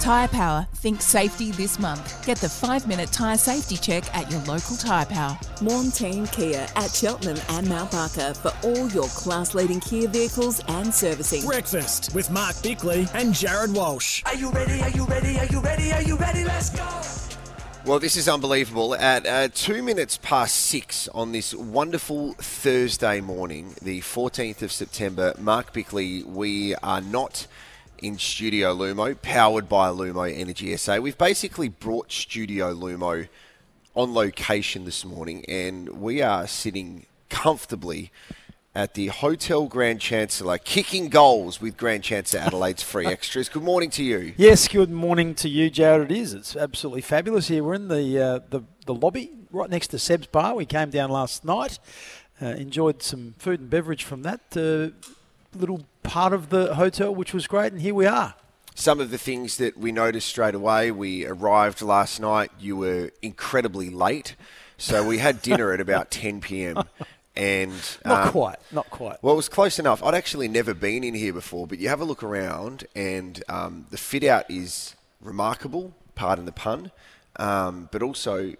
[0.00, 0.66] Tyre Power.
[0.76, 2.24] Think safety this month.
[2.24, 5.38] Get the five minute tyre safety check at your local Tyre Power.
[5.60, 10.92] Montane Kia at Cheltenham and Mount Barker for all your class leading Kia vehicles and
[10.92, 11.44] servicing.
[11.44, 14.22] Breakfast with Mark Bickley and Jared Walsh.
[14.24, 14.80] Are you ready?
[14.80, 15.38] Are you ready?
[15.38, 15.92] Are you ready?
[15.92, 16.44] Are you ready?
[16.44, 17.20] Let's go!
[17.86, 18.94] Well, this is unbelievable.
[18.94, 25.34] At uh, two minutes past six on this wonderful Thursday morning, the 14th of September,
[25.38, 27.46] Mark Bickley, we are not
[28.02, 30.98] in Studio Lumo, powered by Lumo Energy SA.
[30.98, 33.28] We've basically brought Studio Lumo
[33.94, 38.10] on location this morning, and we are sitting comfortably
[38.74, 43.48] at the Hotel Grand Chancellor, kicking goals with Grand Chancellor Adelaide's free extras.
[43.48, 44.32] Good morning to you.
[44.36, 46.10] Yes, good morning to you, Jared.
[46.10, 46.34] It is.
[46.34, 47.64] It's absolutely fabulous here.
[47.64, 50.54] We're in the uh, the, the lobby right next to Seb's Bar.
[50.54, 51.78] We came down last night,
[52.40, 54.96] uh, enjoyed some food and beverage from that uh,
[55.54, 58.34] little part of the hotel, which was great, and here we are.
[58.74, 63.10] Some of the things that we noticed straight away, we arrived last night, you were
[63.20, 64.36] incredibly late.
[64.78, 66.84] So we had dinner at about 10 p.m.
[67.36, 67.72] And
[68.04, 69.22] Not um, quite, not quite.
[69.22, 70.02] Well, it was close enough.
[70.02, 73.86] I'd actually never been in here before, but you have a look around, and um,
[73.90, 75.94] the fit out is remarkable.
[76.14, 76.90] Pardon the pun,
[77.36, 78.54] um, but also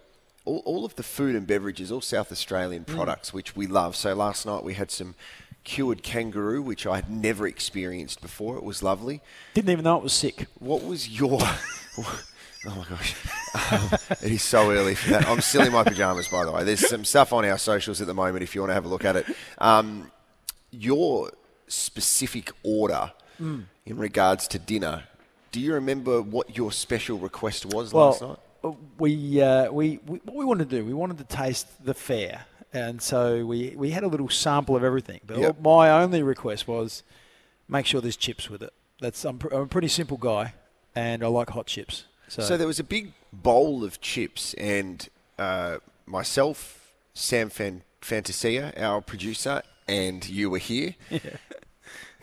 [0.45, 3.95] all, all of the food and beverages, all South Australian products, which we love.
[3.95, 5.15] So last night we had some
[5.63, 8.57] cured kangaroo, which I had never experienced before.
[8.57, 9.21] It was lovely.
[9.53, 10.47] Didn't even know it was sick.
[10.59, 11.39] What was your?
[12.63, 13.15] Oh my gosh,
[13.71, 13.89] um,
[14.21, 15.27] it is so early for that.
[15.27, 16.63] I'm still in my pajamas, by the way.
[16.63, 18.87] There's some stuff on our socials at the moment if you want to have a
[18.87, 19.25] look at it.
[19.57, 20.11] Um,
[20.69, 21.31] your
[21.67, 23.63] specific order Mm.
[23.87, 25.05] in regards to dinner.
[25.51, 28.37] Do you remember what your special request was Well, last night?
[28.97, 32.45] We, uh, we, we what we wanted to do, we wanted to taste the fare,
[32.73, 35.19] and so we, we had a little sample of everything.
[35.25, 35.61] But Yep.
[35.61, 37.03] my only request was
[37.67, 38.73] make sure there's chips with it.
[38.99, 40.53] That's I'm, pr- I'm a pretty simple guy,
[40.95, 42.05] and I like hot chips.
[42.27, 45.07] So, So there was a big bowl of chips, and
[45.39, 50.95] uh, myself, Sam Fan- Fantasia, our producer, and you were here.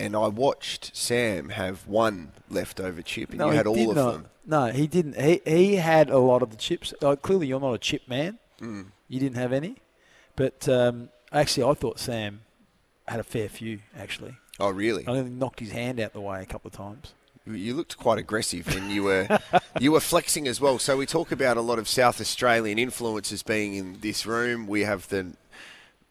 [0.01, 4.11] And I watched Sam have one leftover chip, and you had all of not.
[4.13, 4.25] them.
[4.49, 5.15] No, he didn't.
[5.21, 6.91] He he had a lot of the chips.
[7.03, 8.39] Uh, clearly, you're not a chip man.
[8.59, 8.87] Mm.
[9.07, 9.75] You didn't have any,
[10.35, 12.41] but um, actually, I thought Sam
[13.07, 13.79] had a fair few.
[13.95, 15.03] Actually, Oh, really?
[15.07, 17.13] I think knocked his hand out the way a couple of times.
[17.45, 19.27] You- looked quite aggressive, and you were
[19.79, 20.79] you were flexing as well.
[20.79, 24.65] So we talk about a lot of South Australian influences being in this room.
[24.65, 25.27] We have the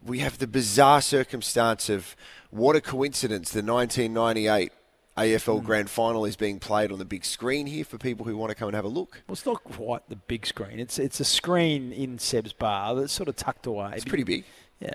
[0.05, 2.15] we have the bizarre circumstance of
[2.51, 3.51] what a coincidence.
[3.51, 4.78] The 1998 Hmm.
[5.19, 8.51] AFL Grand Final is being played on the big screen here for people who want
[8.51, 9.23] to come and have a look.
[9.27, 10.79] Well, it's not quite the big screen.
[10.79, 13.93] It's it's a screen in Seb's bar that's sort of tucked away.
[13.97, 14.45] It's pretty big.
[14.81, 14.91] Yeah,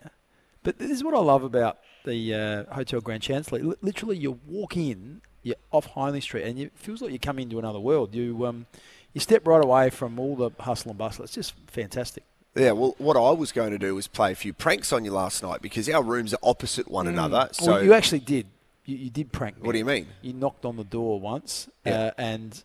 [0.63, 3.59] but this is what I love about the uh, Hotel Grand Chancellor.
[3.59, 7.39] Li- Literally, you walk in, you're off Hindley Street, and it feels like you come
[7.39, 8.15] into another world.
[8.15, 8.65] You um,
[9.13, 11.25] you step right away from all the hustle and bustle.
[11.25, 12.23] It's just fantastic.
[12.55, 15.11] Yeah, well, what I was going to do was play a few pranks on you
[15.11, 17.49] last night because our rooms are opposite one another.
[17.51, 18.45] So well, you actually did.
[18.85, 19.65] You, you did prank me.
[19.65, 20.07] What do you mean?
[20.21, 22.05] You knocked on the door once, Yeah.
[22.05, 22.63] uh, and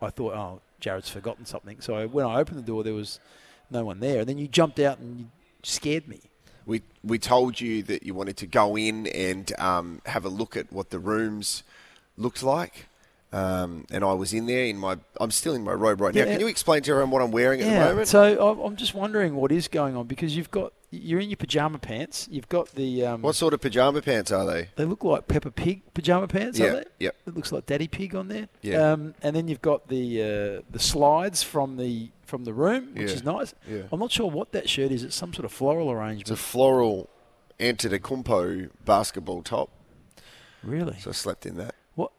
[0.00, 1.80] I thought, oh, Jared's forgotten something.
[1.80, 3.18] So when I opened the door, there was
[3.70, 4.20] no one there.
[4.20, 5.26] And then you jumped out and you
[5.64, 6.20] scared me.
[6.66, 10.54] We we told you that you wanted to go in and um, have a look
[10.56, 11.62] at what the rooms
[12.18, 12.88] looked like,
[13.32, 14.98] um, and I was in there in my.
[15.18, 16.24] I'm still in my robe right now.
[16.24, 18.08] Can you explain to everyone what I'm wearing at the moment?
[18.08, 21.78] So I'm just wondering what is going on because you've got you're in your pajama
[21.78, 22.26] pants.
[22.30, 24.70] You've got the um, what sort of pajama pants are they?
[24.76, 26.84] they look like Peppa Pig pajama pants, Yeah, are they?
[27.00, 27.16] yep.
[27.26, 28.48] It looks like Daddy Pig on there.
[28.62, 28.92] Yeah.
[28.92, 33.08] Um, and then you've got the uh, the slides from the from the room, which
[33.10, 33.54] Yeah, is nice.
[33.68, 33.82] yeah.
[33.92, 35.02] I'm not sure what that shirt is.
[35.04, 36.22] It's some sort of floral arrangement.
[36.22, 37.08] It's a floral
[37.60, 39.70] Antetokounmpo basketball top.
[40.62, 40.96] really?
[41.00, 41.74] So I slept in that.
[41.94, 42.12] What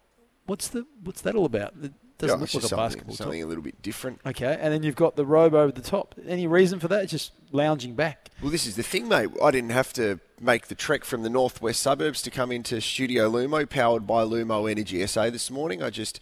[0.46, 1.74] what's the what's that all about?
[1.82, 3.24] It doesn't Yeah, look like a something, basketball top.
[3.26, 4.20] something a little bit different.
[4.26, 6.14] Okay, and then you've got the robe over the top.
[6.28, 7.04] Any reason for that?
[7.04, 8.30] It's just lounging back.
[8.42, 9.30] Well, this is the thing, mate.
[9.44, 13.30] I didn't have to make the trek from the northwest suburbs to come into Studio
[13.30, 15.82] Lumo, powered by Lumo Energy SA this morning.
[15.82, 16.20] I just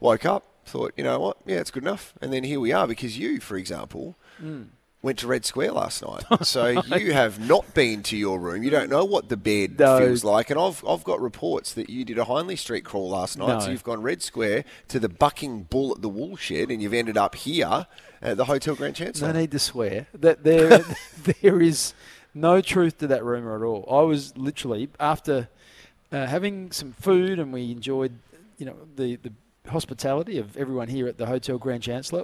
[0.00, 1.38] woke up, thought, you know what?
[1.44, 2.14] Yeah, it's good enough.
[2.22, 4.64] And then here we are because you, for example, hmm.
[5.02, 6.24] Went to Red Square last night.
[6.44, 6.66] So
[6.96, 8.62] you have not been to your room.
[8.62, 9.98] You don't know what the bed No.
[9.98, 10.50] feels like.
[10.50, 13.62] And I've, I've got reports that you did a Hindley Street crawl last night.
[13.62, 17.16] So you've gone Red Square to the Bucking Bull at the Woolshed and you've ended
[17.16, 17.86] up here
[18.20, 19.32] at the Hotel Grand Chancellor.
[19.32, 20.06] No need to swear.
[20.14, 20.84] That there,
[21.42, 21.94] there is
[22.34, 23.84] no truth to that rumor at all.
[23.90, 25.48] I was literally after
[26.10, 28.12] uh, having some food, and we enjoyed,
[28.56, 29.32] you know, the the
[29.68, 32.22] hospitality of everyone here at the Hotel Grand Chancellor.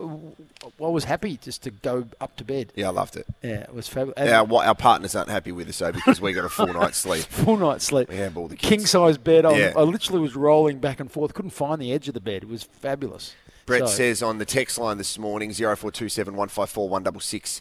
[0.82, 2.73] I was happy just to go up to bed.
[2.76, 3.26] Yeah, I loved it.
[3.43, 4.19] Yeah, it was fabulous.
[4.19, 7.25] Our, our partners aren't happy with us, though, because we got a full night's sleep.
[7.25, 8.08] Full night's sleep.
[8.08, 8.69] We have all the kids.
[8.69, 9.44] King size bed.
[9.44, 9.73] I, was- Yeah.
[9.76, 11.35] I literally was rolling back and forth.
[11.35, 12.43] Couldn't find the edge of the bed.
[12.44, 13.35] It was fabulous.
[13.67, 17.61] Brett So- says on the text line this morning, 0427 154 166.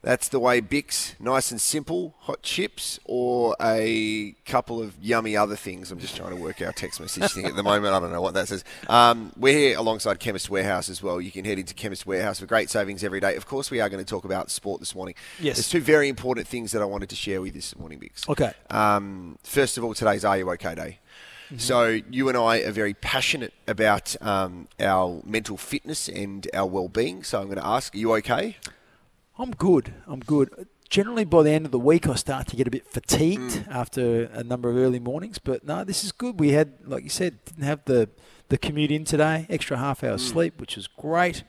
[0.00, 5.56] That's the way Bix, nice and simple, hot chips, or a couple of yummy other
[5.56, 5.90] things.
[5.90, 7.92] I'm just trying to work out text message thing at the moment.
[7.92, 8.62] I don't know what that says.
[8.88, 11.20] Um, we're here alongside Chemist Warehouse as well.
[11.20, 13.34] You can head into Chemist Warehouse for great savings every day.
[13.34, 15.16] Of course, we are going to talk about sport this morning.
[15.40, 15.56] Yes.
[15.56, 18.28] There's two very important things that I wanted to share with you this morning, Bix.
[18.28, 18.52] Okay.
[18.70, 20.98] Um, first of all, today's Are You OK Day.
[21.56, 27.24] So you and I are very passionate about um, our mental fitness and our well-being.
[27.24, 28.58] So I'm going to ask, are you okay?
[29.38, 29.94] I'm good.
[30.06, 30.66] I'm good.
[30.88, 34.24] Generally, by the end of the week, I start to get a bit fatigued after
[34.32, 35.38] a number of early mornings.
[35.38, 36.40] But no, this is good.
[36.40, 38.08] We had, like you said, didn't have the
[38.48, 39.46] the commute in today.
[39.48, 41.44] Extra half hour sleep, which was great.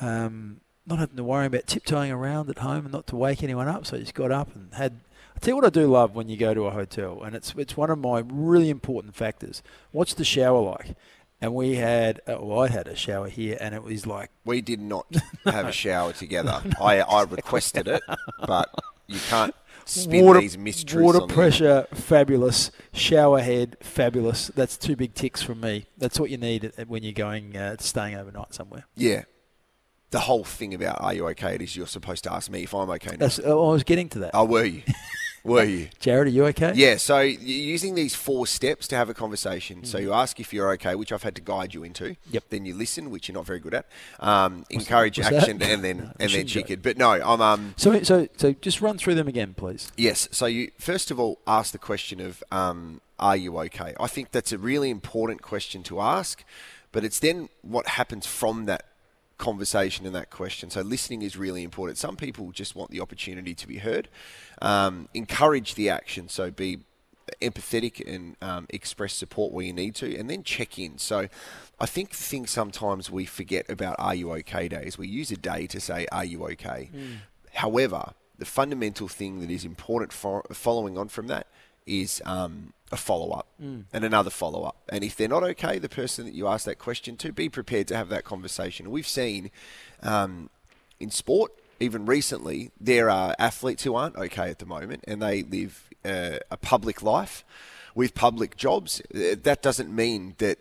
[0.00, 3.68] Um, not having to worry about tiptoeing around at home and not to wake anyone
[3.68, 3.86] up.
[3.86, 5.00] So I just got up and had.
[5.36, 7.54] I tell you what I do love when you go to a hotel, and it's
[7.56, 9.62] it's one of my really important factors.
[9.90, 10.96] What's the shower like?
[11.42, 14.60] And we had, uh, well, I had a shower here, and it was like We
[14.60, 15.06] did not
[15.44, 16.62] have a shower together.
[16.80, 18.02] I, I requested it,
[18.46, 18.68] but
[19.06, 19.54] you can't
[19.86, 21.02] spin water, these mysteries.
[21.02, 22.70] water pressure, fabulous.
[22.92, 24.48] Shower head, fabulous.
[24.48, 25.86] That's two big ticks from me.
[25.96, 28.84] That's what you need when you're going uh, staying overnight somewhere.
[28.94, 29.24] Yeah.
[30.10, 32.90] The whole thing about are you okay is you're supposed to ask me if I'm
[32.90, 33.16] okay now.
[33.18, 33.40] That's.
[33.42, 34.32] Oh, I was getting to that.
[34.34, 34.82] Oh, were you?
[35.44, 35.88] were you?
[35.98, 36.72] Jared, are you okay?
[36.74, 39.84] Yeah, so you're using these four steps to have a conversation.
[39.84, 42.16] So you ask if you're okay, which I've had to guide you into.
[42.30, 42.44] Yep.
[42.50, 43.86] Then you listen, which you're not very good at.
[44.18, 45.32] Um, encourage that?
[45.32, 46.80] action, and then No, and then chicken.
[46.82, 49.90] But no, I'm um So, so, so, just run through them again, please.
[49.96, 50.28] yes.
[50.32, 53.94] So you first of all ask the question of um, are you okay?
[54.00, 56.44] I think that's a really important question to ask,
[56.92, 58.84] but it's then what happens from that
[59.40, 60.70] conversation and that question.
[60.70, 61.98] So listening is really important.
[61.98, 64.08] Some people just want the opportunity to be heard.
[64.62, 66.28] Um, encourage the action.
[66.28, 66.78] So be
[67.42, 70.98] empathetic and um, express support where you need to, and then check in.
[70.98, 71.28] So
[71.78, 74.98] I think the thing sometimes we forget about Are You OK days.
[74.98, 76.90] We use a day to say Are you okay?
[77.54, 81.46] However, the fundamental thing that is important for following on from that
[81.86, 84.76] is um, a follow up and another follow up.
[84.88, 87.86] And if they're not okay, the person that you ask that question to, be prepared
[87.88, 88.90] to have that conversation.
[88.90, 89.50] We've seen
[90.02, 90.50] um,
[90.98, 95.42] in sport, even recently, there are athletes who aren't okay at the moment and they
[95.42, 97.44] live uh, a public life
[97.94, 99.00] with public jobs.
[99.14, 100.58] Uh, That doesn't mean that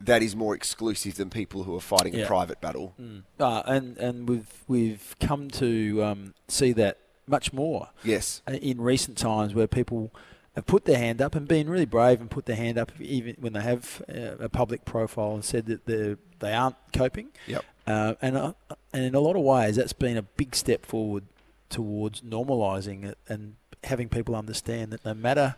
[0.00, 2.94] that is more exclusive than people who are fighting a private battle.
[3.38, 7.88] Uh, and and we've we've come to um, see that much more.
[8.04, 8.42] Yes.
[8.48, 10.10] uh, in recent times where people
[10.58, 13.36] have put their hand up and been really brave and put their hand up even
[13.38, 17.28] when they have uh, a public profile and said that they they aren't coping.
[17.46, 17.64] Yep.
[17.86, 18.52] Uh, and uh,
[18.92, 21.24] and in a lot of ways, that's been a big step forward
[21.70, 25.56] towards normalising it and having people understand that no matter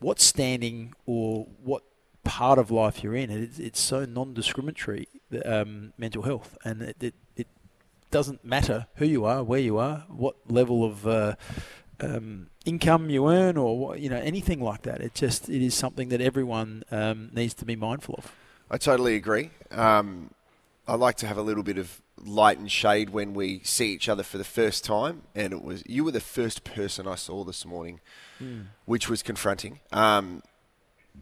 [0.00, 1.82] what standing or what
[2.24, 5.06] part of life you're in, it, it's so non-discriminatory
[5.44, 7.46] um, mental health, and it, it it
[8.10, 11.36] doesn't matter who you are, where you are, what level of uh,
[12.04, 15.00] um, income you earn, or you know anything like that.
[15.00, 18.32] It just it is something that everyone um, needs to be mindful of.
[18.70, 19.50] I totally agree.
[19.70, 20.30] Um,
[20.86, 24.08] I like to have a little bit of light and shade when we see each
[24.08, 27.44] other for the first time, and it was you were the first person I saw
[27.44, 28.00] this morning,
[28.84, 29.80] which was confronting.
[29.92, 30.42] Um,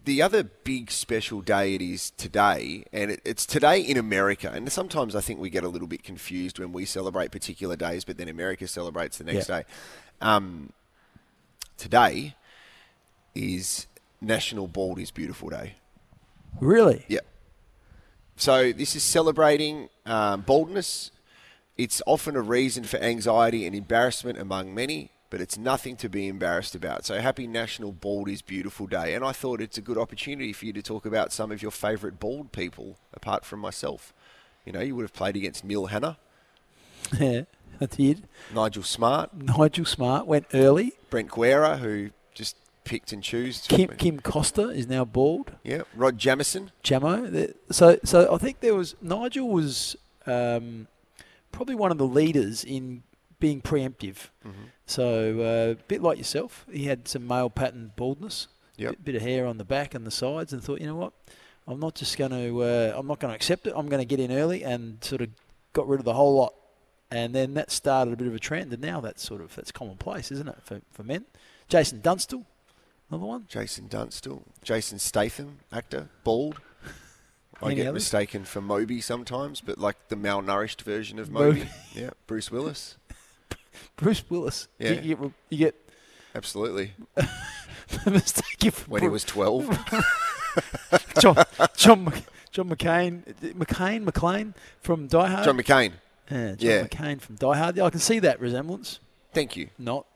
[0.04, 4.50] the other big special day it is today, and it, it's today in America.
[4.52, 8.04] And sometimes I think we get a little bit confused when we celebrate particular days,
[8.04, 9.58] but then America celebrates the next Yeah.
[9.58, 9.64] day.
[10.22, 10.72] Um,
[11.76, 12.36] today
[13.34, 13.86] is
[14.20, 15.74] National Bald is Beautiful Day.
[16.60, 17.04] Really?
[17.08, 17.20] Yeah.
[18.36, 21.10] So this is celebrating um, baldness.
[21.76, 26.28] It's often a reason for anxiety and embarrassment among many, but it's nothing to be
[26.28, 27.04] embarrassed about.
[27.04, 29.14] So happy National Bald is Beautiful Day.
[29.14, 31.70] And I thought it's a good opportunity for you to talk about some of your
[31.70, 34.12] favourite bald people, apart from myself.
[34.64, 36.18] You know, you would have played against Neil Hanna,
[37.18, 37.42] Yeah,
[37.80, 38.26] I did.
[38.54, 40.92] Nigel Smart, Nigel Smart went early.
[41.10, 43.66] Brent Guerra, who just picked and chose.
[43.68, 45.52] Kim Kim Costa is now bald.
[45.62, 46.70] Yeah, Rod Jameson.
[46.84, 47.54] Jamo.
[47.70, 50.86] So so I think there was Nigel was um,
[51.50, 53.02] probably one of the leaders in
[53.40, 54.28] being preemptive.
[54.46, 54.64] Mm-hmm.
[54.86, 58.90] So uh, a bit like yourself, he had some male pattern baldness, Yep.
[58.90, 61.12] bit, bit of hair on the back and the sides, and thought, you know what,
[61.66, 63.72] I'm not just going to, uh, I'm not going to accept it.
[63.76, 65.30] I'm going to get in early and sort of
[65.72, 66.54] got rid of the whole lot.
[67.12, 69.70] And then that started a bit of a trend, and now that's sort of that's
[69.70, 71.26] commonplace, isn't it, for, for men?
[71.68, 72.46] Jason Dunstall,
[73.10, 73.44] another one.
[73.48, 76.60] Jason Dunstall, Jason Statham, actor, bald.
[77.60, 78.02] I get others?
[78.02, 81.60] mistaken for Moby sometimes, but like the malnourished version of Moby.
[81.60, 81.70] Moby.
[81.94, 82.96] yeah, Bruce Willis.
[83.96, 84.68] Bruce Willis.
[84.78, 84.92] Yeah.
[84.92, 85.76] You, you, you get
[86.34, 86.94] Absolutely.
[88.06, 89.68] mistaken for When he was 12.
[91.20, 91.36] John,
[91.76, 92.12] John,
[92.50, 93.22] John McCain,
[93.54, 95.44] McCain, McClane from Die Hard.
[95.44, 95.92] John McCain.
[96.30, 96.84] Yeah, John yeah.
[96.84, 97.78] McCain from Die Hard.
[97.78, 99.00] I can see that resemblance.
[99.32, 99.68] Thank you.
[99.78, 100.06] Not.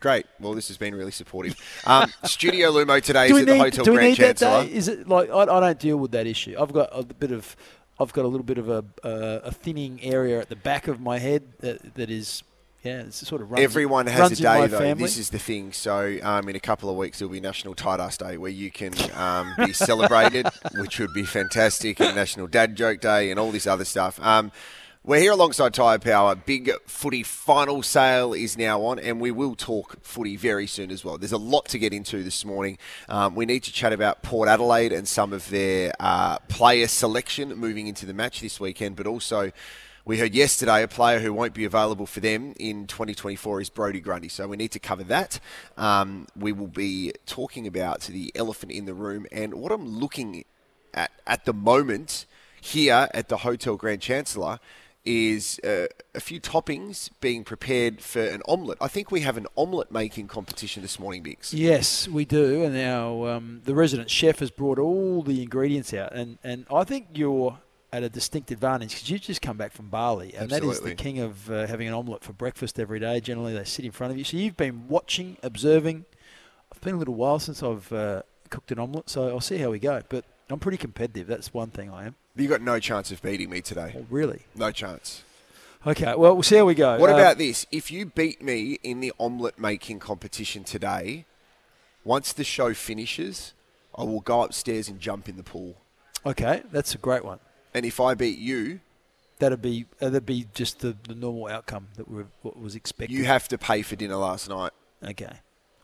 [0.00, 0.26] Great.
[0.38, 1.56] Well, this has been really supportive.
[1.84, 4.64] Um, Studio Lumo today is at the need, Hotel Grand need that Chancellor.
[4.64, 4.72] day?
[4.72, 6.54] Is it like I, I don't deal with that issue.
[6.58, 7.56] I've got a bit of,
[7.98, 11.00] I've got a little bit of a uh, a thinning area at the back of
[11.00, 12.44] my head that, that is,
[12.84, 14.78] yeah, it's sort of Everyone has runs a day though.
[14.78, 15.02] family.
[15.02, 15.72] This is the thing.
[15.72, 18.70] So um, in a couple of weeks there'll be National Tight Ass Day where you
[18.70, 20.46] can um, be celebrated,
[20.76, 24.20] which would be fantastic, and National Dad Joke Day and all this other stuff.
[24.22, 24.52] Um,
[25.08, 26.34] we're here alongside Tyre Power.
[26.34, 31.02] Big footy final sale is now on, and we will talk footy very soon as
[31.02, 31.16] well.
[31.16, 32.76] There's a lot to get into this morning.
[33.08, 37.54] Um, we need to chat about Port Adelaide and some of their uh, player selection
[37.56, 39.50] moving into the match this weekend, but also
[40.04, 44.00] we heard yesterday a player who won't be available for them in 2024 is Brodie
[44.00, 44.28] Grundy.
[44.28, 45.40] So we need to cover that.
[45.78, 50.44] Um, we will be talking about the elephant in the room and what I'm looking
[50.92, 52.26] at at the moment
[52.60, 54.58] here at the Hotel Grand Chancellor
[55.04, 58.78] is uh, a few toppings being prepared for an omelette.
[58.80, 61.52] I think we have an omelette making competition this morning, Bix.
[61.52, 66.12] Yes, we do, and our um, the resident chef has brought all the ingredients out,
[66.12, 67.58] and, and I think you're
[67.90, 70.94] at a distinct advantage because you've just come back from Bali, and that is the
[70.94, 73.20] king of uh, having an omelette for breakfast every day.
[73.20, 76.04] Generally, they sit in front of you, so you've been watching, observing.
[76.70, 79.70] It's been a little while since I've uh, cooked an omelette, so I'll see how
[79.70, 80.02] we go.
[80.08, 81.26] But I'm pretty competitive.
[81.26, 82.16] That's one thing I am.
[82.38, 83.94] You got no chance of beating me today.
[83.96, 84.42] Oh, really?
[84.54, 85.22] No chance.
[85.86, 86.14] Okay.
[86.14, 86.98] Well, we'll see how we go.
[86.98, 87.66] What Uh, about this?
[87.72, 91.24] If you beat me in the omelette making competition today,
[92.04, 93.52] once the show finishes,
[93.96, 95.76] I will go upstairs and jump in the pool.
[96.24, 97.38] Okay, that's a great one.
[97.74, 98.80] And if I beat you,
[99.40, 103.14] That'd be uh, that'd be just the, the normal outcome that we what was expected.
[103.16, 104.72] you have to pay for dinner last night.
[105.04, 105.30] Okay.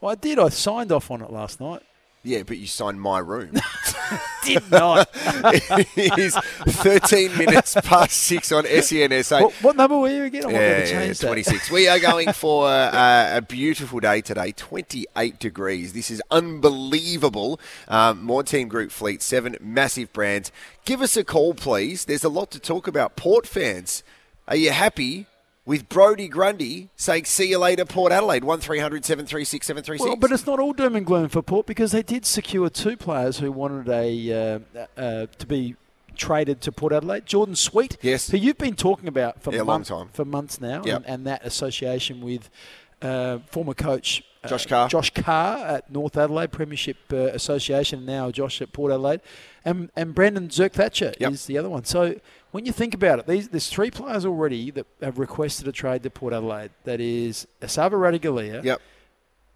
[0.01, 0.41] Well, I did.
[0.41, 1.83] I signed off on it last night.
[2.25, 3.53] Yeah, but you signed my room.
[4.45, 5.09] Did not.
[5.15, 9.41] it is 13 minutes past six on SENSA.
[9.43, 10.45] what, what number were you again?
[10.45, 11.27] I might Yeah, yeah, change that.
[11.27, 11.71] 26.
[11.71, 15.93] We are going for uh, a beautiful day today, 28 degrees.
[15.93, 17.59] This is unbelievable.
[17.89, 20.53] Um, more Team Group Fleet, seven massive brands.
[20.85, 22.05] Give us a call, please.
[22.05, 23.17] There's a lot to talk about.
[23.17, 24.03] Port fans,
[24.47, 25.27] are you happy
[25.67, 28.45] with Brodie Grundy saying, see you later, Port Adelaide?
[28.45, 30.07] 1300 736 736.
[30.09, 32.97] Well, but it's not all doom and gloom for Port because they did secure two
[32.97, 34.33] players who wanted a
[34.77, 35.77] uh, uh, to be
[36.17, 37.27] traded to Port Adelaide.
[37.27, 38.31] Jordon Sweet, Yes.
[38.31, 40.09] who you've been talking about for Yeah, a long month- time.
[40.13, 40.97] for months now, Yep.
[40.97, 42.51] and, and that association with
[43.03, 44.89] uh, former coach uh, Josh Carr.
[44.89, 48.05] Josh Carr at North Adelaide Premiership uh, Association.
[48.07, 49.21] Now Josh at Port Adelaide,
[49.65, 51.33] and and Brandon Zerk Thatcher Yep.
[51.33, 51.85] is the other one.
[51.85, 52.17] So.
[52.55, 56.05] When you think about it, these, there's three players already that have requested a trade
[56.05, 56.71] to Port Adelaide.
[56.85, 58.81] That is Esava Ratugolea, Yep.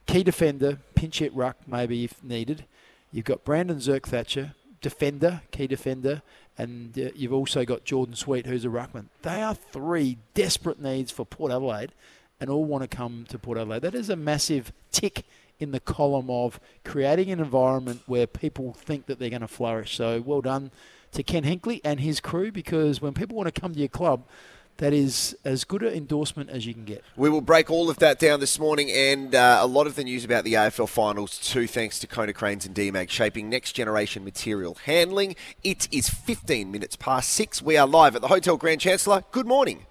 [0.06, 2.64] key defender, pinch hit ruck maybe if needed.
[3.12, 6.22] You've got Brandon Zerk Thatcher, defender, key defender,
[6.58, 9.04] and uh, you've also got Jordon Sweet, who's a ruckman.
[9.22, 11.92] They are three desperate needs for Port Adelaide,
[12.40, 13.82] and all want to come to Port Adelaide.
[13.82, 15.24] That is a massive tick
[15.60, 19.96] in the column of creating an environment where people think that they're going to flourish.
[19.96, 20.72] So well done
[21.12, 24.24] to Ken Hinkley and his crew, because when people want to come to your club.
[24.78, 27.02] That is as good an endorsement as you can get.
[27.16, 30.04] We will break all of that down this morning and uh, a lot of the
[30.04, 34.76] news about the AFL finals too, thanks to Konecranes and Demag, shaping next generation material
[34.84, 35.34] handling.
[35.64, 37.60] It is 15 minutes past six.
[37.60, 39.24] We are live at the Hotel Grand Chancellor.
[39.32, 39.87] Good morning.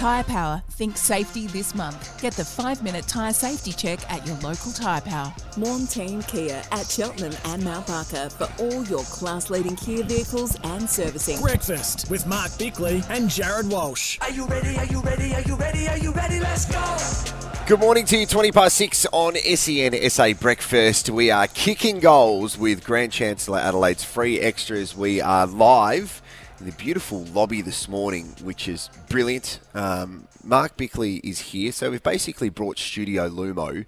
[0.00, 2.22] Tyre Power, think safety this month.
[2.22, 5.30] Get the five minute tyre safety check at your local Tyre Power.
[5.58, 10.88] Montane Kia at Cheltenham and Mount Barker for all your class leading Kia vehicles and
[10.88, 11.38] servicing.
[11.42, 14.16] Breakfast with Mark Bickley and Jared Walsh.
[14.22, 14.74] Are you ready?
[14.78, 15.34] Are you ready?
[15.34, 15.86] Are you ready?
[15.86, 16.40] Are you ready?
[16.40, 17.50] Let's go.
[17.66, 21.10] Good morning to you, 20 past 6 on SEN SA Breakfast.
[21.10, 24.96] We are kicking goals with Grand Chancellor Adelaide's free extras.
[24.96, 26.29] We are live in
[26.60, 29.60] the beautiful lobby this morning, which is brilliant.
[29.74, 33.86] Um, Mark Bickley is here, so we've basically brought Studio Lumo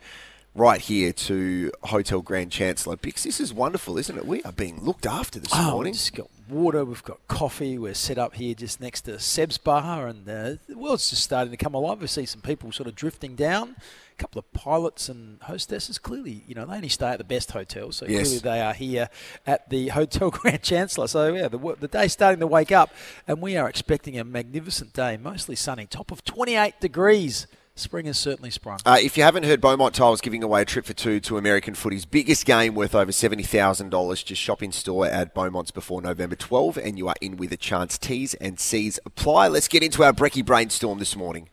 [0.54, 2.96] right here to Hotel Grand Chancellor.
[2.96, 4.26] Bix, this is wonderful, isn't it?
[4.26, 5.94] We are being looked after this Oh, morning.
[6.14, 7.78] got water, we've got coffee.
[7.78, 11.50] We're set up here just next to Seb's Bar, and uh, the world's just starting
[11.50, 12.00] to come alive.
[12.00, 13.76] We see some people sort of drifting down.
[14.12, 15.98] A couple of pilots and hostesses.
[15.98, 18.22] Clearly, you know, they only stay at the best hotels, so Yes.
[18.28, 19.08] clearly they are here
[19.46, 21.06] at the Hotel Grand Chancellor.
[21.08, 22.90] So yeah, the, the day's starting to wake up,
[23.26, 27.46] and we are expecting a magnificent day, mostly sunny, top of 28 degrees.
[27.82, 28.78] Spring has certainly sprung.
[28.86, 31.74] Uh, if you haven't heard, Beaumont Tiles giving away a trip for two to American
[31.74, 34.24] footy's biggest game worth over $70,000.
[34.24, 37.56] Just shop in store at Beaumont's before November 12 and you are in with a
[37.56, 37.98] chance.
[37.98, 39.48] T's and C's apply.
[39.48, 41.48] Let's get into our Brecky brainstorm this morning.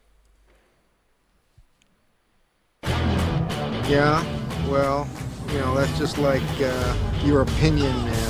[2.83, 4.23] Yeah,
[4.69, 5.09] well,
[5.47, 8.28] you know, that's just like uh, your opinion, man.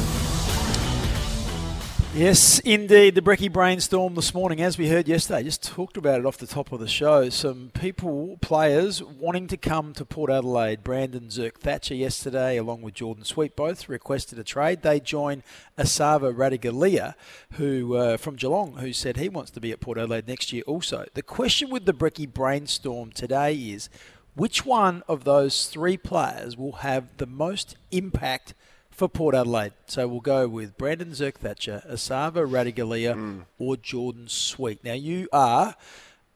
[2.16, 3.14] Yes, indeed.
[3.14, 6.48] The Brecky brainstorm this morning, as we heard yesterday, just talked about it off the
[6.48, 7.30] top of the show.
[7.30, 10.84] Some people, players, wanting to come to Port Adelaide.
[10.84, 14.82] Brandon Zerk Thatcher yesterday, along with Jordon Sweet, both requested a trade.
[14.82, 15.44] They join
[15.78, 17.14] Esava Ratugolea,
[17.54, 20.64] who uh, from Geelong, who said he wants to be at Port Adelaide next year
[20.66, 21.06] also.
[21.14, 23.88] The question with the Brecky brainstorm today is
[24.34, 28.56] which one of those three players will have the most impact
[29.00, 29.72] for Port Adelaide.
[29.88, 34.84] So we'll go with Brandon Zerk Thatcher, Esava Ratugolea, or Jordon Sweet.
[34.84, 35.76] Now, you are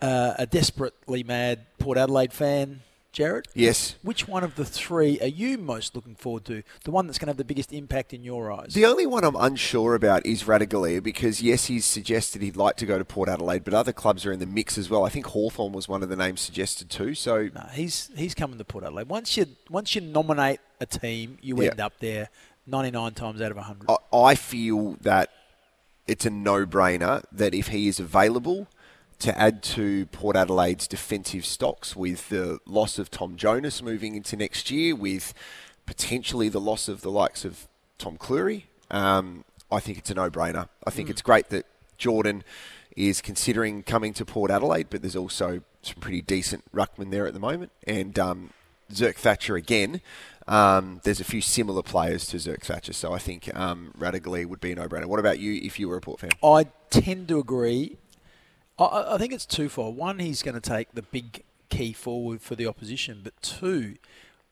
[0.01, 2.79] uh, a desperately mad Port Adelaide fan,
[3.11, 3.49] Jared.
[3.53, 3.95] Yes.
[4.01, 6.63] Which one of the three are you most looking forward to?
[6.85, 8.73] The one that's going to have the biggest impact in your eyes?
[8.73, 12.85] The only one I'm unsure about is Ratugolea because, yes, he's suggested he'd like to
[12.85, 15.03] go to Port Adelaide, but other clubs are in the mix as well.
[15.05, 17.13] I think Hawthorn was one of the names suggested too.
[17.13, 19.09] So, No, he's he's coming to Port Adelaide.
[19.09, 21.71] Once you once you nominate a team, you Yeah.
[21.71, 22.29] end up there
[22.65, 23.89] 99 times out of 100.
[23.89, 25.29] I- I feel that
[26.07, 28.67] it's a no-brainer that if he is available
[29.19, 34.35] to add to Port Adelaide's defensive stocks with the loss of Tom Jonas moving into
[34.35, 35.33] next year, with
[35.85, 37.67] potentially the loss of the likes of
[37.97, 40.67] Tom Clurey, um, I think it's a no-brainer.
[40.85, 41.65] I think it's great that
[41.97, 42.41] Jordon
[42.95, 47.33] is considering coming to Port Adelaide, but there's also some pretty decent ruckman there at
[47.33, 48.49] the moment, and um,
[48.91, 50.01] Zerk Thatcher again.
[50.47, 54.71] Um, there's a few similar players to Zerk Thatcher, so I think um, would be
[54.71, 55.05] a no-brainer.
[55.05, 56.31] What about you if you were a Port fan?
[56.43, 57.97] I tend to agree.
[58.77, 59.95] I- I, think it's twofold.
[59.95, 63.95] One, he's going to take the big key forward for the opposition, but two,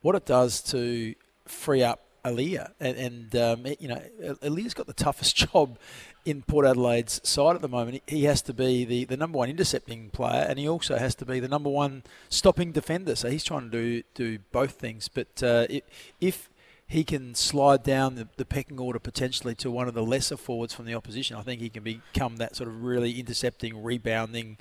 [0.02, 4.02] what it does to free up Aliir, and, and um, you know,
[4.44, 5.78] Aliir's got the toughest job
[6.26, 8.04] in Port Adelaide's side at the moment.
[8.08, 11.26] He has to be the, the number one intercepting player, and he also has to
[11.26, 13.16] be the number one stopping defender.
[13.16, 15.08] So he's trying to do do both things.
[15.08, 15.82] But uh, i
[16.20, 16.50] if
[16.88, 20.74] he can slide down the, the pecking order potentially to one of the lesser forwards
[20.74, 21.38] from the opposition.
[21.38, 24.58] I think he can become that sort of really intercepting, rebounding,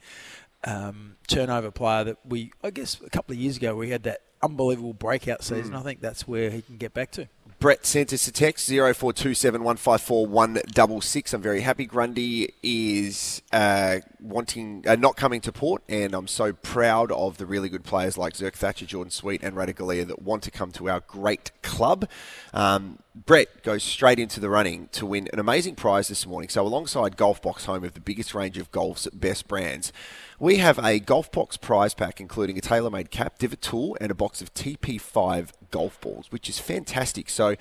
[0.62, 4.20] um, turnover player that we, I guess, a couple of years ago we had that
[4.42, 5.74] unbelievable breakout season.
[5.74, 7.28] I think that's where he can get back to.
[7.60, 11.34] Brett sent us a text 0427 154 166.
[11.34, 11.84] I'm very happy.
[11.84, 17.44] Grundy is uh, wanting uh, not coming to Port, and I'm so proud of the
[17.44, 20.88] really good players like Zerk Thatcher, Jordon Sweet, and Ratugolea that want to come to
[20.88, 22.08] our great club.
[22.54, 26.48] Um, Brett goes straight into the running to win an amazing prize this morning.
[26.48, 29.92] So, alongside Golf Box, home of the biggest range of golf's best brands,
[30.40, 34.14] we have a Golf Box prize pack, including a tailor-made cap, divot tool, and a
[34.14, 37.28] box of TP5 golf balls, which is fantastic.
[37.28, 37.56] So,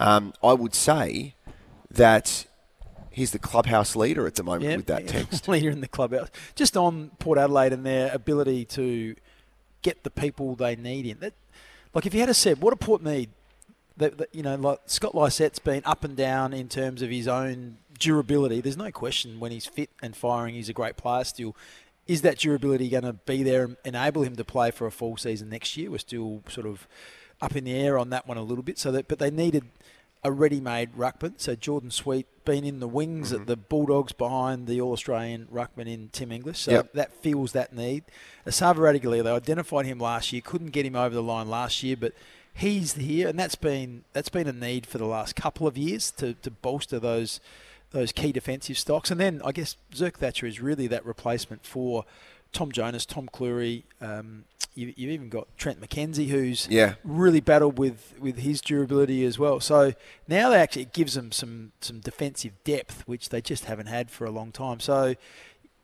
[0.00, 1.36] um, I would say
[1.90, 2.46] that
[3.10, 5.46] he's the clubhouse leader at the moment with that yeah, text.
[5.48, 6.28] leader in the clubhouse.
[6.56, 9.14] Just on Port Adelaide and their ability to
[9.82, 11.20] get the people they need in.
[11.20, 11.34] That,
[11.94, 13.30] like if you had a said, what do Port need?
[13.96, 17.28] That, that, you know, like Scott Lycett's been up and down in terms of his
[17.28, 18.60] own durability.
[18.60, 21.54] There's no question when he's fit and firing, he's a great player still.
[22.06, 25.16] Is that durability going to be there and enable him to play for a full
[25.16, 25.90] season next year?
[25.90, 26.86] We're still sort of
[27.40, 28.78] up in the air on that one a little bit.
[28.78, 29.64] So that, but they needed
[30.22, 31.34] a ready-made ruckman.
[31.38, 33.42] So Jordon Sweet been in the wings Mm-hmm.
[33.42, 36.60] at the Bulldogs behind the All-Australian ruckman in Tim English.
[36.60, 36.92] So Yep.
[36.94, 38.04] that feels that need.
[38.46, 41.96] Esava Ratugolea, they identified him last year, couldn't get him over the line last year,
[41.96, 42.12] but
[42.54, 46.10] he's here, and that's been that's been a need for the last couple of years
[46.12, 47.40] to, to bolster those
[47.94, 49.10] those key defensive stocks.
[49.10, 52.04] And then I guess Zerk Thatcher is really that replacement for
[52.52, 53.84] Tom Jonas, Tom Clurey.
[54.00, 56.94] Um, you, you've even got Trent McKenzie, who's Yeah.
[57.04, 59.60] really battled with, with his durability as well.
[59.60, 59.92] So
[60.28, 64.10] now they actually it gives them some some defensive depth, which they just haven't had
[64.10, 64.80] for a long time.
[64.80, 65.14] So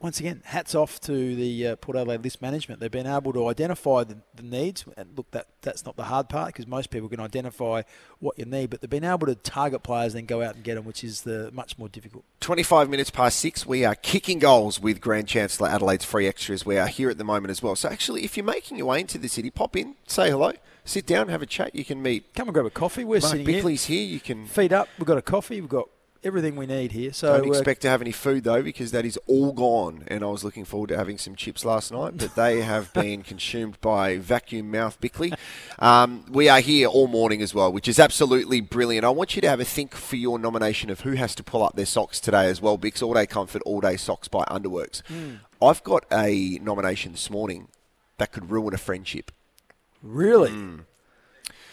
[0.01, 2.81] once again, hats off to the uh, Port Adelaide list management.
[2.81, 4.87] They've been able to identify the, the needs.
[4.97, 7.83] And look, that that's not the hard part because most people can identify
[8.19, 10.65] what you need, but they've been able to target players and then go out and
[10.65, 12.25] get them, which is the much more difficult.
[12.41, 16.65] 25 minutes past six, we are kicking goals with Grand Chancellor Adelaide's free extras.
[16.65, 17.77] We are here at the moment as well.
[17.77, 20.53] So, actually, if you're making your way into the city, pop in, say hello,
[20.85, 21.75] sit down, have a chat.
[21.75, 22.35] You can meet.
[22.35, 23.05] Come and grab a coffee.
[23.05, 24.03] We're Mark sitting Bickley's here.
[24.03, 24.47] You can.
[24.47, 24.89] feed up.
[24.99, 25.61] We've got a coffee.
[25.61, 25.91] We've got
[26.23, 27.13] everything we need here.
[27.13, 30.05] So Don't uh, expect to have any food though, because that is all gone.
[30.09, 33.23] And I was looking forward to having some chips last night, but they have been
[33.23, 35.33] consumed by vacuum mouth Bickley.
[35.79, 39.05] Um, we are here all morning as well, which is absolutely brilliant.
[39.05, 41.63] I want you to have a think for your nomination of who has to pull
[41.63, 42.79] up their socks today as well.
[42.79, 45.03] Bix All Day Comfort, All Day Socks by Underworks.
[45.63, 47.69] I've got a nomination this morning
[48.19, 49.31] that could ruin a friendship.
[50.03, 50.51] Really?
[50.51, 50.79] Hmm.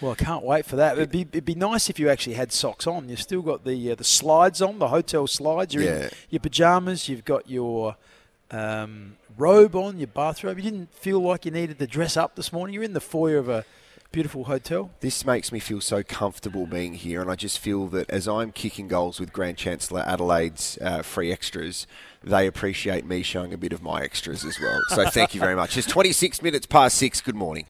[0.01, 0.97] Well, I can't wait for that.
[0.97, 3.09] It'd be, it'd be nice if you actually had socks on.
[3.09, 5.73] You've still got the uh, the slides on, the hotel slides.
[5.73, 6.03] You're Yeah.
[6.03, 7.09] in your pajamas.
[7.09, 7.95] You've got your
[8.51, 10.57] um, robe on, your bathrobe.
[10.57, 12.73] You didn't feel like you needed to dress up this morning.
[12.73, 13.65] You're in the foyer of a
[14.11, 14.89] beautiful hotel.
[15.01, 18.51] This makes me feel so comfortable being here, and I just feel that as I'm
[18.51, 21.87] kicking goals with Grand Chancellor Adelaide's uh, free extras,
[22.23, 24.79] they appreciate me showing a bit of my extras as well.
[24.89, 25.75] So thank you very much.
[25.77, 27.19] It's 26 minutes past six.
[27.19, 27.65] Good morning.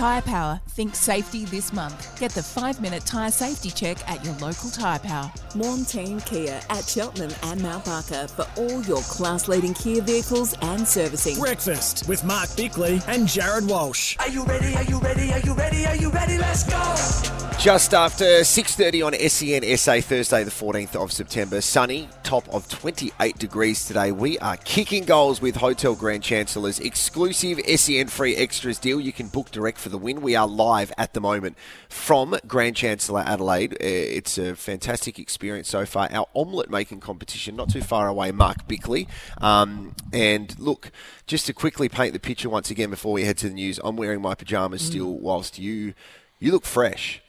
[0.00, 2.18] Tyre Power, think safety this month.
[2.18, 5.30] Get the five minute tyre safety check at your local Tyre Power.
[5.54, 10.88] Montane Kia at Cheltenham and Mount Barker for all your class leading Kia vehicles and
[10.88, 11.38] servicing.
[11.38, 14.16] Breakfast with Mark Bickley and Jared Walsh.
[14.20, 14.74] Are you ready?
[14.74, 15.34] Are you ready?
[15.34, 15.84] Are you ready?
[15.84, 16.38] Are you ready?
[16.38, 17.40] Let's go.
[17.60, 21.60] Just after 6.30 on SEN SA, Thursday the 14th of September.
[21.60, 24.12] Sunny, top of 28 degrees today.
[24.12, 28.98] We are kicking goals with Hotel Grand Chancellor's exclusive SEN free extras deal.
[28.98, 30.20] You can book direct for the win.
[30.20, 31.56] We are live at the moment
[31.88, 33.74] from Grand Chancellor Adelaide.
[33.74, 36.08] Uh, It's a fantastic experience so far.
[36.10, 39.08] Our omelette making competition, not too far away, Mark Bickley.
[39.38, 40.90] Um, and look,
[41.26, 43.96] just to quickly paint the picture once again before we head to the news, I'm
[43.96, 45.94] wearing my pajamas still whilst you
[46.38, 47.20] you look fresh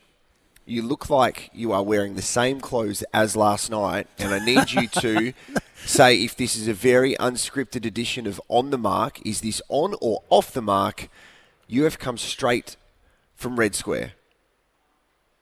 [0.66, 4.72] you look like you are wearing the same clothes as last night, and I need
[4.72, 5.34] you to
[5.86, 9.26] say if this is a very unscripted edition of On the Mark.
[9.26, 11.10] Is this on or off the mark?
[11.72, 12.76] You have come straight
[13.34, 14.12] from Red Square.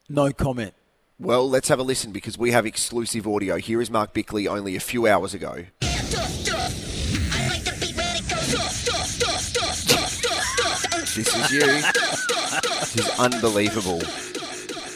[0.08, 0.76] No comment.
[1.20, 3.58] Well, let's have a listen because we have exclusive audio.
[3.58, 5.66] Here is Mark Bickley only a few hours ago.
[11.16, 11.62] This is you.
[11.62, 14.00] This is unbelievable.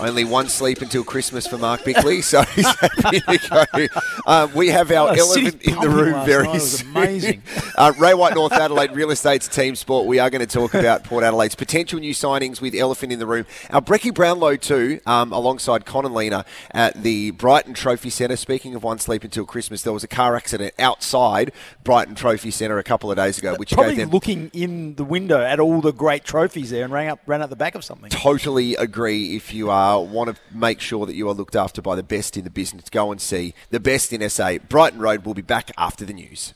[0.04, 4.02] Only one sleep until Christmas for Mark Bickley, so he's happy to go.
[4.26, 6.50] Um, we have our Oh, elephant in the room very night.
[6.50, 6.90] It was soon.
[6.92, 7.42] amazing.
[7.78, 10.06] uh, Ray White North Adelaide Real Estate's team sport.
[10.08, 13.26] We are going to talk about Port Adelaide's potential new signings with Elephant in the
[13.26, 13.46] Room.
[13.70, 18.36] Our Brecky Brownlow too, um, alongside Con and Lena at the Brighton Trophy Centre.
[18.36, 21.52] Speaking of one sleep until Christmas, there was a car accident outside
[21.84, 25.04] Brighton Trophy Centre a couple of days ago, which Probably gave them looking in the
[25.04, 27.84] window at all the great trophies there and ran up ran up the back of
[27.84, 28.10] something.
[28.10, 29.36] totally agree.
[29.36, 32.38] If you uh, want to make sure that you are looked after by the best
[32.38, 34.58] in the business, go and see the best in SA.
[34.70, 36.54] Brighton Road will be back after the news.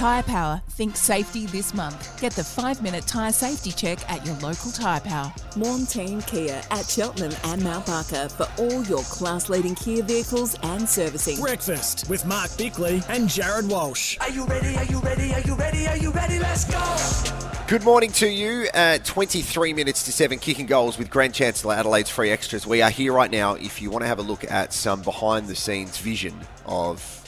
[0.00, 2.18] Tyre Power, think safety this month.
[2.22, 5.30] Get the five minute tyre safety check at your local Tyre Power.
[5.56, 10.88] Montane Kia at Cheltenham and Mount Barker for all your class leading Kia vehicles and
[10.88, 11.38] servicing.
[11.38, 14.16] Breakfast with Mark Bickley and Jared Walsh.
[14.22, 14.74] Are you ready?
[14.78, 15.34] Are you ready?
[15.34, 15.86] Are you ready?
[15.86, 16.38] Are you ready?
[16.38, 17.66] Let's go.
[17.66, 18.70] Good morning to you.
[18.72, 22.66] Uh, 23 minutes to 7, kicking goals with Grand Chancellor Adelaide's free extras.
[22.66, 25.46] We are here right now if you want to have a look at some behind
[25.46, 26.34] the scenes vision
[26.64, 27.19] of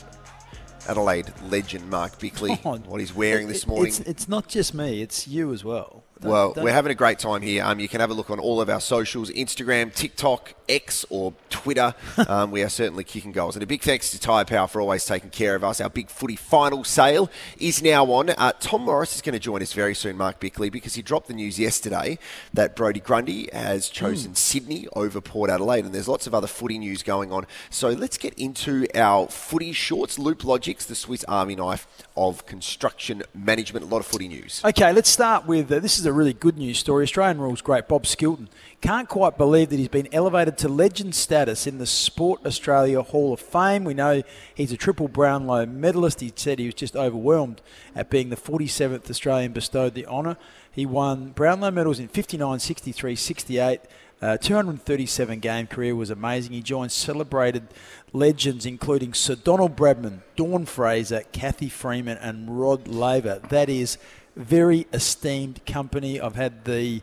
[0.89, 3.87] Adelaide legend Mark Bickley, what he's wearing this morning.
[3.89, 6.05] It's, it's not just me; it's you as well.
[6.21, 7.65] Don't- Well, don't- we're having a great time here.
[7.65, 11.35] Um, you can have a look on all of our socials Instagram, TikTok, X, or
[11.51, 11.95] Twitter.
[12.29, 13.57] um, we are certainly kicking goals.
[13.57, 15.81] And a big thanks to Tyre Power for always taking care of us.
[15.81, 18.31] Our big footy final sale is now on.
[18.31, 21.29] Uh, Tom Morris is going to join us very soon, Mark Bickley, because he dropped
[21.29, 22.19] the news yesterday
[22.55, 25.85] that Brodie Grundy has chosen Sydney over Port Adelaide.
[25.85, 27.47] And there's lots of other footy news going on.
[27.69, 30.19] So let's get into our footy shorts.
[30.19, 33.85] Loop Logics, the Swiss Army knife of construction management.
[33.85, 34.63] A lot of footy news.
[34.65, 37.05] Okay, let's start with uh, this is a really good news story.
[37.05, 38.49] Australian rules great Bob Skilton
[38.83, 43.33] can't quite believe that he's been elevated to legend status in the Sport Australia Hall
[43.33, 43.85] of Fame.
[43.85, 46.19] We know he's a triple Brownlow medalist.
[46.19, 47.63] He said he was just overwhelmed
[47.95, 50.37] at being the 47th Australian bestowed the honour.
[50.71, 53.81] He won Brownlow medals in 59, 63, 68.
[54.21, 56.53] Uh, 237 game career was amazing.
[56.53, 57.69] He joined celebrated
[58.13, 63.41] legends including Sir Donald Bradman, Dawn Fraser, Kathy Freeman, and Rod Laver.
[63.49, 63.97] That is
[64.35, 66.21] very esteemed company.
[66.21, 67.03] I've had the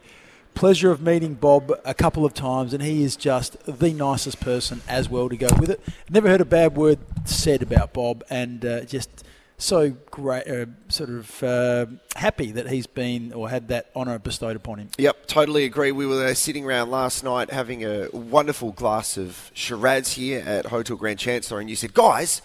[0.53, 4.81] pleasure of meeting Bob a couple of times, and he is just the nicest person
[4.88, 5.81] as well to go with it.
[6.09, 9.23] Never heard a bad word said about Bob, and uh, just
[9.57, 11.85] so great, uh, sort of uh,
[12.15, 14.89] happy that he's been or had that honour bestowed upon him.
[14.97, 15.91] Yep, totally agree.
[15.91, 20.95] We were sitting around last night having a wonderful glass of Shiraz here at Hotel
[20.95, 22.41] Grand Chancellor, and you said, guys,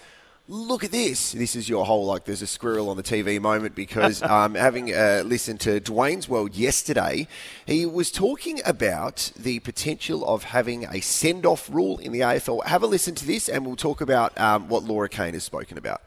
[0.47, 1.33] look at this.
[1.33, 4.95] This is your whole, like, there's a squirrel on the TV moment because um, having
[4.95, 7.27] uh, listened to Dwayne's World yesterday,
[7.67, 12.65] he was talking about the potential of having a send off rule in the AFL.
[12.67, 15.79] Have a listen to this, and we'll talk about um, what Laura Kane has spoken
[15.79, 16.03] about.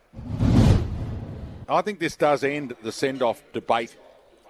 [1.70, 3.96] I think this does end the send off debate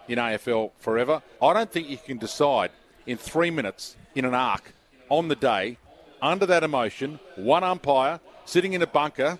[0.07, 1.23] in AFL forever.
[1.41, 2.71] I don't think you can decide
[3.05, 4.73] in three minutes in an arc
[5.09, 5.77] on the day,
[6.21, 9.39] under that emotion, one umpire sitting in a bunker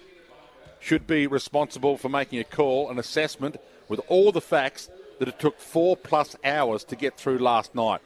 [0.79, 5.39] should be responsible for making a call, an assessment with all the facts that it
[5.39, 8.01] took four plus hours to get through last night.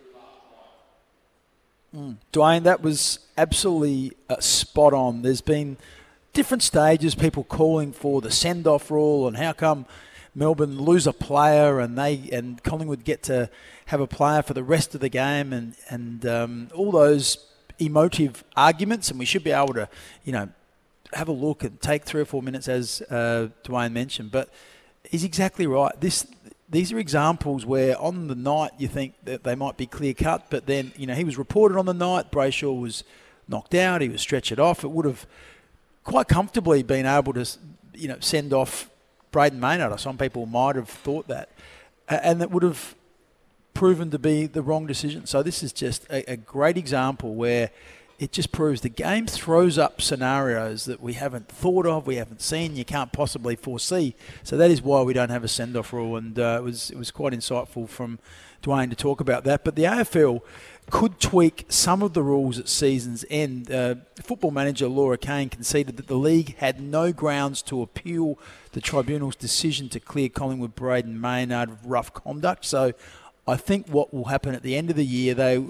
[1.96, 2.18] Mm.
[2.32, 5.24] Dwayne, that was absolutely uh, spot on.
[5.24, 5.78] There's been
[6.34, 9.86] different stages, people calling for the send off rule and how come
[10.34, 13.50] Melbourne lose a player and they and Collingwood get to
[13.88, 17.46] have a player for the rest of the game and and um, all those
[17.80, 19.90] emotive arguments and we should be able to
[20.24, 20.48] you know
[21.14, 24.50] have a look and take three or four minutes as uh, Dwayne mentioned but
[25.04, 26.26] he's exactly right this
[26.70, 30.46] these are examples where on the night you think that they might be clear cut
[30.50, 33.04] but then you know he was reported on the night Brayshaw was
[33.48, 35.26] knocked out he was stretched off it would have
[36.04, 37.46] quite comfortably been able to,
[37.94, 38.90] you know, send off
[39.32, 40.00] Brayden Maynard.
[40.00, 41.50] Some people might have thought that,
[42.08, 42.96] and that would have
[43.74, 45.26] proven to be the wrong decision.
[45.26, 47.72] So this is just a, a great example where
[48.22, 52.40] it just proves the game throws up scenarios that we haven't thought of, we haven't
[52.40, 54.16] seen, you can't possibly foresee.
[54.44, 56.98] So that is why we don't have a send-off rule, and uh, it was it
[56.98, 58.20] was quite insightful from
[58.62, 59.64] Dwayne to talk about that.
[59.64, 60.42] But the AFL
[60.92, 63.72] could tweak some of the rules at season's end.
[63.72, 68.38] Uh, football manager Laura Kane conceded that the league had no grounds to appeal
[68.74, 72.66] the tribunal's decision to clear Collingwood Brayden Maynard of rough conduct.
[72.66, 72.94] So
[73.48, 75.66] I think what will happen at the end of the year, they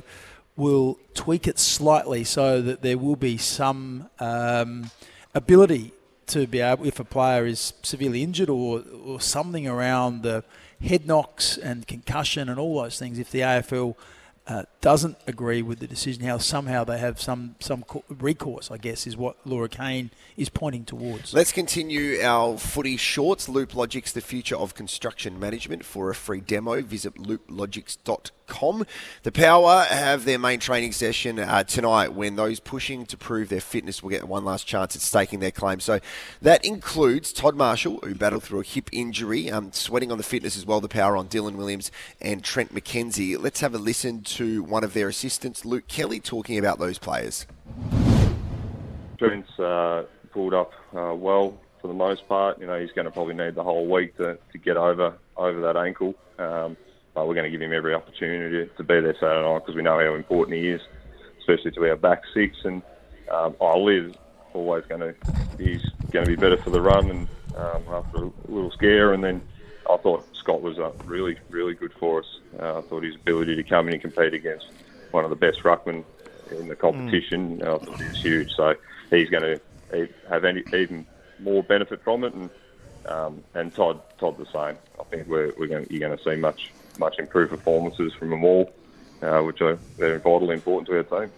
[0.56, 4.92] will tweak it slightly so that there will be some um,
[5.34, 5.94] ability
[6.28, 10.44] to be able, if a player is severely injured or, or something around the
[10.82, 13.96] head knocks and concussion and all those things, if the AFL
[14.48, 19.06] uh, doesn't agree with the decision, how somehow they have some some recourse, I guess,
[19.06, 21.34] is what Laura Kane is pointing towards.
[21.34, 23.48] Let's continue our footy shorts.
[23.48, 25.86] Loop Logic's the future of construction management.
[25.86, 28.86] For a free demo, visit looplogics.com.
[29.24, 33.62] The Power have their main training session uh, tonight when those pushing to prove their
[33.62, 35.80] fitness will get one last chance at staking their claim.
[35.80, 36.00] So
[36.42, 40.58] that includes Todd Marshall, who battled through a hip injury, um, sweating on the fitness
[40.58, 43.42] as well, the Power on Dylan Williams and Trent McKenzie.
[43.42, 47.46] Let's have a listen to one of their assistants, Luke Kelly, talking about those players.
[49.20, 52.60] Trent's uh, pulled up uh, well for the most part.
[52.60, 55.62] You know, he's going to probably need the whole week to, to get over over
[55.62, 56.16] that ankle.
[56.40, 56.78] Um,
[57.14, 59.82] but we're going to give him every opportunity to be there Saturday night because we
[59.82, 60.82] know how important he is,
[61.40, 62.58] especially to our back six.
[62.64, 62.82] And
[63.30, 64.14] um, Liz
[64.54, 65.16] always going to
[65.58, 69.14] he's going to be better for the run and um, after a little scare.
[69.14, 69.42] And then
[69.90, 72.40] I thought Scott was uh, really really good for us.
[72.60, 74.68] Uh, I thought his ability to come in and compete against
[75.12, 76.04] one of the best ruckmen
[76.52, 77.66] in the competition mm.
[77.66, 78.52] uh, is huge.
[78.56, 78.76] So
[79.10, 81.06] he's going to have any, even
[81.40, 82.50] more benefit from it, and
[83.08, 84.78] um, and Todd Todd the same.
[85.00, 88.44] I think we're, we're going you're going to see much much improved performances from them
[88.44, 88.72] all,
[89.22, 91.32] uh, which are very vitally important to our team.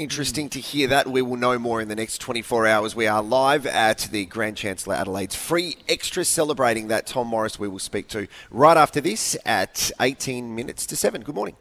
[0.00, 1.08] Interesting to hear that.
[1.08, 2.96] We will know more in the next 24 hours.
[2.96, 7.68] We are live at the Grand Chancellor Adelaide's free extra celebrating that Tom Morris we
[7.68, 11.20] will speak to right after this at 18 minutes to 7.
[11.20, 11.54] Good morning.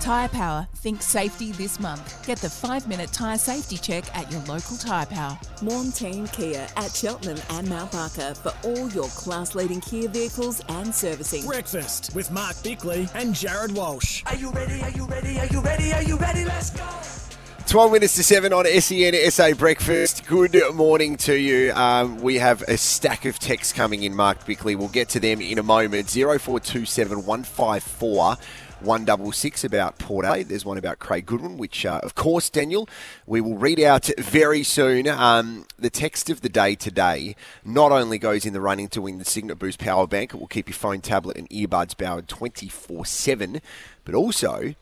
[0.00, 0.66] Tyre Power.
[0.78, 2.26] Think safety this month.
[2.26, 5.38] Get the five minute tyre safety check at your local Tyre Power.
[5.62, 10.92] Montane Kia at Cheltenham and Mount Barker for all your class leading Kia vehicles and
[10.92, 11.46] servicing.
[11.46, 14.24] Breakfast with Mark Bickley and Jared Walsh.
[14.26, 14.82] Are you ready?
[14.82, 15.38] Are you ready?
[15.38, 15.92] Are you ready?
[15.92, 16.44] Are you ready?
[16.44, 17.27] Let's go.
[17.68, 20.26] 12 minutes to 7 on SEN SA Breakfast.
[20.26, 21.70] Good morning to you.
[21.74, 24.74] Um, we have a stack of texts coming in, Mark Bickley.
[24.74, 26.08] We'll get to them in a moment.
[26.08, 28.36] 0427 154
[28.80, 30.48] 166 about Port Adelaide.
[30.48, 32.88] There's one about Craig Goodwin, which, uh, of course, Daniel,
[33.26, 35.06] we will read out very soon.
[35.06, 39.18] Um, the text of the day today not only goes in the running to win
[39.18, 43.04] the Cygnett Boost Power Bank, it will keep your phone, tablet, and earbuds powered 24
[43.04, 43.60] 7,
[44.06, 44.74] but also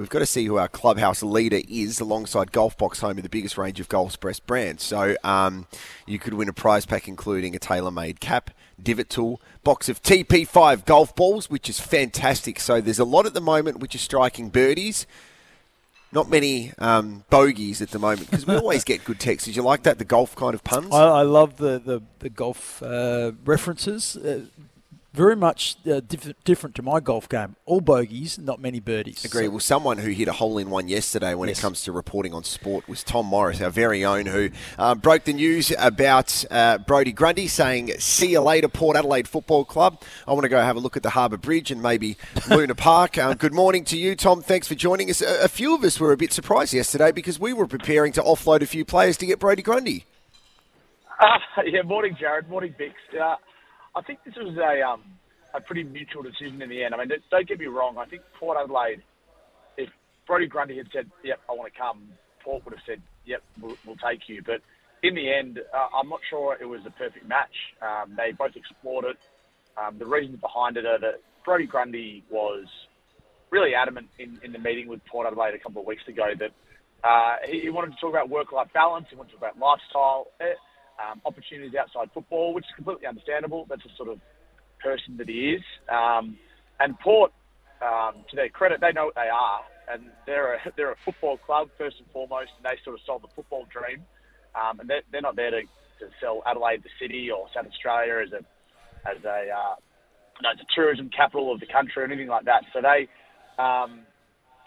[0.00, 3.28] We've got to see who our clubhouse leader is alongside Golf Box, home of the
[3.28, 4.82] biggest range of Golf's best brands.
[4.82, 5.66] So um,
[6.06, 8.50] you could win a prize pack including a tailor made cap,
[8.82, 12.60] divot tool, box of TP5 golf balls, which is fantastic.
[12.60, 15.06] So there's a lot at the moment which are striking birdies.
[16.12, 19.48] not many um, bogeys at the moment because we always get good texts.
[19.48, 19.98] Did you like that?
[19.98, 20.94] The golf kind of puns.
[20.94, 24.16] I, I love the the, the golf uh, references.
[24.16, 24.46] Uh,
[25.12, 27.56] very much uh, diff- different to my golf game.
[27.66, 29.24] All bogeys, not many birdies.
[29.24, 29.44] Agree.
[29.46, 31.58] So- Well, someone who hit a hole in one yesterday when Yes.
[31.58, 35.24] it comes to reporting on sport was Tom Morris, our very own, who uh, broke
[35.24, 40.00] the news about uh, Brodie Grundy saying, See you later, Port Adelaide Football Club.
[40.28, 42.16] I want to go have a look at the Harbour Bridge and maybe
[42.48, 43.18] Luna Park.
[43.18, 44.42] Um, good morning to you, Tom.
[44.42, 45.20] Thanks for joining us.
[45.22, 48.22] A, a few of us were a bit surprised yesterday because we were preparing to
[48.22, 50.04] offload a few players to get Brodie Grundy.
[51.20, 51.26] Uh,
[51.66, 52.48] yeah, morning, Jared.
[52.48, 52.92] Morning, Bix.
[53.20, 53.34] Uh,
[53.94, 55.02] I think this was a um,
[55.54, 56.94] a pretty mutual decision in the end.
[56.94, 57.98] I mean, don't- get me wrong.
[57.98, 59.02] I think Port Adelaide,
[59.76, 59.88] if
[60.26, 62.12] Brodie Grundy had said, "Yep, I want to come,"
[62.44, 64.60] Port would have said, "Yep, we'll, we'll take you." But
[65.02, 67.54] in the end, uh, I'm not sure it was a perfect match.
[67.82, 69.16] Um, they both explored it.
[69.76, 72.66] Um, the reasons behind it are that Brodie Grundy was
[73.50, 76.52] really adamant in, in the meeting with Port Adelaide a couple of weeks ago that
[77.02, 79.06] uh, he, he wanted to talk about work-life balance.
[79.10, 80.54] He wanted to talk about lifestyle, eh,
[81.00, 83.66] um, opportunities outside football, which is completely understandable.
[83.68, 84.20] That's the sort of
[84.82, 85.62] person that he is.
[85.88, 86.36] Um,
[86.78, 87.32] and Port,
[87.82, 89.60] um, to their credit, they know what they are,
[89.92, 93.22] and they're a, they're a football club first and foremost, and they sort of sold
[93.22, 94.04] the football dream.
[94.54, 98.24] Um, and they're, they're not there to, to sell Adelaide, the city, or South Australia
[98.26, 98.42] as a
[99.08, 99.74] as a uh,
[100.42, 102.64] know, the tourism capital of the country or anything like that.
[102.72, 103.08] So they,
[103.62, 104.00] um,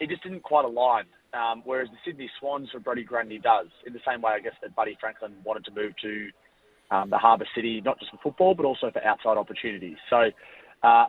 [0.00, 1.04] it just didn't quite align.
[1.34, 4.54] Um, whereas the Sydney Swans for Brodie Grundy does, in the same way, I guess,
[4.62, 6.28] that Buddy Franklin wanted to move to
[6.94, 9.96] um, the Harbour City, not just for football, but also for outside opportunities.
[10.08, 10.30] So
[10.84, 11.06] uh,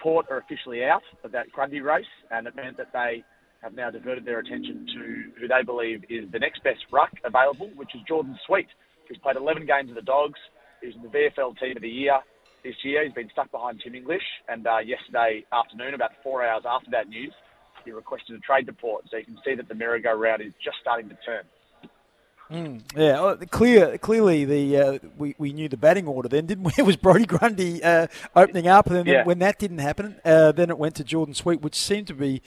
[0.00, 3.24] Port are officially out of that Grundy race, and it meant that they
[3.62, 7.70] have now diverted their attention to who they believe is the next best ruck available,
[7.74, 8.68] which is Jordon Sweet,
[9.08, 10.38] who's played 11 games with the Dogs.
[10.82, 12.20] He's in the VFL Team of the Year
[12.62, 13.04] this year.
[13.04, 17.08] He's been stuck behind Tim English, and uh, yesterday afternoon, about four hours after that
[17.08, 17.32] news,
[17.84, 19.04] he requested a trade to Port.
[19.10, 21.44] So you can see that the merry-go-round is just starting to turn.
[22.50, 23.96] Mm, yeah, oh, clear.
[23.96, 26.72] Clearly, the uh, we, we knew the batting order then, didn't we?
[26.78, 29.24] It was Brodie Grundy uh, opening up, and then Yeah.
[29.24, 32.42] when that didn't happen, uh, then it went to Jordon Sweet, which seemed to be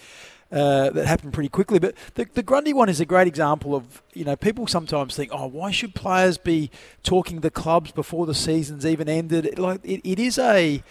[0.51, 1.79] uh, that happened pretty quickly.
[1.79, 5.31] But the, the Grundy one is a great example of you know people sometimes think,
[5.33, 6.69] oh, why should players be
[7.01, 9.57] talking to clubs before the season's even ended?
[9.57, 10.83] Like it, it is a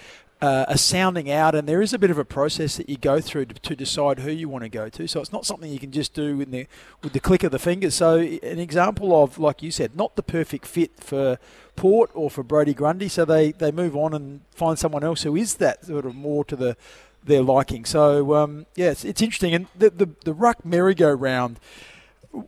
[0.46, 3.20] uh, a sounding out, and there is a bit of a process that you go
[3.20, 5.08] through to, to decide who you want to go to.
[5.08, 6.66] So it's not something you can just do in the,
[7.02, 7.94] with the click of the fingers.
[7.94, 11.38] So an example of, like you said, not the perfect fit for
[11.74, 13.08] Port or for Brodie Grundy.
[13.08, 16.44] So they, they move on and find someone else who is that sort of more
[16.44, 16.76] to the
[17.24, 17.84] their liking.
[17.84, 19.54] So um, yeah, it's, it's interesting.
[19.54, 21.58] And the the, the ruck merry-go-round.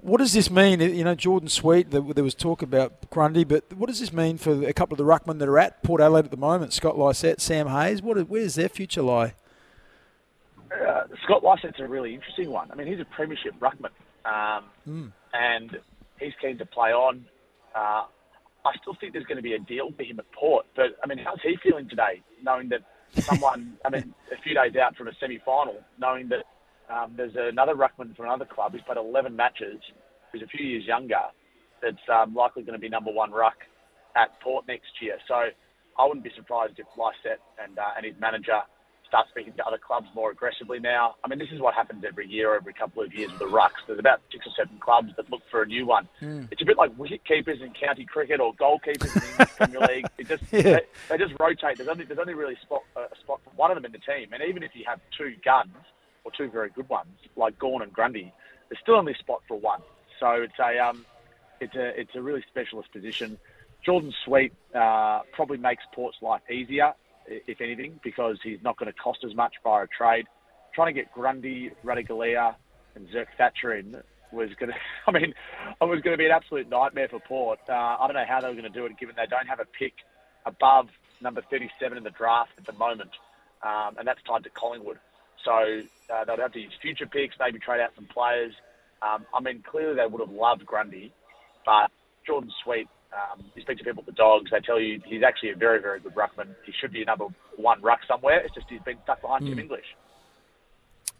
[0.02, 0.80] What does this mean?
[0.80, 4.36] You know, Jordon Sweet, there there was talk about Grundy, but what does this mean
[4.38, 6.72] for a couple of the ruckmen that are at Port Adelaide at the moment?
[6.72, 8.02] Scott Lycett, Sam Hayes.
[8.02, 9.34] What, where does their future lie?
[10.70, 12.70] Uh, Scott Lycett's a really interesting one.
[12.70, 13.90] I mean, he's a premiership ruckman,
[14.26, 15.12] um, Mm.
[15.32, 15.78] and
[16.20, 17.24] he's keen to play on.
[17.74, 18.04] Uh,
[18.66, 21.06] I still think there's going to be a deal for him at Port, but I
[21.06, 22.82] mean, how's he feeling today, knowing that
[23.22, 26.44] someone, I mean, a few days out from a semi-final, knowing that
[26.90, 29.80] um, there's another ruckman from another club who's played 11 matches,
[30.32, 31.20] who's a few years younger,
[31.82, 33.56] that's um, likely going to be number one ruck
[34.16, 35.16] at Port next year.
[35.28, 38.60] So I wouldn't be surprised if Lycett and, uh, and his manager
[39.06, 41.14] start speaking to other clubs more aggressively now.
[41.24, 43.80] I mean, this is what happens every year, every couple of years with the rucks.
[43.86, 46.06] There's about six or seven clubs that look for a new one.
[46.20, 46.48] Mm.
[46.52, 50.06] It's a bit like wicket keepers in county cricket or goalkeepers in the Premier League.
[50.18, 50.62] It just Yeah.
[50.62, 51.78] they, they just rotate.
[51.78, 53.98] There's only there's only really spot, uh, a spot for one of them in the
[53.98, 54.32] team.
[54.32, 55.72] And even if you have two guns
[56.28, 58.32] or two very good ones like Gawn and Grundy,
[58.68, 59.80] there's still only spot for one.
[60.20, 61.04] So it's a um,
[61.60, 63.38] it's a it's a really specialist position.
[63.86, 66.92] Jordon Sweet uh, probably makes Port's life easier,
[67.26, 70.26] if anything, because he's not going to cost as much via a trade.
[70.74, 72.54] Trying to get Grundy, Ratugolea,
[72.94, 73.96] and Zerk Thatcher in
[74.32, 75.32] was going to, I mean,
[75.80, 77.60] it was going to be an absolute nightmare for Port.
[77.68, 79.60] Uh, I don't know how they were going to do it, given they don't have
[79.60, 79.94] a pick
[80.44, 80.88] above
[81.20, 83.10] number 37 in the draft at the moment,
[83.62, 84.98] um, and that's tied to Collingwood.
[85.44, 88.52] So uh, they'd have to use future picks, maybe trade out some players.
[89.02, 91.12] Um, I mean, clearly they would have loved Grundy,
[91.64, 91.90] but
[92.28, 95.50] Jordon Sweet, um, you speak to people at the Dogs, they tell you he's actually
[95.50, 96.54] a very, very good ruckman.
[96.66, 98.40] He should be a number one ruck somewhere.
[98.40, 99.86] It's just he's been stuck behind Tim English.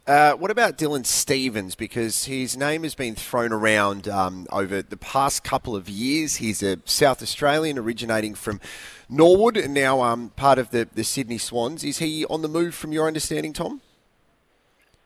[0.09, 1.75] Uh, what about Dylan Stephens?
[1.75, 6.37] Because his name has been thrown around um, over the past couple of years.
[6.37, 8.59] He's a South Australian originating from
[9.07, 11.83] Norwood and now um, part of the, the Sydney Swans.
[11.83, 13.81] Is he on the move from your understanding, Tom?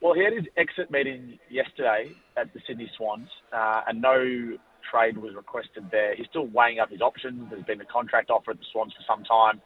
[0.04, 4.58] Well, he had his exit meeting yesterday at the Sydney Swans, uh, and no
[4.92, 6.14] trade was requested there.
[6.14, 7.50] He's still weighing up his options.
[7.50, 9.62] There's been a contract offer at the Swans for some time.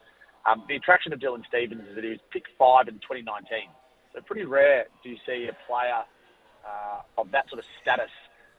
[0.46, 3.66] Um, the attraction of Dylan Stephens is that he was picked five in 2019.
[4.14, 6.06] So pretty rare do you see a player
[6.62, 8.14] uh, of that sort of status,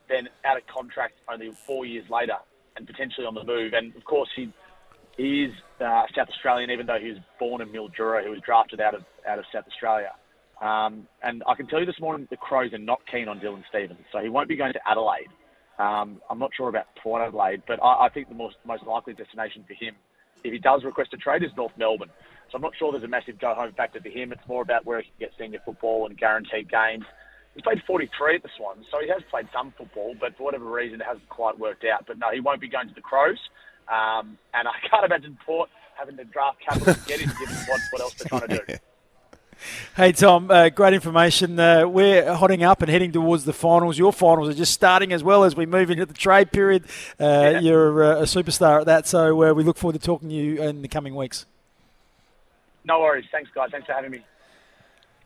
[0.09, 2.36] then out of contract only four years later
[2.75, 3.71] and potentially on the move.
[3.71, 4.51] And of course, he
[5.15, 8.21] he is uh, South Australian, even though he was born in Mildura.
[8.21, 10.11] He was drafted out of out of South Australia.
[10.62, 13.64] Um, and I can tell you this morning, the Crows are not keen on Dylan
[13.70, 15.30] Stephens, so he won't be going to Adelaide.
[15.78, 19.14] Um, I'm not sure about Port Adelaide, but I, I think the most most likely
[19.14, 19.95] destination for him,
[20.43, 22.10] if he does request a trade, is North Melbourne.
[22.51, 24.34] So I'm not sure there's a massive go home factor for him.
[24.34, 27.05] It's more about where he can get senior football and guaranteed games.
[27.53, 30.66] He's played 43 at the Swans, so he has played some football, but for whatever
[30.66, 32.05] reason, it hasn't quite worked out.
[32.05, 33.39] But no, he won't be going to the Crows.
[33.88, 37.82] Um, and I can't imagine Port having to draft capital to get him, given what,
[37.91, 38.74] what else they're trying to do.
[39.95, 41.60] Hey Tom, uh, great information.
[41.60, 43.97] Uh, we're hotting up and heading towards the finals.
[43.97, 46.86] Your finals are just starting as well as we move into the trade period.
[47.20, 47.60] Uh, yeah.
[47.60, 50.62] You're uh, a superstar at that, so uh, we look forward to talking to you
[50.62, 51.45] in the coming weeks.
[52.86, 53.26] No worries.
[53.32, 53.70] Thanks, guys.
[53.72, 54.24] Thanks for having me.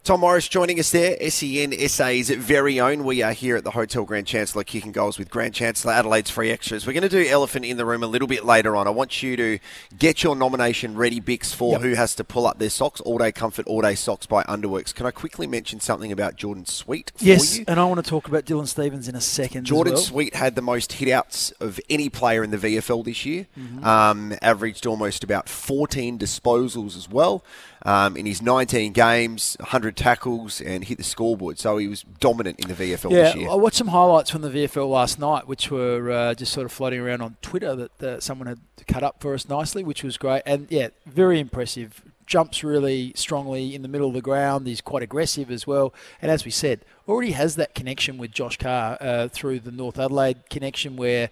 [0.04, 3.06] Tom Morris joining us there, SEN SA's very own.
[3.06, 6.51] We are here at the Hotel Grand Chancellor kicking goals with Grand Chancellor Adelaide's free
[6.51, 6.86] extras.
[6.86, 8.86] We're going to do Elephant in the Room a little bit later on.
[8.86, 9.60] I want you to
[9.97, 11.82] get your nomination ready, Bix, for yep.
[11.84, 12.99] who has to pull up their socks.
[12.99, 14.93] All Day Comfort, All Day Socks by Underworks.
[14.93, 17.14] Can I quickly mention something about Jordon Sweet?
[17.20, 17.66] yes, you?
[17.70, 19.68] and I want to talk about Dylan Stephens in a second.
[19.68, 19.97] Jordon well.
[19.97, 23.86] Sweet had the most hitouts of any player in the VFL this year, mm-hmm.
[23.86, 27.41] um, averaged almost about 14 disposals as well
[27.84, 31.60] um, in his 19 games, 100 tackles, and hit the scoreboard.
[31.60, 33.50] So he was dominant in the VFL yeah, this year.
[33.50, 36.72] I watched some highlights from the VFL last night, which were uh, just sort of
[36.72, 40.18] floating around on Twitter that uh, someone had cut up for us nicely, which was
[40.18, 40.44] great.
[40.46, 42.02] And yeah, very impressive.
[42.26, 44.66] Jumps really strongly in the middle of the ground.
[44.66, 45.94] He's quite aggressive as well.
[46.22, 50.00] And as we said, already has that connection with Josh Carr uh, through the North
[50.00, 51.30] Adelaide connection where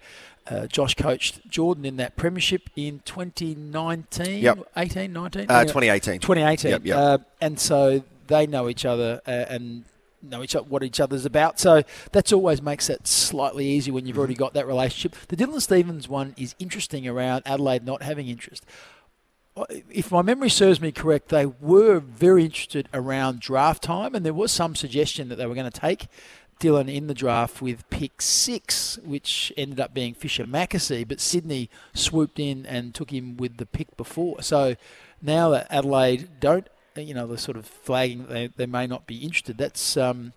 [0.48, 4.58] uh, Josh coached Jordon in that premiership in 2019, yep.
[4.76, 5.46] 18, 19?
[5.48, 6.20] Uh, 2018.
[6.20, 6.70] 2018.
[6.70, 6.96] Yep, yep.
[6.96, 9.84] Uh, and so they know each other uh, and
[10.22, 11.58] know each what each other's about.
[11.58, 11.82] So
[12.12, 15.16] that's always makes it slightly easier when you've already got that relationship.
[15.28, 18.64] The Dylan Stephens one is interesting around Adelaide not having interest.
[19.90, 24.32] If my memory serves me correct, they were very interested around draft time, and there
[24.32, 26.06] was some suggestion that they were going to take
[26.60, 31.68] Dylan in the draft with pick six, which ended up being Fischer McAsey, but Sydney
[31.94, 34.42] swooped in and took him with the pick before.
[34.42, 34.76] So
[35.20, 39.18] now that Adelaide don't, you know, they're sort of flagging they, they may not be
[39.18, 39.58] interested.
[39.58, 40.32] That's um,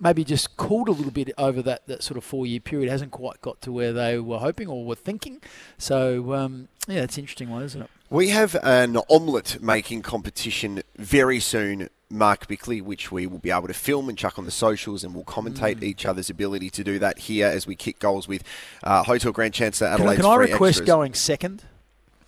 [0.00, 2.88] maybe just cooled a little bit over that, that sort of four year period.
[2.88, 5.40] It hasn't quite got to where they were hoping or were thinking.
[5.78, 7.90] So, um, yeah, it's an interesting one, isn't it?
[8.10, 13.68] We have an omelette making competition very soon Mark Bickley, which we will be able
[13.68, 15.84] to film and chuck on the socials, and we'll commentate mm.
[15.84, 18.42] each other's ability to do that here as we kick goals with
[18.82, 20.16] uh, Hotel Grand Chancellor Adelaide.
[20.16, 20.86] Can, I, can I request extras.
[20.88, 21.62] going second?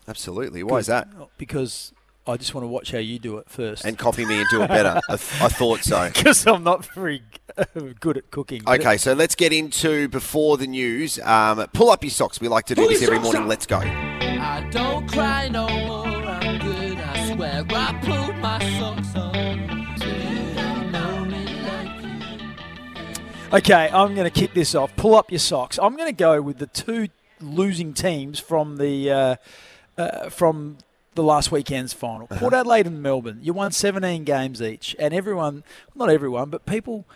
[0.06, 0.62] Absolutely.
[0.62, 1.08] Why is that?
[1.36, 1.92] Because
[2.26, 3.84] I just want to watch how you do it first.
[3.84, 5.00] And copy me and do it better.
[5.08, 6.08] I, th- I thought so.
[6.08, 7.22] Because I'm not very
[8.00, 8.62] good at cooking.
[8.66, 11.18] Okay, so let's get into before the news.
[11.20, 12.40] Um, pull up your socks.
[12.40, 13.42] We like to do pull this every morning.
[13.42, 13.48] Up.
[13.48, 13.78] Let's go.
[13.78, 16.06] I don't cry no more.
[16.06, 16.98] I'm good.
[16.98, 19.12] I swear I pulled my socks
[23.52, 24.96] Okay, I'm going to kick this off.
[24.96, 25.78] Pull up your socks.
[25.78, 27.08] I'm going to go with the two
[27.38, 29.36] losing teams from the uh,
[29.98, 30.78] uh, from
[31.14, 32.26] the last weekend's final.
[32.30, 32.40] Uh-huh.
[32.40, 33.40] Port Adelaide and Melbourne.
[33.42, 37.06] You won 17 games each, and everyone, not everyone, but people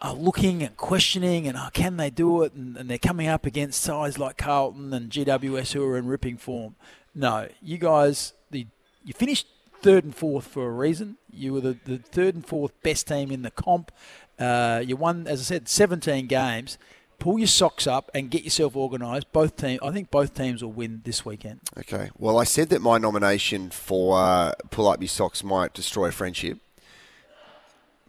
[0.00, 2.52] are looking and questioning and oh, can they do it?
[2.52, 6.36] And, and, they're coming up against sides like Carlton and GWS who are in ripping
[6.36, 6.74] form.
[7.14, 8.66] No, you guys, the
[9.04, 9.46] you finished
[9.82, 11.16] third and fourth for a reason.
[11.30, 13.92] You were the, the third and fourth best team in the comp.
[14.38, 16.76] Uh, you won, as I said, 17 games.
[17.24, 19.32] Pull your socks up and get yourself organised.
[19.32, 21.60] Both teams, I think both teams will win this weekend.
[21.78, 22.10] Okay.
[22.18, 26.58] Well, I said that my nomination for uh, pull up your socks might destroy friendship.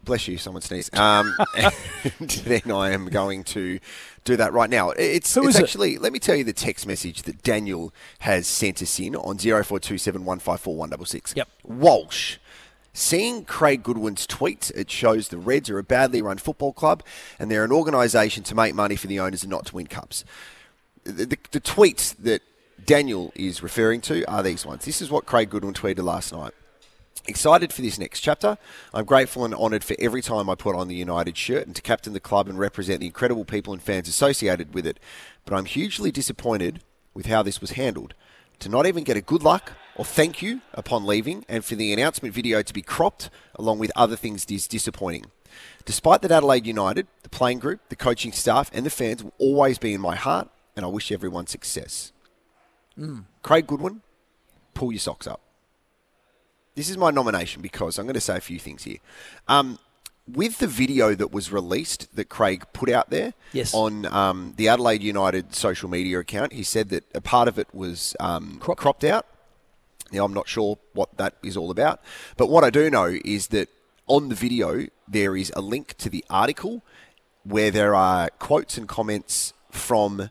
[0.04, 0.94] Bless you, someone sneezed.
[0.94, 1.34] Um,
[2.20, 3.78] then I am going to
[4.24, 4.90] do that right now.
[4.90, 6.02] It's, it's actually, it?
[6.02, 10.26] let me tell you the text message that Daniel has sent us in on 0427
[10.26, 11.48] 154 Yep.
[11.64, 12.36] Walsh
[12.96, 17.02] Seeing Craig Goodwin's tweets, it shows the Reds are a badly run football club
[17.38, 20.24] and they're an organisation to make money for the owners and not to win cups.
[21.04, 22.40] The, the, the tweets that
[22.82, 24.86] Daniel is referring to are these ones.
[24.86, 26.54] This is what Craig Goodwin tweeted last night.
[27.26, 28.56] Excited for this next chapter.
[28.94, 31.82] I'm grateful and honoured for every time I put on the United shirt and to
[31.82, 34.98] captain the club and represent the incredible people and fans associated with it.
[35.44, 36.80] But I'm hugely disappointed
[37.12, 38.14] with how this was handled
[38.60, 41.92] to not even get a good luck or thank you upon leaving, and for the
[41.92, 45.26] announcement video to be cropped along with other things is disappointing.
[45.84, 49.78] Despite that, Adelaide United, the playing group, the coaching staff, and the fans will always
[49.78, 52.12] be in my heart, and I wish everyone success.
[52.98, 53.24] Mm.
[53.42, 54.02] Craig Goodwin,
[54.74, 55.40] pull your socks up.
[56.74, 58.98] This is my nomination because I'm going to say a few things here.
[59.48, 59.78] Um,
[60.30, 63.72] with the video that was released that Craig put out there Yes.
[63.72, 67.68] on um, the Adelaide United social media account, he said that a part of it
[67.72, 69.24] was um, cropped out.
[70.12, 72.00] Now, I'm not sure what that is all about,
[72.36, 73.68] but what I do know is that
[74.06, 76.82] on the video there is a link to the article
[77.44, 80.30] where there are quotes and comments from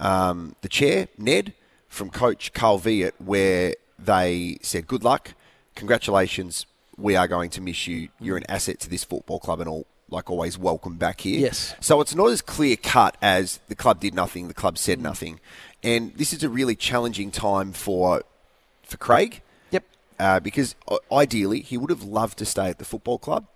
[0.00, 1.54] um, the chair, Ned,
[1.88, 5.34] from coach Carl Veart, where they said, Good luck,
[5.74, 6.66] congratulations,
[6.96, 8.08] we are going to miss you.
[8.20, 9.86] You're an asset to this football club and all.
[10.08, 11.40] Like always, welcome back here.
[11.40, 11.74] Yes.
[11.80, 15.40] So it's not as clear cut as the club did nothing, the club said nothing,
[15.82, 18.22] and this is a really challenging time for
[18.92, 19.42] for Craig.
[19.70, 19.84] Yep.
[20.18, 23.46] Uh, because uh, ideally, he would have loved to stay at the football club.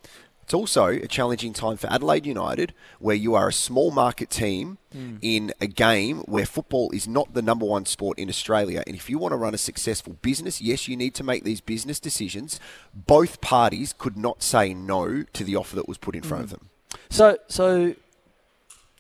[0.43, 4.79] It's also a challenging time for Adelaide United, where you are a small market team
[4.95, 5.19] Mm.
[5.21, 8.83] in a game where football is not the number one sport in Australia.
[8.87, 11.61] And if you want to run a successful business, yes, you need to make these
[11.61, 12.59] business decisions.
[12.95, 16.49] Both parties could not say no to the offer that was put in front of
[16.51, 16.53] Mm.
[16.53, 16.71] them.
[17.11, 17.95] So, so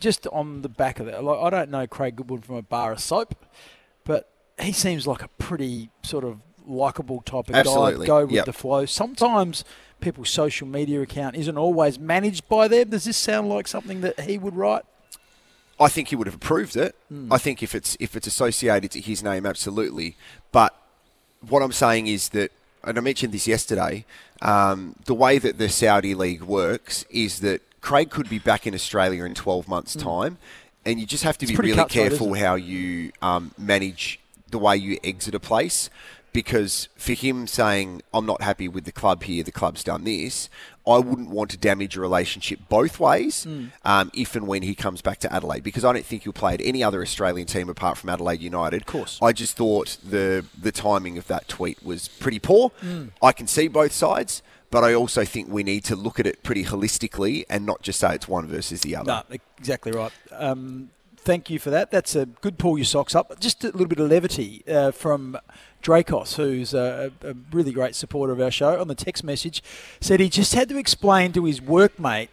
[0.01, 2.93] just on the back of that, like, I don't know Craig Goodwin from a bar
[2.93, 3.35] of soap,
[4.05, 4.29] but
[4.61, 8.07] he seems like a pretty sort of likable type of Absolutely.
[8.07, 8.21] guy.
[8.21, 8.45] Go with Yep.
[8.47, 8.87] the flow.
[8.87, 9.65] Sometimes
[10.01, 12.91] people's social media account isn't always managed by them.
[12.91, 14.83] Does this sound like something that he would write?
[15.79, 16.97] I think he would have approved it.
[17.13, 17.29] Mm.
[17.31, 20.17] I think if it's if it's associated to his name, absolutely.
[20.51, 20.75] But
[21.47, 22.51] what I'm saying is that,
[22.83, 24.07] and I mentioned this yesterday,
[24.41, 28.75] um, the way that the Saudi league works is that Craig could be back in
[28.75, 30.03] Australia in 12 months' Mm.
[30.03, 30.39] time,
[30.87, 34.19] and you just have to It's be really careful how you um, manage
[34.51, 35.91] the way you exit a place.
[36.33, 40.51] Because for him saying, I'm not happy with the club here, the club's done this,
[40.87, 43.73] I wouldn't want to damage a relationship both ways Mm.
[43.87, 45.63] um, if and when he comes back to Adelaide.
[45.63, 48.83] Because I don't think he'll play at any other Australian team apart from Adelaide United.
[48.83, 49.19] Of course.
[49.23, 52.71] I just thought the, the timing of that tweet was pretty poor.
[52.83, 53.13] Mm.
[53.23, 56.43] I can see both sides, but I also think we need to look at it
[56.43, 59.25] pretty holistically and not just say it's one versus the other.
[59.31, 60.13] No, exactly right.
[60.33, 60.91] Um,
[61.27, 61.91] thank you for that.
[61.91, 63.39] That's a good pull your socks up.
[63.41, 65.37] Just a little bit of levity uh, from
[65.83, 69.63] Dracos, who's a, a really great supporter of our show, on the text message,
[70.01, 72.29] said he just had to explain to his workmate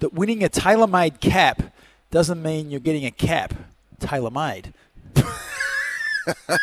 [0.00, 1.74] that winning a TaylorMade cap
[2.10, 3.54] doesn't mean you're getting a cap
[3.98, 4.74] tailor-made.
[6.26, 6.58] well,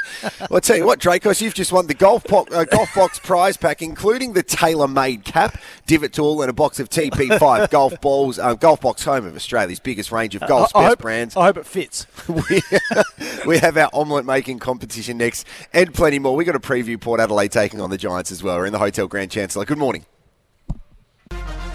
[0.58, 3.58] I tell you what, Dracos, you've just won the golf, po- uh, golf box prize
[3.58, 8.40] pack, including the TaylorMade cap, divot tool, and a box of TP5 golf balls.
[8.40, 11.36] Uh, golf box, home of Australia's biggest range of I best hope- brands.
[11.36, 12.08] I hope it fits.
[12.28, 12.62] we,
[13.46, 16.36] we have our omelette making competition next, and plenty more.
[16.36, 18.58] We've got a preview Port Adelaide taking on the Giants as well.
[18.58, 19.66] We're in the Hotel Grand Chancellor.
[19.66, 20.06] Good morning.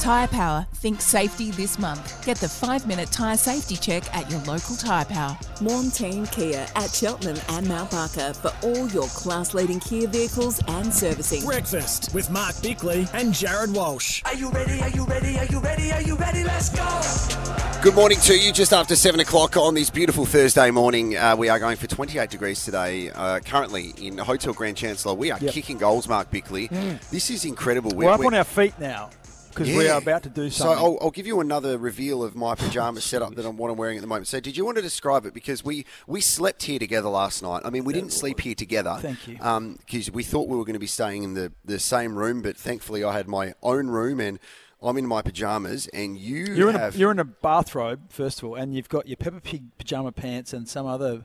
[0.07, 2.24] Tyre Power, think safety this month.
[2.24, 5.36] Get the five minute tyre safety check at your local Tyre Power.
[5.61, 10.94] Montane Kia at Cheltenham and Mount Barker for all your class leading Kia vehicles and
[10.94, 11.44] servicing.
[11.44, 14.22] Breakfast with Mark Bickley and Jared Walsh.
[14.26, 14.80] Are you ready?
[14.80, 15.38] Are you ready?
[15.40, 15.90] Are you ready?
[15.90, 16.44] Are you ready?
[16.44, 17.80] Let's go.
[17.82, 18.52] Good morning to you.
[18.52, 22.30] Just after seven o'clock on this beautiful Thursday morning, uh, we are going for 28
[22.30, 23.11] degrees today.
[23.11, 25.52] Uh, currently in Hotel Grand Chancellor, we are Yep.
[25.52, 26.07] kicking goals.
[26.07, 27.00] Mark Bickley, Mm.
[27.11, 27.90] this is incredible.
[27.90, 29.11] We're, up on our feet now
[29.57, 30.84] because we are about to do So something.
[30.84, 33.96] I'll, I'll give you another reveal of my pajama setup that I'm what I'm wearing
[33.96, 34.28] at the moment.
[34.28, 37.62] So did you want to describe it because we we slept here together last night?
[37.64, 38.98] I mean, we didn't sleep here together.
[39.00, 39.38] Thank you.
[39.78, 42.57] Because we thought we were going to be staying in the the same room, but
[42.57, 44.38] thankfully I had my own room and.
[44.82, 48.44] I'm in my pajamas, and you You're in, a, you're in a bathrobe, first of
[48.44, 51.24] all, and you've got your Peppa Pig pajama pants and some other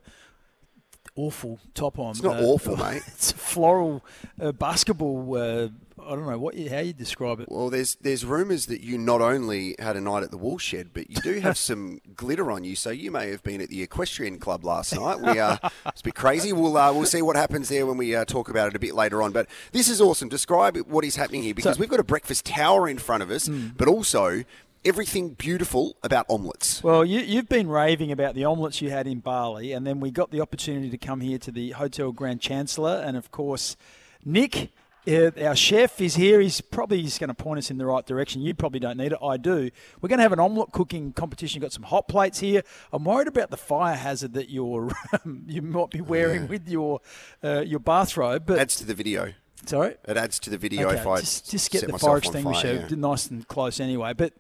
[1.15, 2.11] awful top on.
[2.11, 3.03] It's not awful, mate.
[3.07, 4.03] It's a floral
[4.39, 5.35] uh, basketball.
[5.35, 5.67] Uh,
[6.05, 7.49] I don't know what you, how you describe it.
[7.51, 11.09] Well, there's there's rumours that you not only had a night at the woolshed, but
[11.09, 12.75] you do have some glitter on you.
[12.75, 15.19] So you may have been at the equestrian club last night.
[15.19, 16.53] We uh, it's a bit crazy.
[16.53, 18.95] We'll uh, we'll see what happens there when we uh, talk about it a bit
[18.95, 19.31] later on.
[19.31, 20.29] But this is awesome.
[20.29, 23.31] Describe what is happening here because So- we've got a breakfast tower in front of
[23.31, 24.43] us, but also
[24.83, 26.81] everything beautiful about omelettes.
[26.83, 30.09] Well, you, you've been raving about the omelettes you had in Bali, and then we
[30.09, 33.77] got the opportunity to come here to the Hotel Grand Chancellor, and of course,
[34.25, 34.71] Nick.
[35.07, 36.39] Uh, our chef is here.
[36.39, 38.41] He's probably just going to point us in the right direction.
[38.41, 39.17] You probably don't need it.
[39.21, 39.71] I do.
[39.99, 41.59] We're going to have an omelette cooking competition.
[41.59, 42.61] You've got some hot plates here.
[42.93, 44.91] I'm worried about the fire hazard that you're
[45.47, 47.01] you might be wearing with your
[47.43, 48.43] uh, your bathrobe.
[48.45, 49.33] But adds to the video.
[49.65, 52.79] Sorry, it adds to the video Okay, if I just, just get the fire extinguisher
[52.79, 52.95] fire, yeah.
[52.95, 54.13] nice and close anyway.
[54.13, 54.33] But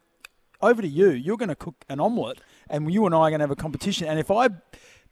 [0.61, 1.09] over to you.
[1.09, 2.39] You're going to cook an omelette,
[2.69, 4.07] and you and I are going to have a competition.
[4.07, 4.49] And if I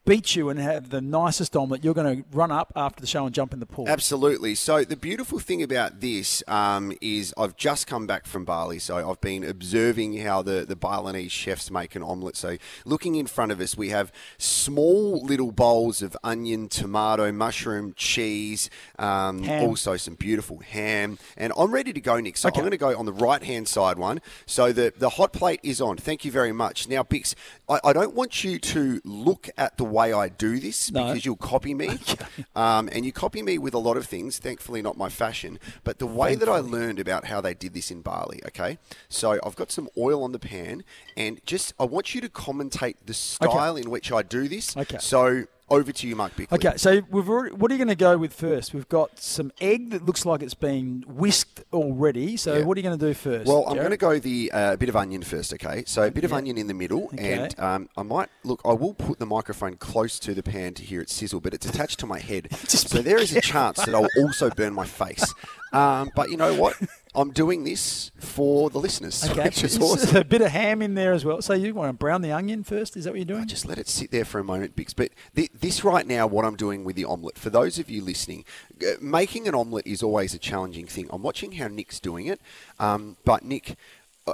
[0.06, 3.26] beat you and have the nicest omelette, you're going to run up after the show
[3.26, 3.88] and jump in the pool.
[3.88, 4.56] Absolutely.
[4.56, 9.10] So the beautiful thing about this um, is I've just come back from Bali, so
[9.10, 12.36] I've been observing how the, the Balinese chefs make an omelette.
[12.36, 17.94] So looking in front of us, we have small little bowls of onion, tomato, mushroom,
[17.96, 22.38] cheese, um, also some beautiful ham, and I'm ready to go, Nick.
[22.38, 22.60] So Okay.
[22.60, 24.22] I'm going to go on the right hand side one.
[24.48, 25.98] So the the hot plate is on.
[25.98, 26.88] Thank you very much.
[26.88, 27.36] Now, Bix,
[27.70, 31.08] I, I don't want you to look at the way I do this No.
[31.08, 32.00] because you'll copy me,
[32.56, 34.40] um, and you copy me with a lot of things.
[34.40, 37.92] Thankfully, not my fashion, but the way that I learned about how they did this
[37.92, 38.42] in Bali.
[38.48, 40.84] Okay, so I've got some oil on the pan,
[41.16, 44.76] and just I want you to commentate the style in which I do this.
[44.76, 44.98] Okay.
[45.00, 46.56] So over to you, Mark Bickley.
[46.58, 48.74] Okay, so we've already, what are you going to go with first?
[48.74, 52.38] We've got some egg that looks like it's been whisked already.
[52.38, 52.64] So Yeah.
[52.66, 53.48] what are you going to do first?
[53.48, 55.84] Well, I'm going to go the uh, bit of onion first, okay?
[55.86, 56.38] So a bit of Yeah.
[56.38, 57.34] onion in the middle, Okay.
[57.34, 58.62] and um, I might look.
[58.66, 61.66] I will put the microphone close to the pan to hear it sizzle, but it's
[61.66, 65.34] attached to my head, so there is a chance that I'll also burn my face.
[65.72, 66.76] Um, but you know what?
[67.20, 70.16] I'm doing this for the listeners, Okay, which is awesome.
[70.18, 71.42] a bit of ham in there as well.
[71.42, 72.96] So you want to brown the onion first?
[72.96, 73.48] Is that what you're doing?
[73.48, 74.96] Just let it sit there for a moment, Bix.
[74.96, 78.02] But th- this right now, what I'm doing with the omelette, for those of you
[78.04, 78.46] listening,
[78.82, 81.08] uh, making an omelette is always a challenging thing.
[81.12, 82.40] I'm watching how Nick's doing it,
[82.80, 83.76] um, but Nick,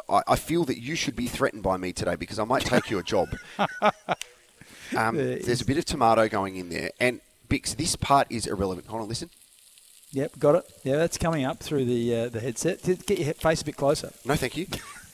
[0.09, 2.89] I, I feel that you should be threatened by me today because I might take
[2.89, 3.29] your job.
[4.95, 7.19] Um, There there's a bit of tomato going in there, and
[7.49, 8.86] Bix, this part is irrelevant.
[8.88, 9.29] Hold on, listen.
[10.12, 10.66] Yep, got it.
[10.84, 12.82] Yeah, that's coming up through the uh, the headset.
[13.06, 14.12] Get your face a bit closer.
[14.24, 14.68] No, thank you.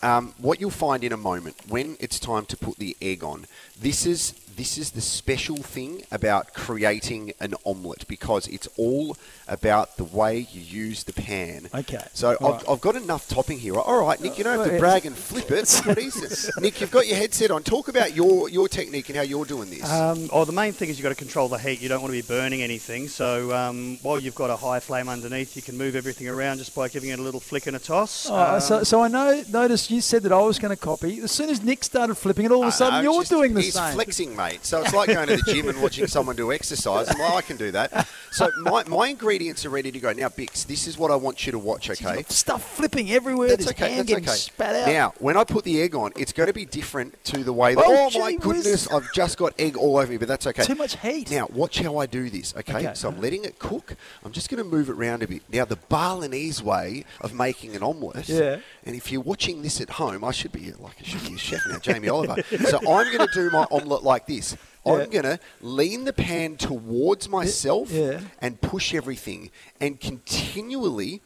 [0.03, 3.45] Um, what you'll find in a moment when it's time to put the egg on,
[3.79, 9.15] this is this is the special thing about creating an omelette because it's all
[9.47, 11.67] about the way you use the pan.
[11.73, 12.03] Okay.
[12.13, 13.75] So I've, I've got enough topping here.
[13.77, 15.69] All right, Nick, you don't have to brag and flip it.
[15.85, 16.53] What is it?
[16.61, 17.63] Nick, you've got your headset on.
[17.63, 19.89] Talk about your, your technique and how you're doing this.
[19.89, 21.81] Um, oh, the main thing is you've got to control the heat.
[21.81, 23.07] You don't want to be burning anything.
[23.07, 26.75] So um, while you've got a high flame underneath, you can move everything around just
[26.75, 28.27] by giving it a little flick and a toss.
[28.29, 29.43] Oh, Um, so, so I know.
[29.49, 31.19] Notice you said that I was going to copy.
[31.21, 33.31] As soon as Nick started flipping it, all of a sudden I know, you're just-
[33.31, 33.93] doing the he's same.
[33.93, 34.65] flexing, mate.
[34.65, 37.07] So it's like going to the gym and watching someone do exercise.
[37.09, 38.07] I'm like, I can do that.
[38.31, 40.11] So my, my ingredients are ready to go.
[40.13, 42.23] Now, Bix, this is what I want you to watch, okay?
[42.29, 43.49] Stuff flipping everywhere.
[43.49, 43.97] That's There's okay.
[43.97, 44.25] That's okay.
[44.31, 44.87] spat out.
[44.87, 47.75] Now, when I put the egg on, it's going to be different to the way
[47.75, 47.83] that.
[47.85, 48.39] Oh, Oh, my whiz.
[48.63, 48.87] goodness!
[48.91, 50.63] I've just got egg all over me, but that's okay.
[50.63, 51.29] Too much heat.
[51.29, 52.55] Now, watch how I do this.
[52.55, 52.91] Okay, Okay.
[52.95, 53.95] so I'm letting it cook.
[54.23, 55.43] I'm just going to move it around a bit.
[55.51, 58.27] Now, the Balinese way of making an omelette.
[58.29, 58.57] Yeah.
[58.85, 61.37] And if you're watching this at home, I should be like I should be a
[61.37, 62.41] chef now, Jamie Oliver.
[62.69, 64.30] So I'm going to do my omelette like this.
[64.39, 64.91] Yeah.
[64.93, 68.21] I'm going to lean the pan towards myself Yeah.
[68.39, 71.21] and push everything and continually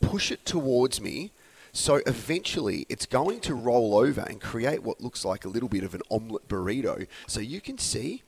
[0.00, 1.32] push it towards me.
[1.72, 5.84] So eventually it's going to roll over and create what looks like a little bit
[5.84, 7.06] of an omelette burrito.
[7.26, 8.22] So you can see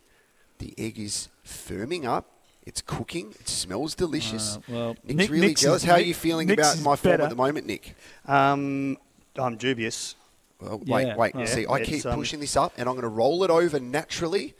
[0.59, 2.25] the egg is firming up.
[2.65, 3.31] It's cooking.
[3.41, 4.55] It smells delicious.
[4.55, 5.83] Uh, well, Nick's Nick- really Nick's jealous.
[5.83, 7.23] is- How are you feeling Nick's about my form better.
[7.23, 7.95] at the moment, Nick?
[8.25, 8.97] Um,
[9.35, 10.15] I'm dubious.
[10.63, 11.35] Well, wait, Yeah, wait.
[11.35, 11.49] right.
[11.49, 13.79] See, I It's, keep um, pushing this up, and I'm going to roll it over
[13.79, 14.55] naturally.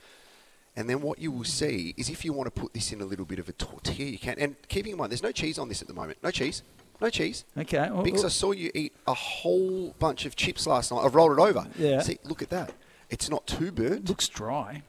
[0.75, 3.05] And then what you will see is if you want to put this in a
[3.05, 4.39] little bit of a tortilla, you can.
[4.39, 6.17] And keeping in mind, there's no cheese on this at the moment.
[6.23, 6.63] No cheese.
[6.99, 7.45] No cheese.
[7.57, 7.89] Okay.
[7.91, 11.01] well, Because I saw you eat a whole bunch of chips last night.
[11.03, 11.67] I've rolled it over.
[11.77, 12.01] Yeah.
[12.01, 12.73] See, look at that.
[13.09, 14.09] It's not too burnt.
[14.09, 14.81] looks dry.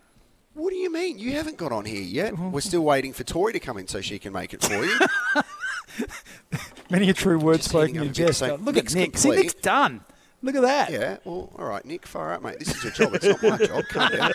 [0.54, 1.18] What do you mean?
[1.18, 2.38] You haven't got on here yet.
[2.38, 4.98] We're still waiting for Tori to come in so she can make it for you.
[6.90, 8.40] Many a true word spoken in jest.
[8.40, 9.18] Look at Nick.
[9.18, 9.30] See.
[9.30, 10.02] Nick's done.
[10.44, 10.90] Look at that.
[10.92, 12.58] Yeah, well, all right, Nick, far out, mate.
[12.58, 13.14] This is your job.
[13.14, 13.84] It's not my job.
[13.88, 14.32] Calm down.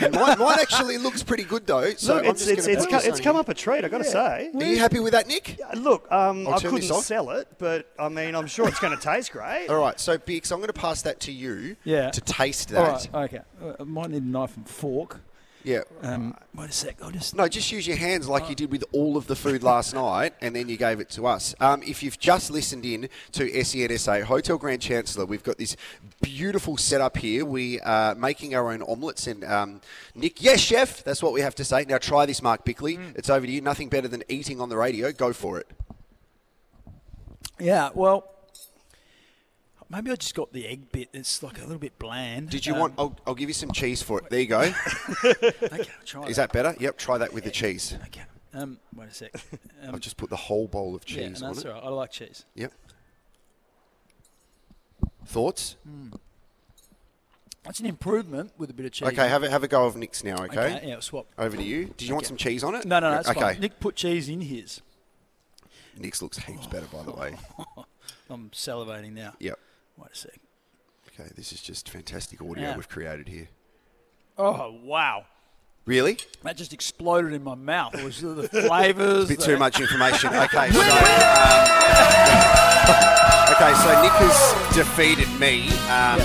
[0.00, 1.90] And mine, mine actually looks pretty good, though.
[1.94, 3.88] So Look, I'm it's, just it's, it's, put co- it's come up a treat, i
[3.88, 4.50] got to say.
[4.54, 5.58] Are you happy with that, Nick?
[5.58, 7.04] Yeah, Look, um, I'll I turn couldn't this off.
[7.04, 9.66] sell it, but I mean, I'm sure it's going to taste great.
[9.68, 12.10] All right, so Bix, I'm going to pass that to you Yeah.
[12.10, 13.08] to taste that.
[13.12, 13.24] right.
[13.24, 13.40] Okay.
[13.60, 15.20] Uh, I might need a knife and fork.
[15.64, 15.80] Yeah.
[16.02, 16.96] Um, wait a sec.
[17.02, 17.34] I'll just.
[17.34, 20.34] No, just use your hands like you did with all of the food last night,
[20.42, 21.54] and then you gave it to us.
[21.58, 25.74] Um, if you've just listened in to SENSA Hotel Grand Chancellor, we've got this
[26.20, 27.46] beautiful setup here.
[27.46, 29.80] We are making our own omelettes, and um,
[30.14, 31.86] Nick, yes, chef, that's what we have to say.
[31.88, 32.98] Now try this, Mark Bickley.
[33.16, 33.62] It's over to you.
[33.62, 35.12] Nothing better than eating on the radio.
[35.12, 35.66] Go for it.
[37.58, 37.88] Yeah.
[37.94, 38.33] Well,
[39.88, 41.08] maybe I just got the egg bit.
[41.12, 42.50] It's like a little bit bland.
[42.50, 42.94] Did you Um, want?
[42.98, 44.30] I'll, I'll give you some cheese for it.
[44.30, 44.60] There you go.
[45.24, 45.68] Okay.
[45.72, 46.74] I'll try Is that better?
[46.78, 46.98] Yep.
[46.98, 47.96] Try that with the cheese.
[48.06, 48.22] Okay.
[48.52, 49.32] Um, wait a sec.
[49.82, 51.68] Um, I've just put the whole bowl of yeah, cheese no, on that's it.
[51.68, 51.84] all right.
[51.84, 52.44] I like cheese.
[52.54, 52.72] Yep.
[55.26, 55.76] Thoughts?
[57.64, 59.08] That's an improvement with a bit of cheese.
[59.08, 60.76] Okay, have a, have a go of Nick's now, okay?
[60.76, 61.26] Okay, yeah, swap.
[61.38, 61.86] Over to you.
[61.96, 62.84] Did you want some cheese on it?
[62.84, 63.20] No, no, no.
[63.20, 63.32] Okay.
[63.40, 63.60] fine.
[63.60, 64.80] Nick put cheese in his.
[65.98, 67.36] Nick's looks heaps better, by the way.
[68.30, 69.34] I'm salivating now.
[69.38, 69.58] Yep.
[69.96, 70.40] Wait a sec.
[71.08, 72.76] Okay, this is just fantastic audio Yeah.
[72.76, 73.48] we've created here.
[74.36, 75.26] Oh wow!
[75.86, 76.18] Really?
[76.42, 77.94] That just exploded in my mouth.
[77.94, 79.24] It was the flavours.
[79.30, 80.30] A bit too much information.
[80.34, 80.84] Okay, so um,
[83.54, 85.68] okay, so Nick has defeated me.
[85.88, 86.20] Um,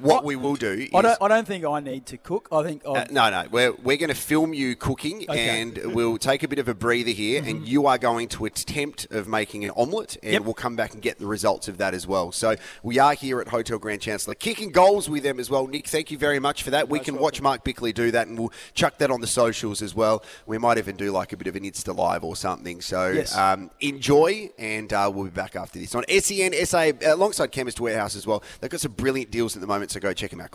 [0.00, 2.48] What we will do is I don't, I don't think I need to cook.
[2.52, 3.44] I think Uh, no, no.
[3.50, 5.60] We're, we're going to film you cooking Okay.
[5.60, 9.06] and we'll take a bit of a breather here and you are going to attempt
[9.10, 10.42] of making an omelette and Yep.
[10.42, 12.32] we'll come back and get the results of that as well.
[12.32, 15.66] So we are here at Hotel Grand Chancellor kicking goals with them as well.
[15.66, 16.88] Nick, thank you very much for that.
[16.88, 19.94] We can watch Mark Bickley do that and we'll chuck that on the socials as
[19.94, 20.22] well.
[20.46, 22.80] We might even do like a bit of an Insta Live or something.
[22.80, 23.36] So Yes.
[23.36, 28.16] um, enjoy and uh, we'll be back after this on SEN SA alongside Chemist Warehouse
[28.16, 28.42] as well.
[28.60, 30.50] They've got some brilliant deals at the moment, so go check them out.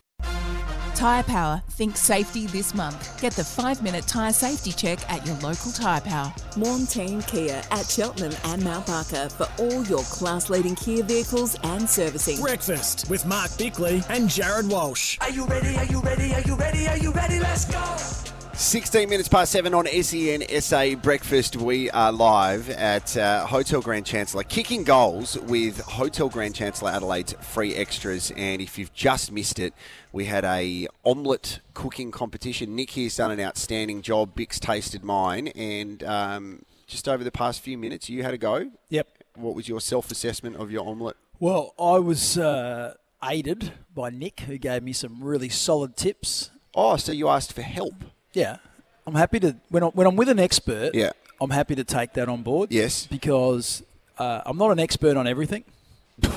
[1.01, 3.19] Tyre Power, think safety this month.
[3.19, 6.31] Get the five minute tyre safety check at your local Tyre Power.
[6.55, 11.89] Montane Kia at Cheltenham and Mount Barker for all your class leading Kia vehicles and
[11.89, 12.39] servicing.
[12.39, 15.17] Breakfast with Mark Bickley and Jared Walsh.
[15.21, 15.75] Are you ready?
[15.75, 16.35] Are you ready?
[16.35, 16.87] Are you ready?
[16.87, 17.39] Are you ready?
[17.39, 18.30] Let's go.
[18.61, 21.55] 16 minutes past seven on SEN SA Breakfast.
[21.55, 27.33] We are live at uh, Hotel Grand Chancellor, kicking goals with Hotel Grand Chancellor Adelaide's
[27.41, 28.31] free extras.
[28.37, 29.73] And if you've just missed it,
[30.13, 32.75] we had a omelette cooking competition.
[32.75, 34.35] Nick here's done an outstanding job.
[34.35, 38.69] Bix tasted mine, and um, just over the past few minutes, you had a go.
[38.89, 39.07] Yep.
[39.35, 41.17] What was your self-assessment of your omelette?
[41.39, 42.93] well, I was uh,
[43.27, 46.51] aided by Nick, who gave me some really solid tips.
[46.75, 48.03] Oh, so you asked for help?
[48.33, 48.57] Yeah,
[49.05, 50.93] I'm happy to when I'm, when I'm with an expert.
[50.93, 51.11] Yeah.
[51.39, 52.71] I'm happy to take that on board.
[52.71, 53.07] Yes.
[53.07, 53.81] because
[54.19, 55.63] uh, I'm not an expert on everything.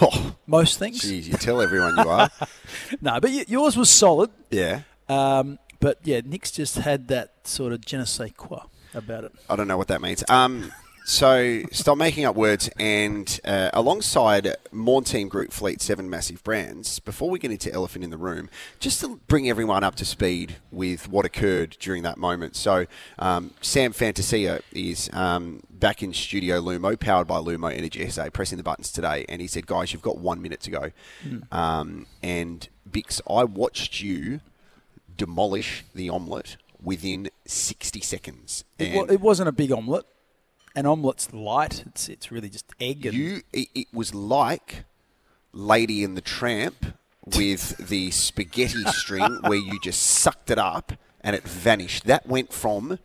[0.00, 1.02] Oh, Most things.
[1.02, 2.30] geez, you tell everyone you are.
[3.02, 4.30] No, but y- yours was solid.
[4.50, 4.80] Yeah.
[5.10, 8.60] Um, but yeah, Nick's just had that sort of je ne sais quoi
[8.94, 9.32] about it.
[9.50, 10.24] I don't know what that means.
[10.30, 10.72] Um,
[11.04, 12.70] so stop making up words.
[12.78, 16.98] And uh, alongside Morn Team Group Fleet, seven massive brands.
[16.98, 18.48] Before we get into Elephant in the Room,
[18.80, 22.56] just to bring everyone up to speed with what occurred during that moment.
[22.56, 22.86] So
[23.18, 28.56] um, Sam Fantasia is um, back in Studio Lumo, powered by Lumo Energy SA, pressing
[28.58, 30.90] the buttons today, and he said, "Guys, you've got one minute to go."
[31.52, 34.40] Um, and Bix, I watched you
[35.16, 38.64] demolish the omelette within 60 seconds.
[38.78, 40.04] It, wa- it wasn't a big omelette.
[40.76, 41.84] An omelette's light.
[41.86, 44.84] It's it's really just egg and you, it, it was like
[45.52, 46.86] Lady and the Tramp
[47.24, 52.04] with the spaghetti string where you just sucked it up and it vanished.
[52.04, 52.98] That went from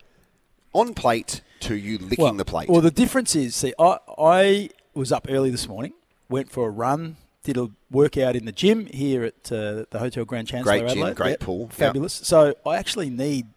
[0.74, 2.70] on plate to you licking well, the plate.
[2.70, 5.94] Well, the difference is, see, I I was up early this morning,
[6.28, 10.26] went for a run, did a workout in the gym here at uh, the Hotel
[10.26, 10.80] Grand Chancellor.
[10.80, 11.16] Great gym, Adelaide.
[11.16, 11.60] great Yep, pool.
[11.62, 11.74] Yep.
[11.74, 12.14] fabulous.
[12.14, 13.48] So I actually need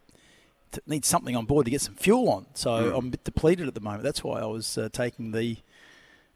[0.86, 2.46] need something on board to get some fuel on.
[2.54, 2.98] So Mm.
[2.98, 4.02] I'm a bit depleted at the moment.
[4.02, 5.58] That's why I was uh, taking the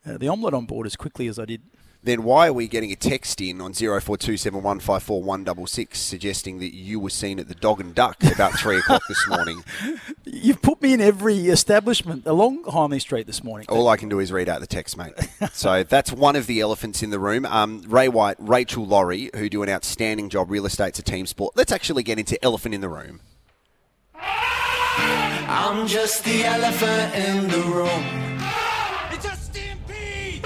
[0.06, 1.62] uh, the omelette on board as quickly as I did.
[2.04, 7.40] then why are we getting a text in on 0427154166 suggesting that you were seen
[7.40, 9.64] at the Dog and Duck about 3 o'clock this morning?
[10.24, 13.66] You've put me in every establishment along Hindley Street this morning.
[13.68, 15.14] All I can do is read out the text, mate.
[15.52, 17.44] so that's one of the elephants in the room.
[17.44, 20.50] Um, Ray White, Rachel Laurie, who do an outstanding job.
[20.50, 21.56] Real estate's a team sport.
[21.56, 23.20] Let's actually get into elephant in the room.
[25.48, 28.40] I'm just the elephant in the room.
[29.12, 30.44] It's a stampede.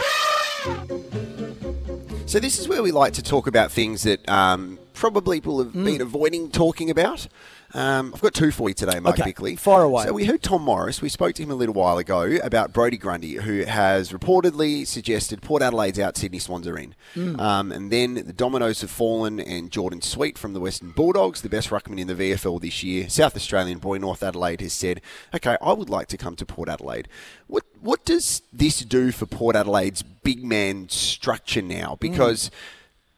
[2.28, 5.72] So this is where we like to talk about things that um, probably people have
[5.72, 7.28] been avoiding talking about.
[7.72, 9.54] Um, I've got two for you today, Mike Okay, Bickley.
[9.56, 10.04] fire away.
[10.06, 11.00] So we heard Tom Morris.
[11.00, 15.40] We spoke to him a little while ago about Brodie Grundy, who has reportedly suggested
[15.40, 16.94] Port Adelaide's out, Sydney Swans are in.
[17.38, 21.48] Um, and then the dominoes have fallen, and Jordon Sweet from the Western Bulldogs, the
[21.48, 25.00] best ruckman in the VFL this year, South Australian boy, North Adelaide, has said,
[25.34, 27.06] "Okay, I would like to come to Port Adelaide."
[27.46, 31.96] What what does this do for Port Adelaide's big man structure now?
[32.00, 32.50] Because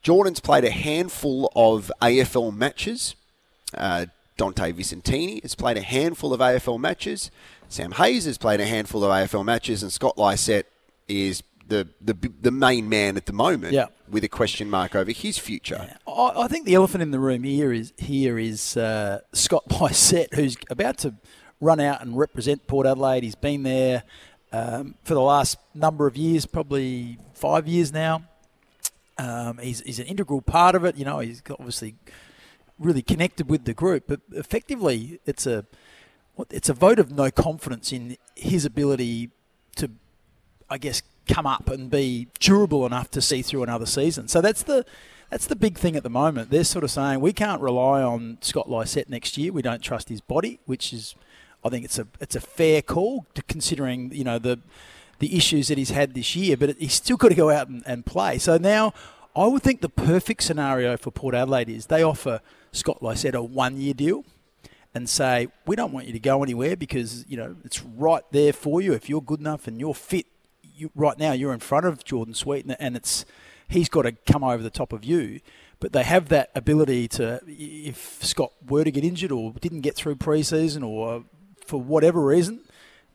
[0.05, 3.15] Jordon's played a handful of AFL matches.
[3.75, 7.31] Uh, Dante Visentini has played a handful of AFL matches.
[7.69, 10.71] Sam Hayes has played a handful of AFL matches, and Scott Lycett
[11.09, 13.87] is the, the the main man at the moment, Yeah.
[14.11, 15.97] with a question mark over his future.
[16.07, 20.35] I, I think the elephant in the room here is here is uh, Scott Lycett,
[20.35, 21.15] who's about to
[21.61, 23.23] run out and represent Port Adelaide.
[23.23, 24.03] He's been there
[24.53, 28.25] um, for the last number of years, probably five years now.
[29.19, 30.97] Um, he's, he's an integral part of it.
[30.97, 31.95] You know, he's obviously
[32.83, 35.65] really connected with the group, but effectively, it's a
[36.51, 39.31] it's a vote of no confidence in his ability
[39.77, 39.91] to
[40.73, 44.27] I guess, come up and be durable enough to see through another season.
[44.27, 44.87] So that's the
[45.29, 46.51] that's the big thing at the moment.
[46.51, 49.53] They're sort of saying we can't rely on Scott Lycett next year.
[49.53, 51.15] We don't trust his body, which is,
[51.63, 54.61] I think it's a it's a fair call considering you know the
[55.19, 56.57] the issues that he's had this year.
[56.57, 58.39] But he's still got to go out and, and play.
[58.39, 58.95] So now.
[59.35, 62.43] I would think the perfect scenario for Port Adelaide is they offer
[62.73, 64.25] Scott Lycett a one-year deal,
[64.95, 68.53] and say, we don't want you to go anywhere because, you know, it's right there
[68.53, 68.93] for you.
[68.93, 70.27] If you're good enough and you're fit,
[70.63, 73.25] you, right now you're in front of Jordon Sweet and, it's
[73.69, 75.41] he's got to come over the top of you.
[75.81, 79.97] But they have that ability to, if Scott were to get injured or didn't get
[79.97, 81.25] through preseason or
[81.65, 82.61] for whatever reason,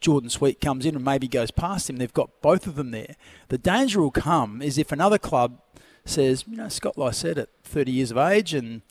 [0.01, 1.97] Jordon Sweet comes in and maybe goes past him.
[1.97, 3.15] They've got both of them there.
[3.49, 5.61] The danger will come is if another club
[6.05, 8.81] says, you know, Scott Lycett at 30 years of age and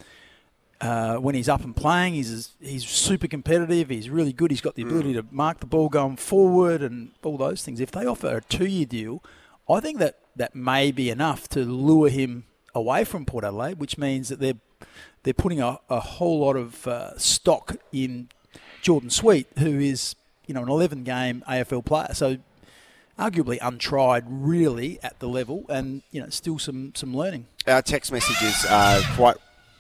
[0.81, 3.89] uh, when he's up and playing, he's he's super competitive.
[3.89, 4.51] He's really good.
[4.51, 5.29] He's got the ability mm.
[5.29, 7.81] to mark the ball going forward and all those things.
[7.81, 9.22] If they offer a two-year deal,
[9.68, 13.97] I think that that may be enough to lure him away from Port Adelaide, which
[13.97, 14.59] means that they're
[15.22, 18.29] they're putting a, a whole lot of uh, stock in
[18.83, 20.14] Jordon Sweet, who is
[20.47, 22.12] you know an 11 game AFL player.
[22.12, 22.39] So
[23.18, 27.47] arguably untried really at the level, and you know still some some learning.
[27.66, 29.37] Our text messages are quite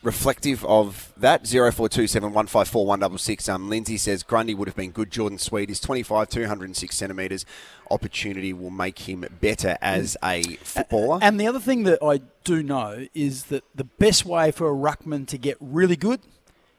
[0.06, 1.46] reflective of that.
[1.46, 3.48] Zero four two seven one five four one double six.
[3.48, 5.10] Um, Lindsay says Grundy would have been good.
[5.10, 7.44] Jordon Sweet is 25, 206 centimetres.
[7.90, 11.18] Opportunity will make him better as a footballer.
[11.20, 14.74] And the other thing that I do know is that the best way for a
[14.74, 16.20] ruckman to get really good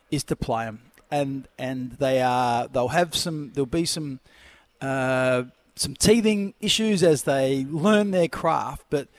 [0.10, 0.82] is to play him.
[1.12, 4.22] And and they are they'll have some there'll be some
[4.82, 5.44] uh,
[5.76, 9.10] some teething issues as they learn their craft, but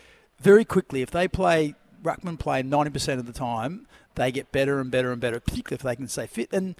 [0.40, 3.86] very quickly if they play ruckman play 90% of the time,
[4.18, 6.52] they get better and better and better, particularly if they can stay fit.
[6.52, 6.74] And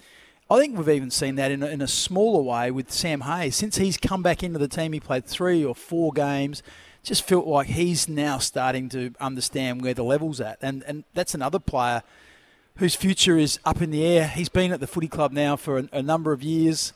[0.49, 3.55] I think we've even seen that in a, in a smaller way with Sam Hayes.
[3.55, 6.63] Since he's come back into the team, he played three or four games.
[7.03, 10.57] Just felt like he's now starting to understand where the level's at.
[10.61, 12.03] And, and that's another player
[12.77, 14.27] whose future is up in the air.
[14.27, 16.93] He's been at the footy club now for a, a number of years.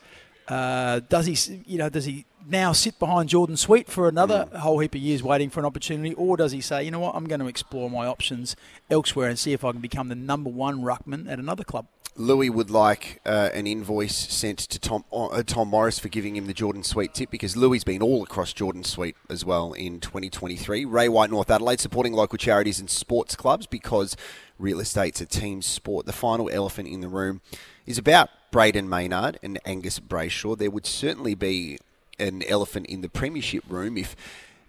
[0.47, 4.57] Uh, does he, you know, does he now sit behind Jordon Sweet for another mm.
[4.57, 7.15] whole heap of years waiting for an opportunity, or does he say, you know what,
[7.15, 8.55] I'm going to explore my options
[8.89, 11.87] elsewhere and see if I can become the number one ruckman at another club?
[12.15, 16.45] Louis would like uh, an invoice sent to Tom uh, Tom Morris for giving him
[16.45, 20.85] the Jordon Sweet tip because Louis's been all across Jordon Sweet as well in 2023.
[20.85, 24.15] Ray White, North Adelaide, supporting local charities and sports clubs because
[24.59, 26.05] real estate's a team sport.
[26.05, 27.41] The final elephant in the room
[27.87, 30.55] is about Brayden Maynard and Angus Brayshaw.
[30.55, 31.79] There would certainly be
[32.19, 34.15] an elephant in the premiership room if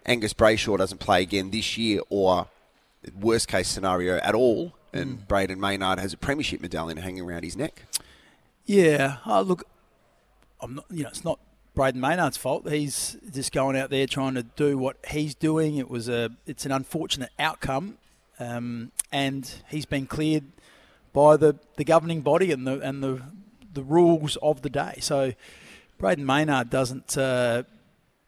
[0.07, 2.49] Angus Brayshaw doesn't play again this year or
[3.21, 5.27] worst case scenario at all and mm.
[5.27, 7.83] Brayden Maynard has a premiership medallion hanging around his neck.
[8.65, 9.65] Yeah, oh, look,
[10.61, 11.39] I'm not, you know, it's not
[11.77, 12.67] Brayden Maynard's fault.
[12.71, 15.77] He's just going out there trying to do what he's doing.
[15.77, 17.99] It was a, it's an unfortunate outcome,
[18.39, 20.45] um, and he's been cleared
[21.13, 23.23] by the, the governing body and the and the
[23.75, 24.99] the rules of the day.
[25.01, 25.33] So
[26.01, 27.65] Brayden Maynard doesn't, uh,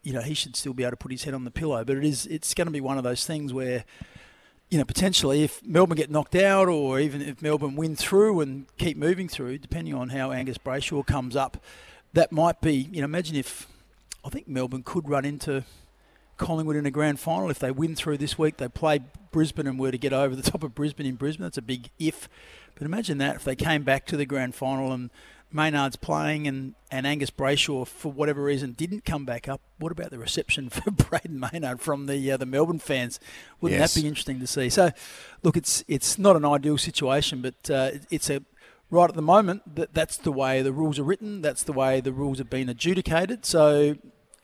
[0.03, 1.83] you know, he should still be able to put his head on the pillow.
[1.83, 3.83] But it is, it's going to be one of those things where,
[4.69, 8.65] you know, potentially if Melbourne get knocked out, or even if Melbourne win through and
[8.77, 11.63] keep moving through, depending on how Angus Brayshaw comes up,
[12.13, 13.67] that might be, you know, imagine if
[14.25, 15.63] I think Melbourne could run into
[16.37, 18.57] Collingwood in a grand final if they win through this week.
[18.57, 18.99] They play
[19.31, 21.43] Brisbane and were to get over the top of Brisbane in Brisbane.
[21.43, 22.29] That's a big if.
[22.75, 25.09] But imagine that if they came back to the grand final and
[25.51, 29.61] Maynard's playing and, and Angus Brayshaw, for whatever reason, didn't come back up.
[29.77, 33.19] What about the reception for Brayden Maynard from the uh, the Melbourne fans?
[33.61, 33.93] Wouldn't yes.
[33.93, 34.69] that be interesting to see?
[34.69, 34.91] So,
[35.43, 38.43] look, it's it's not an ideal situation, but uh, it's a
[38.89, 41.41] right at the moment that that's the way the rules are written.
[41.41, 43.45] That's the way the rules have been adjudicated.
[43.45, 43.95] So,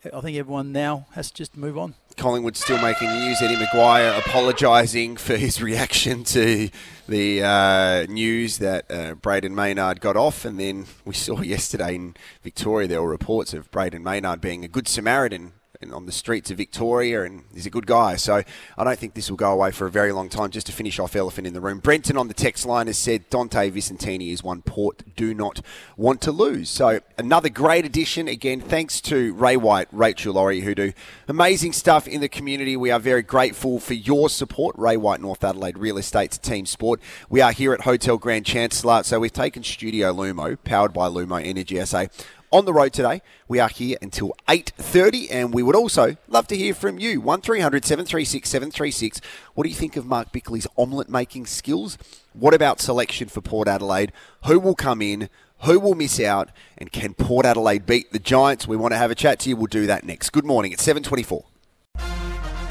[0.06, 1.96] I think everyone now has to just move on.
[2.18, 3.42] Collingwood still making news.
[3.42, 6.70] Eddie McGuire apologising for his reaction to
[7.08, 12.16] the uh, news that uh, Brayden Maynard got off, and then we saw yesterday in
[12.42, 15.54] Victoria there were reports of Brayden Maynard being a good Samaritan
[15.92, 18.16] on the streets of Victoria, and he's a good guy.
[18.16, 18.44] So
[18.78, 20.52] I don't think this will go away for a very long time.
[20.52, 23.30] Just to finish off elephant in the room, Brenton on the text line has said
[23.30, 25.62] Dante Visentini is one Port do not
[25.98, 26.70] want to lose.
[26.70, 28.28] So another great addition.
[28.28, 30.94] Again, thanks to Ray White, Rachel Laurie, who do
[31.28, 32.78] amazing stuff in the community.
[32.78, 34.76] We are very grateful for your support.
[34.78, 37.02] Ray White, North Adelaide Real Estate's team sport.
[37.30, 41.44] We are here at Hotel Grand Chancellor, so we've taken Studio Lumo, powered by Lumo
[41.44, 42.06] Energy SA
[42.54, 43.22] on the road today.
[43.48, 47.20] We are here until 8.30 and we would also love to hear from you.
[47.20, 49.22] 1300 736 736.
[49.56, 51.98] What do you think of Mark Bickley's omelette making skills?
[52.34, 54.14] What about selection for Port Adelaide?
[54.46, 55.30] Who will come in?
[55.62, 56.50] Who will miss out?
[56.78, 58.68] And can Port Adelaide beat the Giants?
[58.68, 59.56] We want to have a chat to you.
[59.56, 60.30] We'll do that next.
[60.30, 60.74] Good morning.
[60.74, 61.46] It's 724.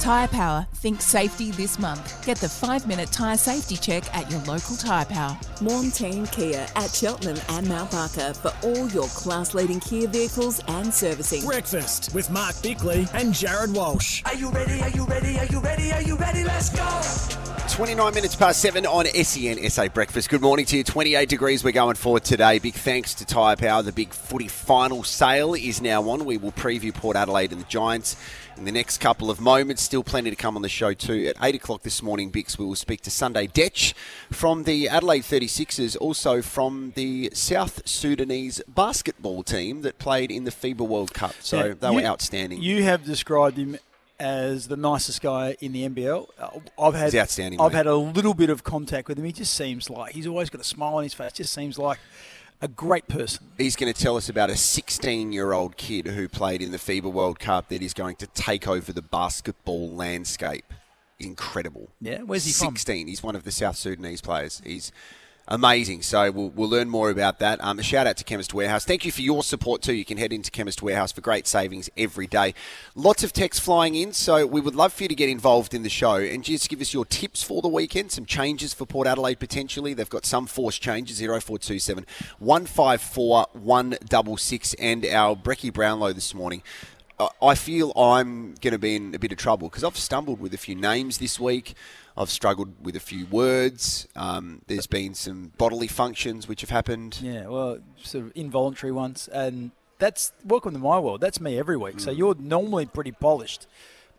[0.03, 2.27] Tyre Power, think safety this month.
[2.27, 5.39] Get the five minute tyre safety check at your local Tyre Power.
[5.93, 10.93] team Kia at Cheltenham and Mount Barker for all your class leading Kia vehicles and
[10.93, 11.47] servicing.
[11.47, 14.25] Breakfast with Mark Bickley and Jared Walsh.
[14.25, 14.83] Are you ready?
[14.83, 15.39] Are you ready?
[15.39, 15.93] Are you ready?
[15.93, 16.43] Are you ready?
[16.43, 17.53] Let's go!
[17.69, 20.29] 29 minutes past 7 on SEN SA Breakfast.
[20.29, 20.85] Good morning to you.
[20.85, 22.59] 28 degrees we're going for today.
[22.59, 23.83] Big thanks to Tyre Power.
[23.83, 26.25] The big footy final sale is now on.
[26.25, 28.17] We will preview Port Adelaide and the Giants
[28.57, 29.83] in the next couple of moments.
[29.83, 31.27] Still plenty to come on the show too.
[31.29, 33.95] At 8 o'clock this morning, Bix, we will speak to Sunday Dech
[34.31, 40.51] from the Adelaide 36ers, also from the South Sudanese basketball team that played in the
[40.51, 41.35] FIBA World Cup.
[41.41, 42.63] So Now, they were you- outstanding.
[42.63, 43.79] You have described him
[44.21, 46.29] as the nicest guy in the NBL.
[46.39, 46.51] Uh,
[46.81, 47.79] I've had He's outstanding, I've mate.
[47.79, 49.25] had a little bit of contact with him.
[49.25, 51.33] He just seems like he's always got a smile on his face.
[51.33, 51.99] Just seems like
[52.63, 53.49] a great person.
[53.59, 56.79] He's going to tell us about a 16 year old kid who played in the
[56.79, 60.65] FIBA World Cup that is going to take over the basketball landscape.
[61.19, 61.91] Incredible.
[62.01, 62.77] Yeah, where's he from?
[62.77, 63.09] 16.
[63.09, 64.63] He's one of the South Sudanese players.
[64.65, 64.93] He's
[65.49, 66.03] amazing.
[66.03, 67.63] So we'll, we'll learn more about that.
[67.63, 68.85] Um, a shout out to Chemist Warehouse.
[68.85, 69.93] Thank you for your support too.
[69.93, 72.55] You can head into Chemist Warehouse for great savings every day.
[72.95, 75.83] Lots of texts flying in, so we would love for you to get involved in
[75.83, 78.13] the show and just give us your tips for the weekend.
[78.13, 79.95] Some changes for Port Adelaide potentially.
[79.95, 82.07] They've got some force changes 0427
[82.39, 86.63] 154 166 and our Brecky Brownlow this morning.
[87.41, 90.55] I feel I'm going to be in a bit of trouble because I've stumbled with
[90.55, 91.75] a few names this week.
[92.17, 94.07] I've struggled with a few words.
[94.15, 97.19] Um, there's been some bodily functions which have happened.
[97.23, 101.21] Yeah, well, sort of involuntary ones, and that's welcome to my world.
[101.21, 102.01] That's me every week.
[102.01, 103.67] So you're normally pretty polished.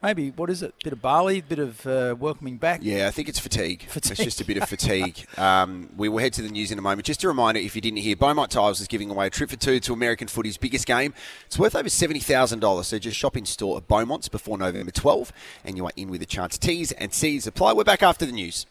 [0.03, 0.75] Maybe what is it?
[0.83, 2.81] Bit of barley, bit of uh, welcoming back.
[2.83, 3.83] Yeah, I think it's fatigue.
[3.83, 4.11] Fatigue.
[4.11, 5.25] It's just a bit of fatigue.
[5.37, 7.05] um, we will head to the news in a moment.
[7.05, 9.55] Just a reminder, if you didn't hear, Beaumont Tiles is giving away a trip for
[9.55, 11.13] two to American footy's biggest game.
[11.45, 15.31] It's worth over $70,000, so just shop in store at Beaumont's before November 12,
[15.63, 16.57] and you are in with a chance.
[16.57, 17.71] T's and C's apply.
[17.71, 18.65] We're back after the news.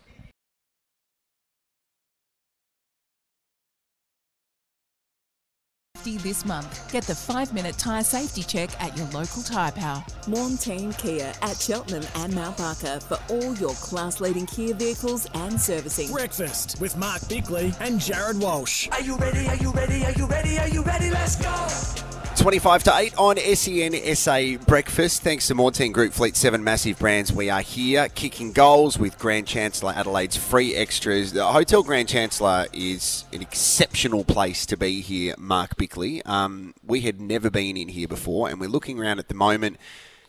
[6.03, 6.91] Safety this month.
[6.91, 10.05] Get the five minute tyre safety check at your local Tyre Power.
[10.27, 15.29] Morn Team Kia at Cheltenham and Mount Barker for all your class leading Kia vehicles
[15.35, 16.11] and servicing.
[16.11, 18.89] Breakfast with Mark Bickley and Jared Walsh.
[18.91, 19.47] Are you ready?
[19.47, 20.05] Are you ready?
[20.05, 20.59] Are you ready?
[20.59, 21.09] Are you ready?
[21.09, 22.03] Let's go!
[22.43, 25.23] 25 to 8 on SEN SA Breakfast.
[25.23, 27.33] Thanks to Mortein Group Fleet 7 Massive Brands.
[27.33, 31.33] We are here kicking goals with Grand Chancellor Adelaide's free extras.
[31.33, 35.92] The Hotel Grand Chancellor is an exceptional place to be here, Mark Bickley.
[36.25, 39.77] Um, we had never been in here before, and we're looking around at the moment.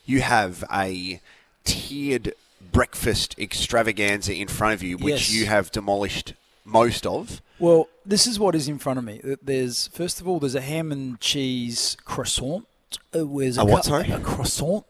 [0.06, 1.22] You have a
[1.64, 2.34] tiered
[2.72, 5.34] breakfast extravaganza in front of you, which Yes.
[5.34, 6.34] you have demolished
[6.66, 7.42] most of.
[7.60, 9.22] Well, this is what is in front of me.
[9.42, 12.66] There's first of all, there's a ham and cheese croissant.
[13.16, 14.10] Uh, where's A what, cou- sorry?
[14.12, 14.86] A croissant.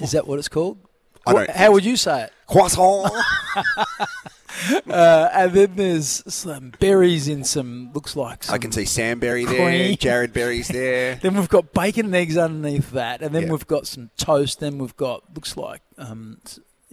[0.00, 0.78] Is that what it's called?
[1.26, 2.32] I don't how would you say it?
[2.46, 3.12] Croissant.
[4.88, 8.44] Uh, and then there's some berries in some looks like.
[8.44, 9.96] Some I can see Sam Berry there, cream.
[9.96, 11.14] Jared Berry's there.
[11.22, 13.50] Then we've got bacon and eggs underneath that, and then Yeah.
[13.52, 14.60] we've got some toast.
[14.60, 16.38] Then we've got looks like um,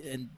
[0.04, 0.30] and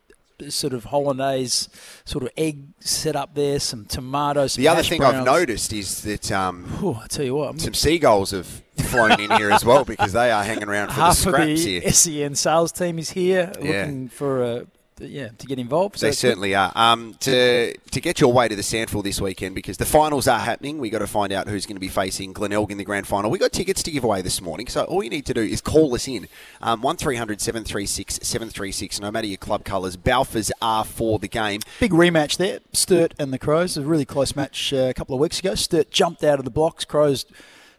[0.48, 1.68] sort of hollandaise
[2.06, 3.60] sort of egg set up there.
[3.60, 4.54] Some tomatoes.
[4.54, 5.26] some The other hash thing I've browns.
[5.26, 9.30] noticed is that um, Whew, I tell you what, I'm some seagulls have flown in
[9.32, 11.92] here as well because they are hanging around for half the of scraps the here.
[11.92, 13.80] SEN sales team is here Yeah.
[13.82, 14.66] looking for a
[15.00, 15.98] yeah to get involved.
[16.00, 16.30] So They it's good.
[16.30, 16.72] certainly are.
[16.76, 20.40] Um, to to get your way to the SANFL this weekend because the finals are
[20.40, 20.78] happening.
[20.80, 23.32] We got to find out who's going to be facing Glenelg in the grand final.
[23.32, 25.62] We got tickets to give away this morning, so all you need to do is
[25.62, 26.28] call us in
[26.62, 31.62] um, one 736 736 No matter your club colours, Balfours are for the game.
[31.80, 33.78] Big rematch there, Sturt and the Crows.
[33.78, 35.56] A really close match uh, a couple of weeks ago.
[35.56, 36.86] Sturt jumped out of the blocks.
[36.86, 37.26] Crows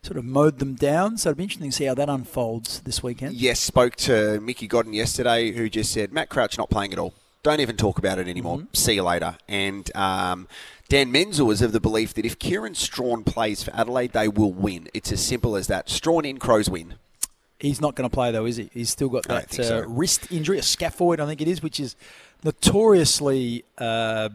[0.03, 1.19] sort of mowed them down.
[1.19, 3.35] So it'll be interesting to see how that unfolds this weekend.
[3.35, 7.15] Yes, spoke to Mickey Godden yesterday, who just said Matt Crouch not playing at all.
[7.43, 8.59] Don't even talk about it anymore.
[8.59, 8.75] Mm-hmm.
[8.75, 9.37] See you later.
[9.49, 10.47] And um,
[10.89, 14.53] Dan Menzel was of the belief that if Kieran Strachan plays for Adelaide, they will
[14.53, 14.89] win.
[14.93, 15.89] It's as simple as that.
[15.89, 16.95] Strachan in, Crows win.
[17.59, 18.71] He's not going to play though, is he?
[18.73, 19.85] He's still got that think uh, so.
[19.87, 21.95] wrist injury, a scaphoid, I think it is, which is
[22.43, 24.31] notoriously uh,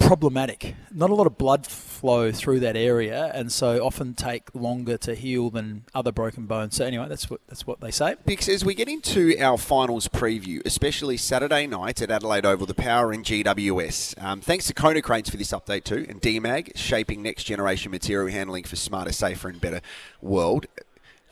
[0.00, 0.74] problematic.
[0.92, 5.14] Not a lot of blood flow through that area, and so often take longer to
[5.14, 6.76] heal than other broken bones.
[6.76, 8.16] So anyway, that's what that's what they say.
[8.26, 12.74] Because as we get into our finals preview, especially Saturday night at Adelaide Oval, the
[12.74, 14.20] Power and GWS.
[14.22, 18.64] Um, thanks to Konecranes for this update too, and Demag shaping next generation material handling
[18.64, 19.80] for smarter, safer, and better
[20.20, 20.66] world.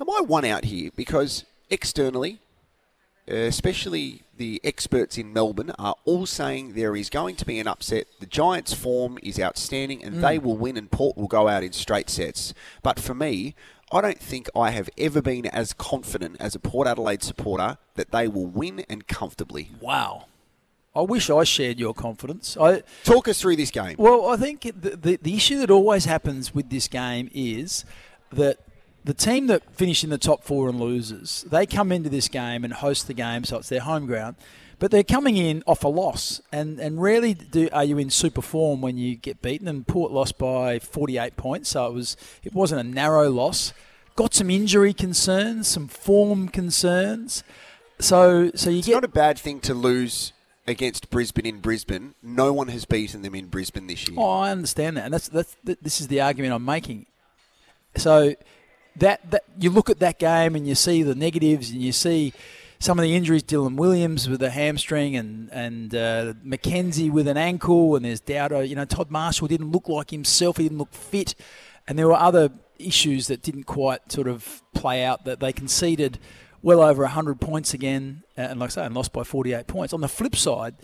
[0.00, 0.90] Am I one out here?
[0.94, 2.38] Because externally,
[3.26, 8.06] especially the experts in Melbourne, are all saying there is going to be an upset.
[8.20, 10.20] The Giants' form is outstanding, and Mm.
[10.22, 12.54] they will win, and Port will go out in straight sets.
[12.82, 13.54] But for me,
[13.92, 18.10] I don't think I have ever been as confident as a Port Adelaide supporter that
[18.10, 19.72] they will win and comfortably.
[19.80, 20.26] Wow.
[20.96, 22.56] I wish I shared your confidence.
[22.60, 23.96] I talk us through this game.
[23.98, 27.84] Well, I think the, the the issue that always happens with this game is
[28.32, 28.58] that
[29.04, 32.64] the team that finish in the top four and loses, they come into this game
[32.64, 34.36] and host the game, so it's their home ground.
[34.78, 38.42] But they're coming in off a loss, and, and rarely do are you in super
[38.42, 39.66] form when you get beaten.
[39.66, 43.72] And Port lost by 48 points, so it was it wasn't a narrow loss.
[44.14, 47.42] Got some injury concerns, some form concerns.
[47.98, 50.32] So so you It's get not a bad thing to lose
[50.68, 52.14] against Brisbane in Brisbane.
[52.22, 54.20] No one has beaten them in Brisbane this year.
[54.20, 57.06] Oh, I understand that, and that's that's this is the argument I'm making.
[57.96, 58.36] So
[59.00, 62.32] that that you look at that game and you see the negatives, and you see
[62.78, 63.42] some of the injuries.
[63.42, 68.66] Dylan Williams with a hamstring, and and uh, McKenzie with an ankle, and there's Dowdo.
[68.68, 70.56] You know, Todd Marshall didn't look like himself.
[70.56, 71.34] He didn't look fit,
[71.86, 75.24] and there were other issues that didn't quite sort of play out.
[75.24, 76.18] That they conceded
[76.62, 79.92] well over 100 points again, uh, and like I say, and lost by 48 points.
[79.92, 80.74] On the flip side,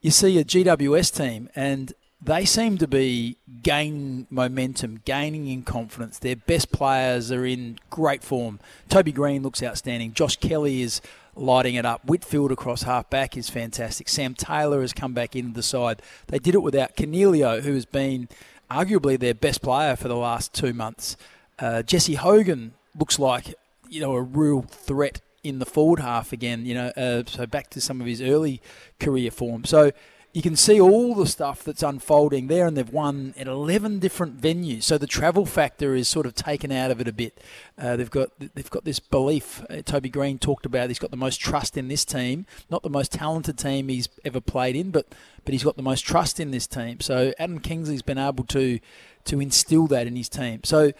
[0.00, 6.18] you see a GWS team, and they seem to be gaining momentum, gaining in confidence.
[6.18, 8.58] Their best players are in great form.
[8.88, 10.12] Toby Green looks outstanding.
[10.12, 11.00] Josh Kelly is
[11.34, 12.04] lighting it up.
[12.06, 14.08] Whitfield across half back is fantastic.
[14.08, 16.00] Sam Taylor has come back into the side.
[16.28, 18.28] They did it without Coniglio, who has been
[18.70, 21.16] arguably their best player for the last two months.
[21.58, 23.54] Uh, Jesse Hogan looks like
[23.88, 26.66] you know a real threat in the forward half again.
[26.66, 28.60] You know, uh, so back to some of his early
[28.98, 29.64] career form.
[29.64, 29.92] So
[30.36, 34.38] you can see all the stuff that's unfolding there, and they've won at 11 different
[34.38, 34.82] venues.
[34.82, 37.40] So the travel factor is sort of taken out of it a bit.
[37.78, 39.64] Uh, they've got they've got this belief.
[39.70, 40.90] Uh, Toby Green talked about.
[40.90, 44.42] He's got the most trust in this team, not the most talented team he's ever
[44.42, 45.06] played in, but
[45.46, 47.00] but he's got the most trust in this team.
[47.00, 48.78] So Adam Kingsley's been able to
[49.24, 50.60] to instill that in his team.
[50.64, 50.92] So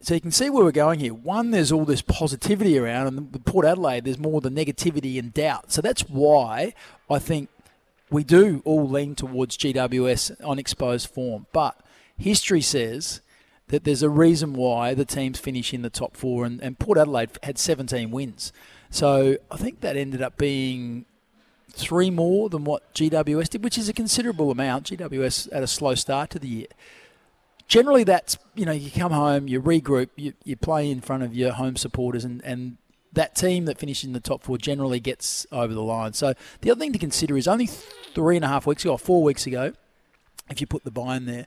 [0.00, 1.14] so you can see where we're going here.
[1.14, 5.70] One, there's all this positivity around, and Port Adelaide, there's more the negativity and doubt.
[5.70, 6.74] So that's why
[7.08, 7.48] I think
[8.12, 11.46] we do all lean towards GWS on exposed form.
[11.52, 11.80] But
[12.16, 13.22] history says
[13.68, 16.98] that there's a reason why the teams finish in the top four, and, and Port
[16.98, 18.52] Adelaide had 17 wins.
[18.90, 21.06] So I think that ended up being
[21.70, 24.90] three more than what GWS did, which is a considerable amount.
[24.90, 26.66] GWS had a slow start to the year
[27.68, 31.34] generally that's you know you come home you regroup you, you play in front of
[31.34, 32.76] your home supporters and, and
[33.12, 36.70] that team that finishes in the top four generally gets over the line so the
[36.70, 39.46] other thing to consider is only three and a half weeks ago or four weeks
[39.46, 39.72] ago
[40.50, 41.46] if you put the buy in there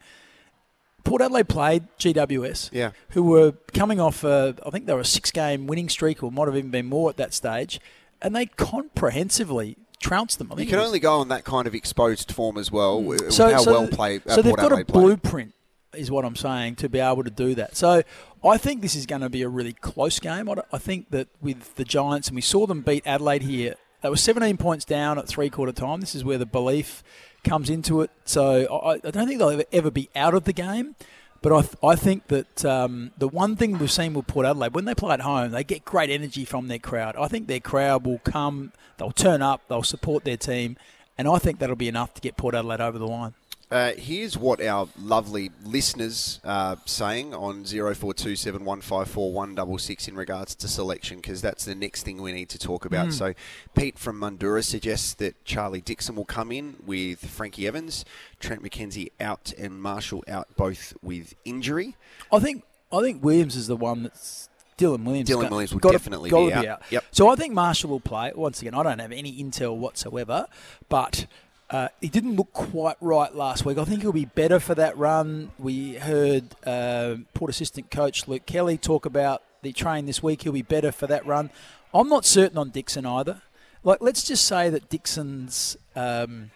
[1.04, 2.90] Port Adelaide played GWS, Yeah.
[3.12, 6.48] who were coming off, a, I think they were a six-game winning streak, or might
[6.48, 7.80] have even been more at that stage,
[8.24, 10.52] and they comprehensively trounced them.
[10.52, 13.52] I You can only go on that kind of exposed form as well, with so,
[13.52, 15.02] how so well th- play, uh, So they've Port got Adelaide a play.
[15.02, 15.54] blueprint,
[15.98, 17.76] is what I'm saying, to be able to do that.
[17.76, 18.04] So
[18.44, 20.50] I think this is going to be a really close game.
[20.50, 24.18] I, think that with the Giants, and we saw them beat Adelaide here, they were
[24.18, 26.00] 17 points down at three quarter time.
[26.00, 27.04] This is where the belief
[27.44, 28.12] comes into it.
[28.24, 30.96] So I, I don't think they'll ever, ever be out of the game.
[31.42, 34.74] But I, th- I think that um, the one thing we've seen with Port Adelaide,
[34.74, 37.16] when they play at home, they get great energy from their crowd.
[37.16, 40.76] I think their crowd will come, they'll turn up, they'll support their team,
[41.20, 43.36] and I think that'll be enough to get Port Adelaide over the line.
[43.72, 51.42] Uh, here's what our lovely listeners are saying on 0427154166 in regards to selection, because
[51.42, 53.08] that's the next thing we need to talk about.
[53.08, 53.14] Mm.
[53.14, 53.34] So,
[53.74, 58.06] Pete from Mundura suggests that Charlie Dixon will come in with Frankie Evans,
[58.40, 61.96] Trent McKenzie out, and Marshall out both with injury.
[62.32, 62.64] I think
[62.94, 64.48] I think Williams is the one that's
[64.78, 65.30] Dylan Williams.
[65.30, 66.82] Dylan Williams will gotta- definitely gotta be out.
[66.90, 67.06] Yep.
[67.12, 68.32] So I think Marshall will play.
[68.36, 70.48] Once again, I don't have any intel whatsoever,
[70.90, 71.28] but
[71.70, 73.78] uh, he didn't look quite right last week.
[73.78, 75.52] I think he'll be better for that run.
[75.58, 80.44] We heard uh, Port assistant coach Luke Kelly talk about the train this week.
[80.44, 81.50] He'll be better for that run.
[81.94, 83.42] I'm not certain on Dixon either.
[83.84, 86.52] Like, let's just say that Dixon's um,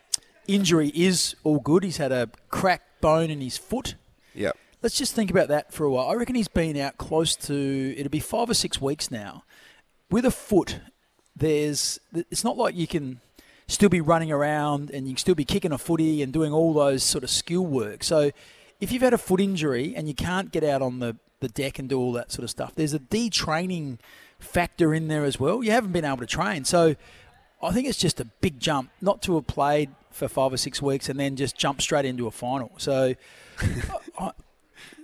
[0.47, 1.83] injury is all good.
[1.83, 3.95] He's had a cracked bone in his foot.
[4.35, 4.57] Yep.
[4.81, 6.07] Let's just think about that for a while.
[6.09, 9.43] I reckon he's been out close to it'll be five or six weeks now.
[10.09, 10.79] With a foot,
[11.35, 13.21] there's it's not like you can
[13.69, 16.73] still be running around and you can still be kicking a footy and doing all
[16.73, 18.03] those sort of skill work.
[18.03, 18.31] So
[18.81, 21.77] if you've had a foot injury and you can't get out on the, the deck
[21.79, 23.99] and do all that sort of stuff, there's a detraining
[24.39, 25.63] factor in there as well.
[25.63, 26.65] You haven't been able to train.
[26.65, 26.95] So
[27.61, 30.81] I think it's just a big jump not to have played for five or six
[30.81, 32.71] weeks and then just jump straight into a final.
[32.77, 33.13] So,
[34.19, 34.31] I,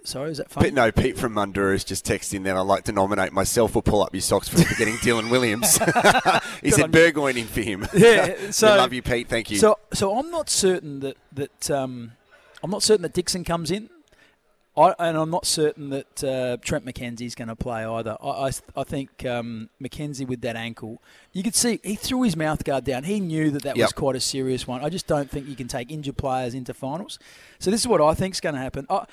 [0.05, 0.67] sorry, is that funny?
[0.67, 3.81] But no, Pete from Mundura is just texting that I'd like to nominate myself or
[3.81, 5.77] pull up your socks for forgetting Dylan Williams.
[6.61, 6.91] he said.
[6.91, 7.85] Burgoyne in for him.
[7.93, 9.27] Yeah, so love you, Pete.
[9.27, 9.57] Thank you.
[9.57, 12.13] So, so I'm not certain that that um,
[12.63, 13.89] I'm not certain that Dixon comes in.
[14.77, 18.17] I, and I'm not certain that uh, Trent McKenzie's going to play either.
[18.21, 21.01] I, I, I think um, McKenzie with that ankle,
[21.31, 23.05] you could see he threw his mouth guard down.
[23.05, 24.83] He knew that that was quite a serious one.
[24.83, 27.19] I just don't think you can take injured players into finals.
[27.59, 28.85] So this is what I think is going to happen.
[28.89, 29.05] I,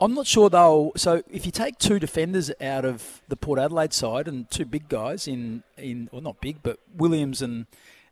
[0.00, 0.92] I'm not sure they'll.
[0.96, 4.88] So if you take two defenders out of the Port Adelaide side and two big
[4.88, 7.66] guys in in well not big but Williams and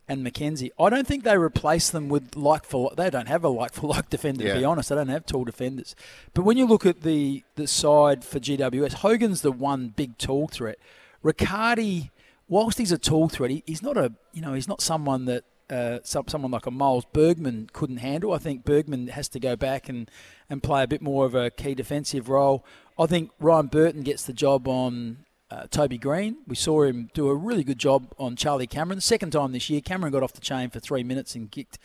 [0.08, 3.48] and McKenzie, I don't think they replace them with like for they don't have a
[3.48, 4.88] like for like defender to be honest.
[4.88, 5.94] They don't have tall defenders.
[6.34, 10.48] But when you look at the the side for GWS, Hogan's the one big tall
[10.48, 10.78] threat.
[11.22, 12.10] Riccardi,
[12.48, 15.44] whilst he's a tall threat, he, he's not a you know he's not someone that
[15.70, 18.32] uh, someone like a Miles Bergman couldn't handle.
[18.32, 20.10] I think Bergman has to go back and,
[20.48, 22.64] and play a bit more of a key defensive role.
[22.98, 26.38] I think Ryan Burton gets the job on uh, Toby Green.
[26.46, 29.00] We saw him do a really good job on Charlie Cameron.
[29.00, 31.78] Second time this year, Cameron got off the chain for three minutes and kicked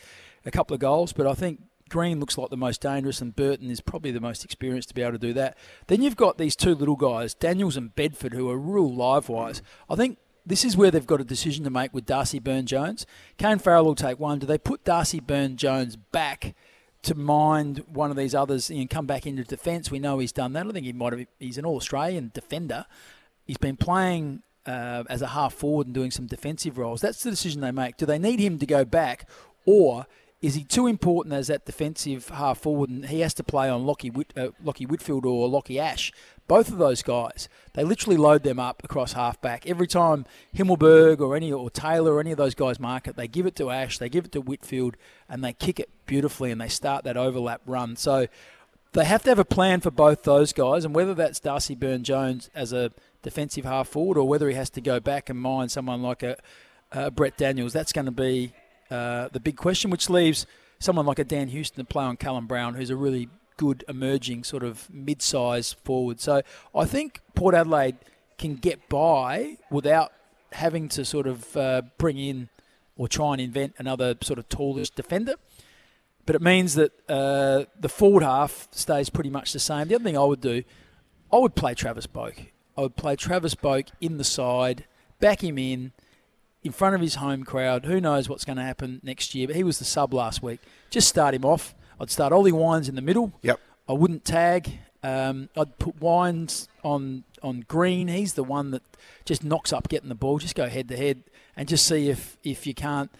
[0.46, 1.60] a couple of goals, but I think
[1.90, 5.02] Green looks like the most dangerous, and Burton is probably the most experienced to be
[5.02, 5.58] able to do that.
[5.88, 9.62] Then you've got these two little guys, Daniels and Bedford, who are real live wires.
[9.90, 13.06] I think this is where they've got a decision to make with Darcy Byrne-Jones.
[13.38, 14.40] Kane Farrell will take one.
[14.40, 16.56] Do they put Darcy Byrne-Jones back
[17.04, 19.92] to mind one of these others and come back into defence?
[19.92, 20.68] We know he's done that.
[20.68, 21.28] I think he might have.
[21.40, 22.86] He's an All Australian defender.
[23.46, 27.02] He's been playing uh, as a half forward and doing some defensive roles.
[27.02, 27.98] That's the decision they make.
[27.98, 29.28] Do they need him to go back,
[29.66, 30.06] or
[30.42, 33.84] is he too important as that defensive half forward and he has to play on
[33.84, 36.12] Lachie, Whit, uh, Lachie Whitfield or Lachie Ash?
[36.52, 39.66] Both of those guys, they literally load them up across halfback.
[39.66, 43.30] Every time Himmelberg or any or Taylor or any of those guys mark it, they
[43.30, 44.98] give it to Ash, they give it to Whitfield,
[45.30, 47.96] and they kick it beautifully and they start that overlap run.
[47.96, 48.28] So
[48.92, 52.50] they have to have a plan for both those guys, and whether that's Darcy Byrne-Jones
[52.54, 52.92] as a
[53.24, 56.36] defensive half forward or whether he has to go back and mine someone like a,
[56.92, 58.52] uh Brent Daniels, that's going to be
[58.90, 60.46] uh, the big question, which leaves
[60.80, 63.30] someone like a Dan Houston to play on Callum Brown, who's a really
[63.62, 66.20] good emerging sort of mid-size forward.
[66.20, 66.42] So
[66.74, 67.98] I think Port Adelaide
[68.40, 70.12] can get by without
[70.52, 72.50] having to sort of uh, bring in
[72.96, 75.36] or try and invent another sort of tallish defender.
[76.26, 79.88] But it means that uh, the forward half stays pretty much the same.
[79.90, 80.64] The other thing I would do,
[81.32, 82.48] I would play Travis Boak.
[82.76, 84.86] I would play Travis Boak in the side,
[85.20, 85.92] back him in,
[86.64, 87.86] in front of his home crowd.
[87.86, 89.46] Who knows what's going to happen next year?
[89.46, 90.62] But he was the sub last week.
[90.90, 91.76] Just start him off.
[92.02, 93.32] I'd start Ollie Wines in the middle.
[93.44, 93.60] Yep.
[93.88, 94.80] I wouldn't tag.
[95.04, 98.08] Um, I'd put Wines on on Green.
[98.08, 98.82] He's the one that
[99.24, 100.40] just knocks up getting the ball.
[100.40, 101.24] Just go head to head
[101.56, 103.12] and just see if if you can't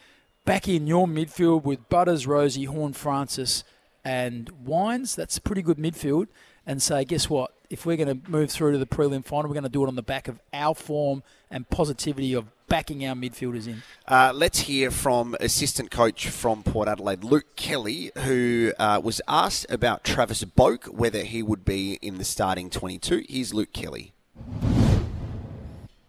[0.46, 3.64] back in your midfield with Butters, Rozee, Horn, Francis,
[4.04, 5.16] and Wines.
[5.16, 6.28] That's a pretty good midfield.
[6.66, 7.52] And say, guess what?
[7.70, 9.88] If we're going to move through to the prelim final, we're going to do it
[9.88, 13.84] on the back of our form and positivity of backing our midfielders in.
[14.08, 19.66] Uh, let's hear from assistant coach from Port Adelaide, Luke Kelly, who uh, was asked
[19.70, 23.26] about Travis Boak, whether he would be in the starting 22.
[23.28, 24.14] Here's Luke Kelly.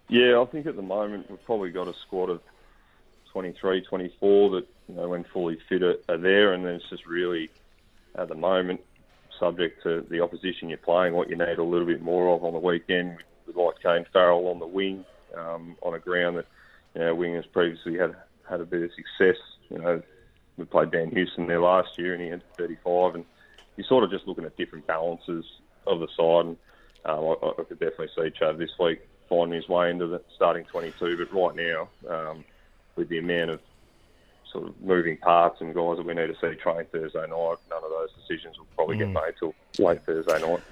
[0.08, 2.40] Yeah, I think at the moment we've probably got a squad of
[3.32, 7.06] 23, 24 that, you know, when fully fit are, are there, and then it's just
[7.06, 7.50] really,
[8.14, 8.80] at the moment,
[9.42, 12.52] subject to the opposition you're playing, what you need a little bit more of on
[12.52, 13.18] the weekend.
[13.44, 15.04] With like Kane Farrell on the wing,
[15.36, 16.46] um, on a ground that,
[16.94, 18.14] you know, wingers previously had
[18.48, 19.40] had a bit of success.
[19.68, 20.02] You know,
[20.56, 23.24] we played Dan Houston there last year, and he had 35, and
[23.76, 25.44] you're sort of just looking at different balances
[25.88, 26.46] of the side.
[26.46, 26.56] And
[27.04, 30.64] um, I, I could definitely see Chad this week finding his way into the starting
[30.66, 31.16] 22.
[31.16, 32.44] But right now, um,
[32.94, 33.60] with the amount of
[34.52, 37.84] sort of moving parts and guys that we need to see train Thursday night, none
[37.84, 40.62] of those decisions will probably get made till late Thursday night.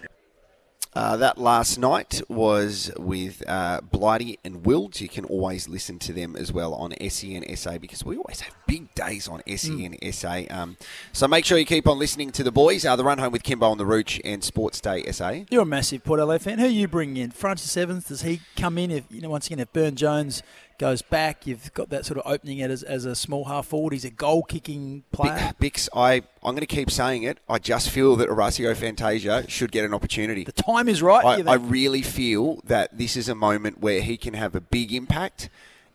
[0.93, 5.01] Uh, that last night was with uh, Blighty and Wilds.
[5.01, 8.57] You can always listen to them as well on SEN SA because we always have
[8.67, 10.43] big days on SEN SA.
[10.51, 10.77] Um,
[11.13, 12.85] so make sure you keep on listening to the boys.
[12.85, 15.45] Uh, the Run Home with Kimbo on the Rooch and Sports Day SA.
[15.49, 16.59] You're a massive Port Adelaide fan.
[16.59, 17.31] Who are you bringing in?
[17.31, 18.91] Francis Evans, does he come in?
[18.91, 20.43] If you know, once again, if Byrne-Jones
[20.81, 23.93] goes back, you've got that sort of opening as, as a small half forward.
[23.93, 25.53] He's a goal kicking player.
[25.61, 27.37] Bix, I, I'm going to keep saying it.
[27.51, 30.43] I just feel that Orazio Fantasia should get an opportunity.
[30.43, 31.47] The time is right.
[31.47, 34.95] I, I really feel that this is a moment where he can have a big
[34.95, 35.51] impact.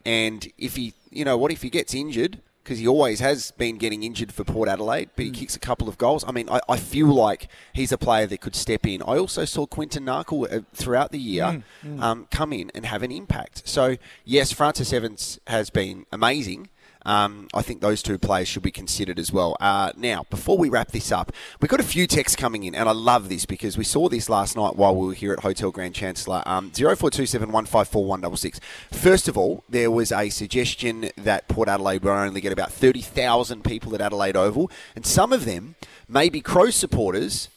[0.06, 3.78] And if he, you know what, if he gets injured, because he always has been
[3.78, 5.36] getting injured for Port Adelaide, but he Mm.
[5.36, 6.26] kicks a couple of goals.
[6.28, 9.04] I mean, I, I feel like he's a player that could step in.
[9.04, 12.02] I also saw Quinton Narkle uh, throughout the year Mm, mm.
[12.02, 13.62] Um, come in and have an impact.
[13.68, 16.70] So, yes, Francis Evans has been amazing.
[17.06, 19.56] Um, I think those two players should be considered as well.
[19.60, 22.90] Uh, now, before we wrap this up, we've got a few texts coming in, and
[22.90, 25.72] I love this because we saw this last night while we were here at Hotel
[25.72, 26.42] Grand Chancellor.
[26.46, 28.60] Um, 0427 154 166.
[28.92, 33.64] First of all, there was a suggestion that Port Adelaide will only get about 30,000
[33.64, 35.76] people at Adelaide Oval, and some of them
[36.08, 37.50] may be Crow supporters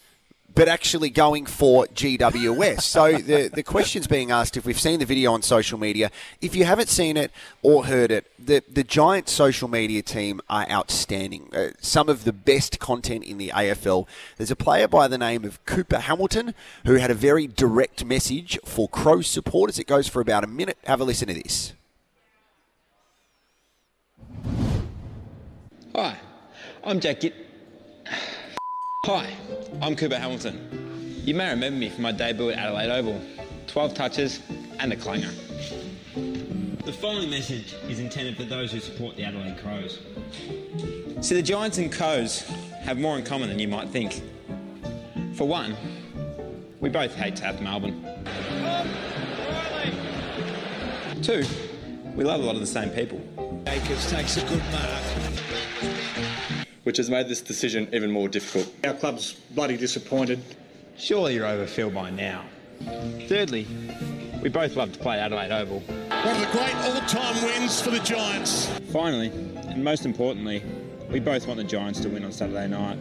[0.54, 2.80] but actually going for GWS.
[2.82, 6.10] so the, the question's being asked if we've seen the video on social media.
[6.40, 7.30] If you haven't seen it
[7.62, 11.50] or heard it, the, the Giants social media team are outstanding.
[11.54, 14.08] Uh, some of the best content in the AFL.
[14.36, 16.54] There's a player by the name of Cooper Hamilton
[16.84, 19.78] who had a very direct message for Crows supporters.
[19.78, 20.78] It goes for about a minute.
[20.84, 21.72] Have a listen to this.
[25.94, 26.16] Hi,
[26.84, 27.20] I'm Jack.
[27.20, 27.34] Git-
[29.08, 29.32] Hi,
[29.80, 31.22] I'm Cooper Hamilton.
[31.24, 33.18] You may remember me from my debut at Adelaide Oval
[33.66, 34.40] 12 touches
[34.80, 35.30] and a clanger.
[36.84, 40.00] The following message is intended for those who support the Adelaide Crows.
[41.22, 42.42] See, the Giants and Crows
[42.82, 44.20] have more in common than you might think.
[45.32, 45.74] For one,
[46.80, 48.04] we both hate to have Melbourne.
[51.22, 51.46] Two,
[52.14, 53.22] we love a lot of the same people.
[53.64, 55.47] Jacobs takes a good mark.
[56.88, 58.74] Which has made this decision even more difficult.
[58.82, 60.42] Our club's bloody disappointed.
[60.96, 62.46] Surely you're overfilled by now.
[63.28, 63.66] Thirdly,
[64.42, 65.80] we both love to play Adelaide Oval.
[65.80, 68.68] One of the great all-time wins for the Giants.
[68.90, 69.26] Finally,
[69.68, 70.62] and most importantly,
[71.10, 72.96] we both want the Giants to win on Saturday night.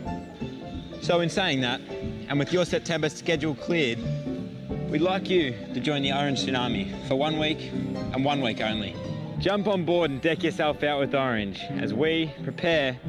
[1.02, 1.80] So, in saying that,
[2.28, 4.00] and with your September schedule cleared,
[4.90, 8.98] we'd like you to join the Orange Tsunami for one week and one week only.
[9.40, 13.00] Jump on board and deck yourself out with Orange as we prepare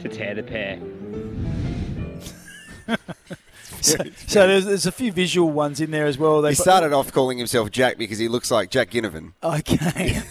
[0.00, 0.78] to tear the pair.
[3.80, 3.96] So,
[4.26, 6.40] so there's, there's a few visual ones in there as well.
[6.40, 9.32] They He started off calling himself Jack because he looks like Jack Ginnivan.
[9.42, 10.22] Okay.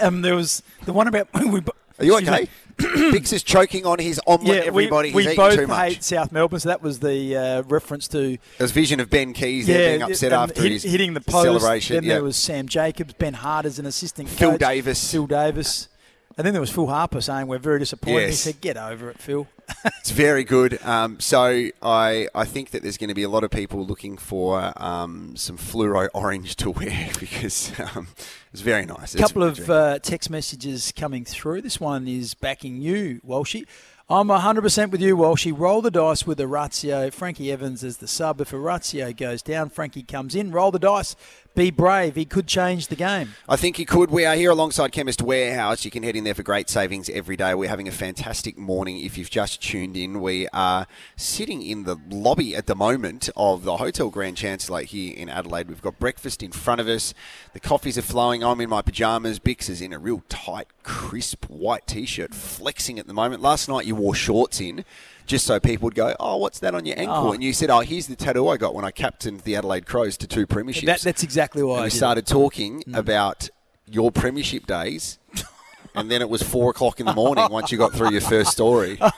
[0.00, 1.58] um, there was the one about we.
[1.60, 2.48] bo- Are you okay?
[2.76, 4.62] Bix is choking on his omelette.
[4.62, 5.92] Yeah, everybody, we, he's we eating both too much.
[5.94, 9.66] hate South Melbourne, so that was the uh, reference to There's vision of Ben Keays
[9.66, 11.44] there being upset and after hit- his hitting the post.
[11.44, 11.96] celebration.
[11.96, 12.14] Then yeah.
[12.14, 15.10] there was Sam Jacobs, Ben Hart as an assistant Phil coach, Davis.
[15.10, 15.88] Phil Davis,
[16.36, 18.30] and then there was Phil Harper saying we're very disappointed.
[18.30, 19.46] He said, "Get over it, Phil."
[20.00, 20.82] It's very good.
[20.84, 24.18] Um, so I I think that there's going to be a lot of people looking
[24.18, 28.08] for um, some fluoro orange to wear because um,
[28.52, 29.14] it's very nice.
[29.14, 31.62] A couple of uh, text messages coming through.
[31.62, 33.64] This one is backing you, Walshy.
[34.06, 35.50] I'm 100% with you, Walshy.
[35.56, 37.10] Roll the dice with Orazio.
[37.10, 38.38] Frankie Evans as the sub.
[38.38, 40.50] If Orazio goes down, Frankie comes in.
[40.50, 41.16] Roll the dice.
[41.54, 42.16] Be brave.
[42.16, 43.36] He could change the game.
[43.48, 44.10] I think he could.
[44.10, 45.84] We are here alongside Chemist Warehouse.
[45.84, 47.54] You can head in there for great savings every day.
[47.54, 48.98] We're having a fantastic morning.
[48.98, 53.62] If you've just tuned in, we are sitting in the lobby at the moment of
[53.62, 55.68] the Hotel Grand Chancellor here in Adelaide.
[55.68, 57.14] We've got breakfast in front of us.
[57.52, 58.42] The coffees are flowing.
[58.42, 59.38] I'm in my pajamas.
[59.38, 63.42] Bix is in a real tight, crisp white t-shirt, flexing at the moment.
[63.42, 64.84] Last night you wore shorts in.
[65.26, 67.28] Just so people would go, oh, what's that on your ankle?
[67.28, 67.32] Oh.
[67.32, 70.16] And you said, oh, here's the tattoo I got when I captained the Adelaide Crows
[70.18, 70.86] to two premierships.
[70.86, 73.48] That, that's exactly why we started talking about
[73.86, 75.18] your premiership days,
[75.94, 78.50] and then it was four o'clock in the morning once you got through your first
[78.50, 78.98] story.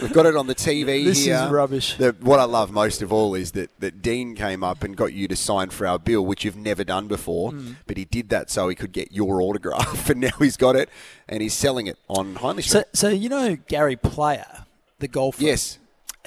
[0.00, 1.96] We've got it on the TV This is rubbish.
[1.96, 5.12] The, what I love most of all is that, that Dean came up and got
[5.12, 7.52] you to sign for our bill, which you've never done before.
[7.52, 7.76] Mm.
[7.86, 10.88] But he did that so he could get your autograph, and now he's got it,
[11.28, 12.86] and he's selling it on Hindley Street.
[12.92, 14.64] So, so you know Gary Player,
[15.00, 15.42] the golfer.
[15.42, 15.78] Yes.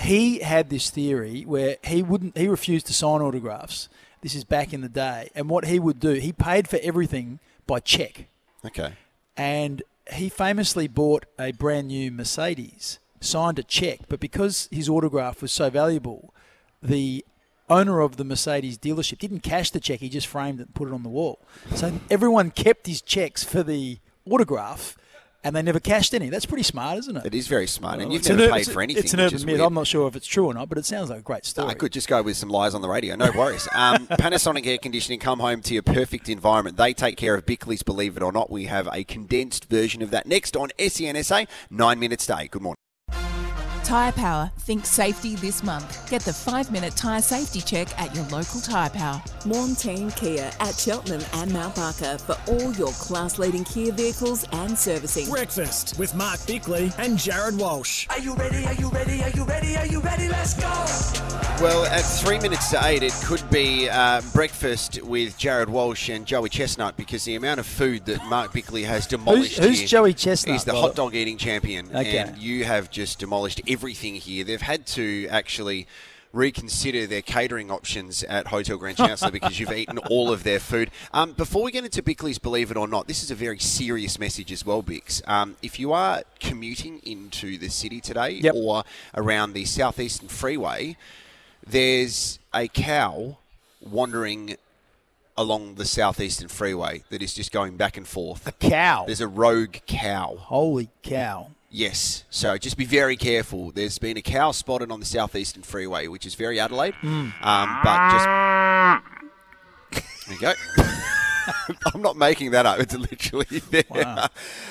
[0.02, 2.38] He had this theory where he wouldn't.
[2.38, 3.90] He refused to sign autographs.
[4.22, 7.40] This is back in the day, and what he would do, he paid for everything
[7.68, 8.28] by check.
[8.66, 8.94] okay.
[9.36, 15.42] and he famously bought a brand new Mercedes, signed a check, but because his autograph
[15.42, 16.34] was so valuable,
[16.82, 17.26] the
[17.70, 20.88] owner of the Mercedes dealership didn't cash the check, he just framed it and put
[20.90, 21.40] it on the wall.
[21.76, 24.98] So everyone kept his checks for the autograph
[25.44, 26.30] and they never cashed any.
[26.30, 27.26] That's pretty smart, isn't it?
[27.26, 29.04] It is very smart, and you've It's an never paid for anything.
[29.04, 29.60] It's an urban myth.
[29.60, 31.70] I'm not sure if it's true or not, but it sounds like a great story.
[31.70, 33.16] I could just go with some lies on the radio.
[33.16, 33.68] No worries.
[33.74, 36.78] Um, Panasonic Air Conditioning, come home to your perfect environment.
[36.78, 38.50] They take care of Bickley's, believe it or not.
[38.50, 42.48] We have a condensed version of that next on SENSA, nine minutes day.
[42.50, 42.83] Good morning.
[43.84, 46.10] Tyre Power, think safety this month.
[46.10, 49.22] Get the five minute tyre safety check at your local Tyre Power.
[49.46, 54.78] Montane Kia at Cheltenham and Mount Barker for all your class leading Kia vehicles and
[54.80, 55.30] servicing.
[55.30, 58.08] Breakfast with Mark Bickley and Jared Walsh.
[58.10, 58.66] Are you ready?
[58.66, 59.22] Are you ready?
[59.22, 59.76] Are you ready?
[59.76, 60.30] Are you ready?
[60.30, 60.70] Let's go!
[61.62, 66.26] Well, at three minutes to eight, it could be uh, breakfast with Jared Walsh and
[66.26, 69.60] Joey Chestnut because the amount of food that Mark Bickley has demolished.
[69.60, 72.18] who's here- Joey Chestnut, He's the by hot dog eating champion, Okay.
[72.18, 74.44] and you have just demolished everything here.
[74.44, 75.88] They've had to actually
[76.32, 80.90] reconsider their catering options at Hotel Grand Chancellor because you've eaten all of their food.
[81.14, 84.18] Um, before we get into Bickley's Believe It or Not, this is a very serious
[84.18, 85.28] message as well, Bix.
[85.28, 88.54] Um, if you are commuting into the city today Yep.
[88.56, 88.84] or
[89.16, 90.96] around the southeastern freeway,
[91.66, 93.38] there's a cow
[93.82, 94.56] wandering
[95.38, 98.48] along the southeastern freeway that is just going back and forth.
[98.48, 99.04] A cow?
[99.06, 100.36] There's a rogue cow.
[100.40, 101.50] Holy cow.
[101.76, 103.72] Yes, so just be very careful.
[103.72, 106.94] There's been a cow spotted on the southeastern freeway, which is very Adelaide.
[107.02, 107.34] Mm.
[107.44, 108.26] Um, but just
[110.28, 110.54] there you go.
[111.96, 112.80] I'm not making that up.
[112.80, 113.84] It's literally there.
[113.90, 114.28] Wow.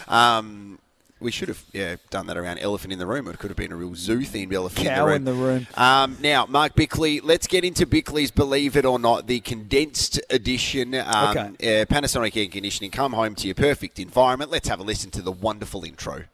[0.06, 0.78] Um,
[1.18, 3.26] we should have yeah done that around elephant in the room.
[3.26, 5.16] It could have been a real zoo themed elephant Cow in the room.
[5.16, 5.66] in the room.
[5.76, 10.94] Um, now, Mark Bickley, let's get into Bickley's Believe It or Not, the condensed edition.
[10.94, 11.54] Um, uh,
[11.90, 14.52] Panasonic Air Conditioning, come home to your perfect environment.
[14.52, 16.26] Let's have a listen to the wonderful intro.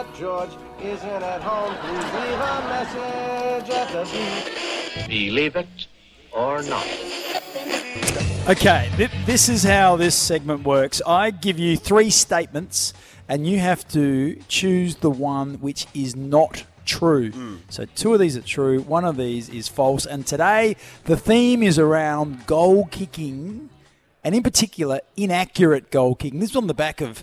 [0.00, 0.50] It not, George
[0.82, 1.74] isn't at home.
[1.80, 5.08] Please leave a message at the beep.
[5.08, 5.86] Believe it
[6.32, 6.86] or not.
[8.48, 11.02] Okay, th- this is how this segment works.
[11.06, 12.94] I give you three statements,
[13.28, 17.30] and you have to choose the one which is not true.
[17.30, 17.56] Hmm.
[17.68, 20.06] So, two of these are true, one of these is false.
[20.06, 23.68] And today, the theme is around goal kicking,
[24.24, 26.40] and in particular, inaccurate goal kicking.
[26.40, 27.22] This is on the back of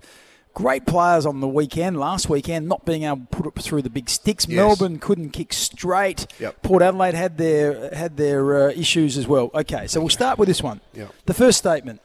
[0.55, 3.89] great players on the weekend, last weekend, not being able to put it through the
[3.89, 4.47] big sticks.
[4.47, 4.55] Yes.
[4.55, 6.25] Melbourne couldn't kick straight.
[6.39, 6.63] Yep.
[6.63, 9.51] Port Adelaide had their had their uh, issues as well.
[9.53, 10.81] Okay, so we'll start with this one.
[10.95, 11.13] Yep.
[11.27, 12.01] The first statement: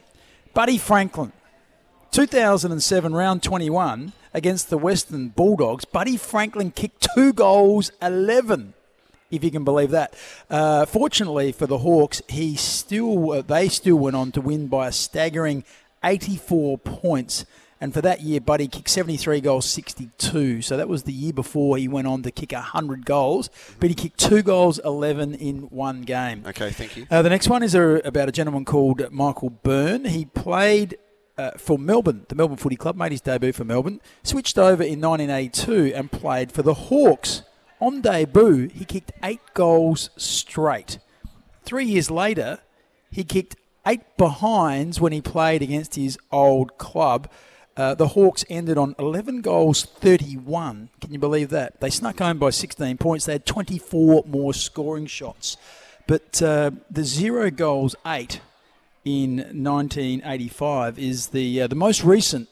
[0.53, 1.31] Buddy Franklin,
[2.11, 5.85] 2007 round 21 against the Western Bulldogs.
[5.85, 8.75] Buddy Franklin kicked two goals, 11.
[9.29, 10.13] If you can believe that.
[10.49, 14.89] Uh, fortunately for the Hawks, he still uh, they still went on to win by
[14.89, 15.63] a staggering
[16.03, 17.45] 84 points.
[17.81, 20.61] And for that year, Buddy kicked 73 goals, 62.
[20.61, 23.49] So that was the year before he went on to kick 100 goals.
[23.79, 26.43] But he kicked two goals, 11 in one game.
[26.45, 27.07] Okay, thank you.
[27.09, 30.05] Uh, the next one is a, about a gentleman called Michael Byrne.
[30.05, 30.99] He played
[31.39, 35.01] uh, for Melbourne, the Melbourne Footy Club, made his debut for Melbourne, switched over in
[35.01, 37.41] 1982 and played for the Hawks.
[37.79, 40.99] On debut, he kicked eight goals straight.
[41.63, 42.59] Three years later,
[43.09, 43.55] he kicked
[43.87, 47.27] eight behinds when he played against his old club.
[47.81, 50.89] Uh, the Hawks ended on 11 goals, 31.
[51.01, 51.79] Can you believe that?
[51.81, 53.25] They snuck home by 16 points.
[53.25, 55.57] They had 24 more scoring shots.
[56.05, 58.39] But uh, the zero goals, eight
[59.03, 62.49] in 1985 is the uh, the most recent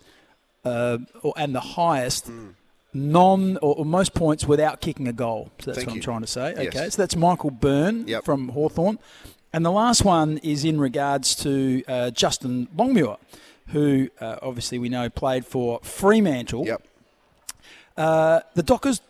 [0.66, 2.32] uh, or, and the highest
[2.92, 5.52] non or, or most points without kicking a goal.
[5.60, 6.56] So that's Thank what I'm trying to say.
[6.58, 6.76] Yes.
[6.76, 8.26] Okay, so that's Michael Byrne Yep.
[8.26, 8.98] from Hawthorn.
[9.54, 13.18] And the last one is in regards to uh, Justin Longmuir,
[13.72, 16.66] who uh, obviously we know played for Fremantle.
[16.66, 16.88] Yep.
[17.98, 19.02] Uh, the Dockers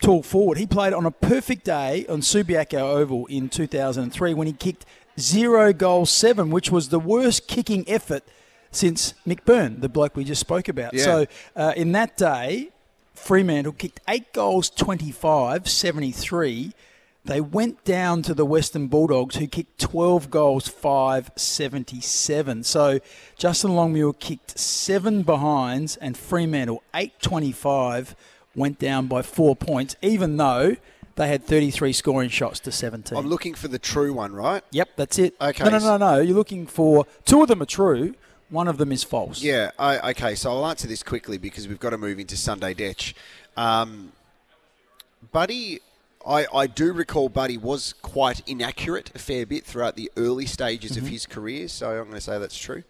[0.00, 0.58] tall forward.
[0.58, 4.86] He played on a perfect day on Subiaco Oval in 2003 when he kicked
[5.18, 8.24] zero goals seven, which was the worst kicking effort
[8.70, 10.94] since Mick Byrne, the bloke we just spoke about.
[10.94, 11.04] Yeah.
[11.04, 12.70] So uh, in that day,
[13.14, 16.72] Fremantle kicked eight goals 25, 73.
[17.24, 22.64] They went down to the Western Bulldogs, who kicked 12 goals, 577.
[22.64, 23.00] So
[23.36, 28.16] Justin Longmuir kicked seven behinds, and Fremantle, 825,
[28.54, 30.76] went down by four points, even though
[31.16, 33.16] they had 33 scoring shots to 17.
[33.16, 34.64] I'm looking for the true one, right?
[34.70, 35.34] Yep, that's it.
[35.40, 35.64] Okay.
[35.64, 36.18] No, no, no, no.
[36.20, 38.14] You're looking for two of them are true,
[38.48, 39.42] one of them is false.
[39.42, 42.72] Yeah, I, okay, so I'll answer this quickly because we've got to move into Sunday
[42.72, 43.12] Dech.
[43.56, 44.12] Um,
[45.32, 45.80] Buddy,
[46.26, 50.96] I, I do recall Buddy was quite inaccurate a fair bit throughout the early stages
[50.96, 51.08] of Mhm.
[51.08, 52.82] his career, so I'm going to say that's true.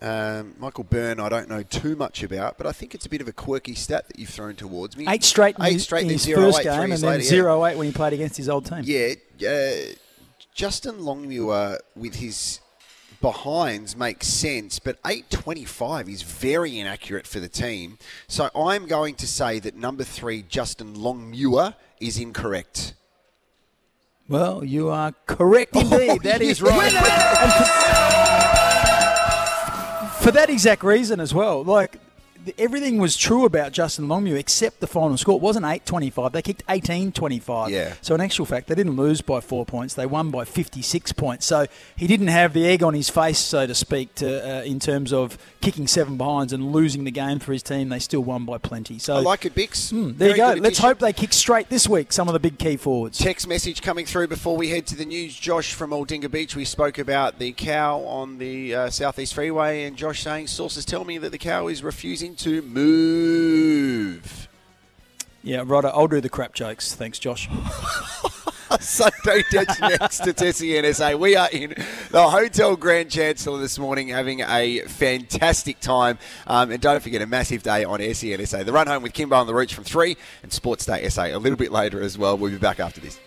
[0.00, 3.20] Um, Michael Byrne, I don't know too much about, but I think it's a bit
[3.20, 5.06] of a quirky stat that you've thrown towards me.
[5.08, 7.64] Eight straight, in eight his, straight, in his first eight, game, and then later, zero
[7.64, 8.82] eight when he played against his old team.
[8.84, 9.14] Yeah,
[9.48, 9.94] uh,
[10.54, 12.60] Justin Longmuir with his
[13.22, 17.96] behinds makes sense, but 825 is very inaccurate for the team.
[18.28, 22.94] So I'm going to say that number three, Justin Longmuir, is incorrect.
[24.28, 26.22] Well, you are correct indeed.
[26.22, 26.92] that is right.
[30.16, 31.98] For, for that exact reason as well, like
[32.58, 35.36] everything was true about Justin Longmuir except the final score.
[35.36, 36.32] It wasn't 8-25.
[36.32, 37.70] They kicked 18-25.
[37.70, 37.94] Yeah.
[38.00, 39.94] So in actual fact, they didn't lose by four points.
[39.94, 41.46] They won by 56 points.
[41.46, 41.66] So
[41.96, 45.12] he didn't have the egg on his face, so to speak, to, uh, in terms
[45.12, 47.88] of kicking seven behinds and losing the game for his team.
[47.88, 48.98] They still won by plenty.
[48.98, 49.90] So I like it, Bix.
[49.90, 50.60] Hmm, there Very you go.
[50.60, 52.12] Let's hope they kick straight this week.
[52.12, 53.18] Some of the big key forwards.
[53.18, 55.34] Text message coming through before we head to the news.
[55.36, 56.54] Josh from Aldinga Beach.
[56.54, 61.04] We spoke about the cow on the uh, Southeast Freeway, and Josh saying sources tell
[61.04, 64.48] me that the cow is refusing to move.
[65.42, 65.84] Yeah, right.
[65.84, 66.94] I'll do the crap jokes.
[66.94, 67.48] Thanks, Josh.
[68.80, 71.18] Sunday Dech next to at SENSA.
[71.18, 71.74] We are in
[72.10, 76.18] the Hotel Grand Chancellor this morning having a fantastic time.
[76.46, 78.64] Um, and don't forget, a massive day on SENSA.
[78.64, 81.38] The run home with Kimbo on the Roots from 3 and Sports Day SA a
[81.38, 82.36] little bit later as well.
[82.36, 83.20] We'll be back after this.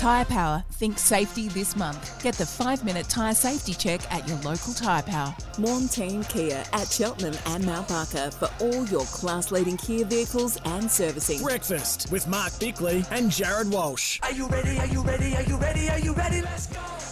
[0.00, 2.22] Tyre Power, think safety this month.
[2.22, 5.36] Get the five minute tyre safety check at your local Tyre Power.
[5.58, 10.56] Morn Team Kia at Cheltenham and Mount Barker for all your class leading Kia vehicles
[10.64, 11.42] and servicing.
[11.42, 14.18] Breakfast with Mark Bickley and Jared Walsh.
[14.22, 14.78] Are you ready?
[14.78, 15.36] Are you ready?
[15.36, 15.90] Are you ready?
[15.90, 16.40] Are you ready?
[16.40, 17.09] Let's go.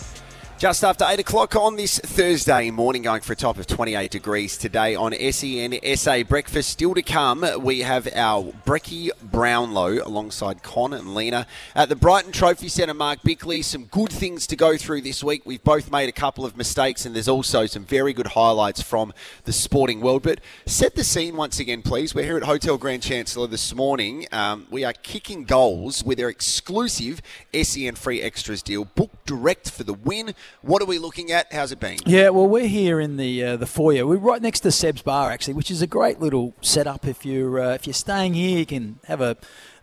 [0.58, 4.58] Just after 8 o'clock on this Thursday morning, going for a top of 28 degrees
[4.58, 6.70] today on SEN SA Breakfast.
[6.70, 12.32] Still to come, we have our Brecky Brownlow alongside Con and Lena at the Brighton
[12.32, 12.92] Trophy Centre.
[12.92, 15.42] Mark Bickley, some good things to go through this week.
[15.46, 19.12] We've both made a couple of mistakes, and there's also some very good highlights from
[19.44, 20.24] the sporting world.
[20.24, 22.16] But set the scene once again, please.
[22.16, 24.26] We're here at Hotel Grand Chancellor this morning.
[24.32, 27.22] Um, we are kicking goals with our exclusive
[27.54, 28.86] SEN Free Extras deal.
[28.86, 30.34] Book direct for the win.
[30.62, 31.52] What are we looking at?
[31.52, 31.98] How's it been?
[32.06, 34.06] Yeah, well, we're here in the uh, the foyer.
[34.06, 37.06] We're right next to Seb's Bar, actually, which is a great little setup.
[37.06, 39.36] If you're uh, if you're staying here, you can have a,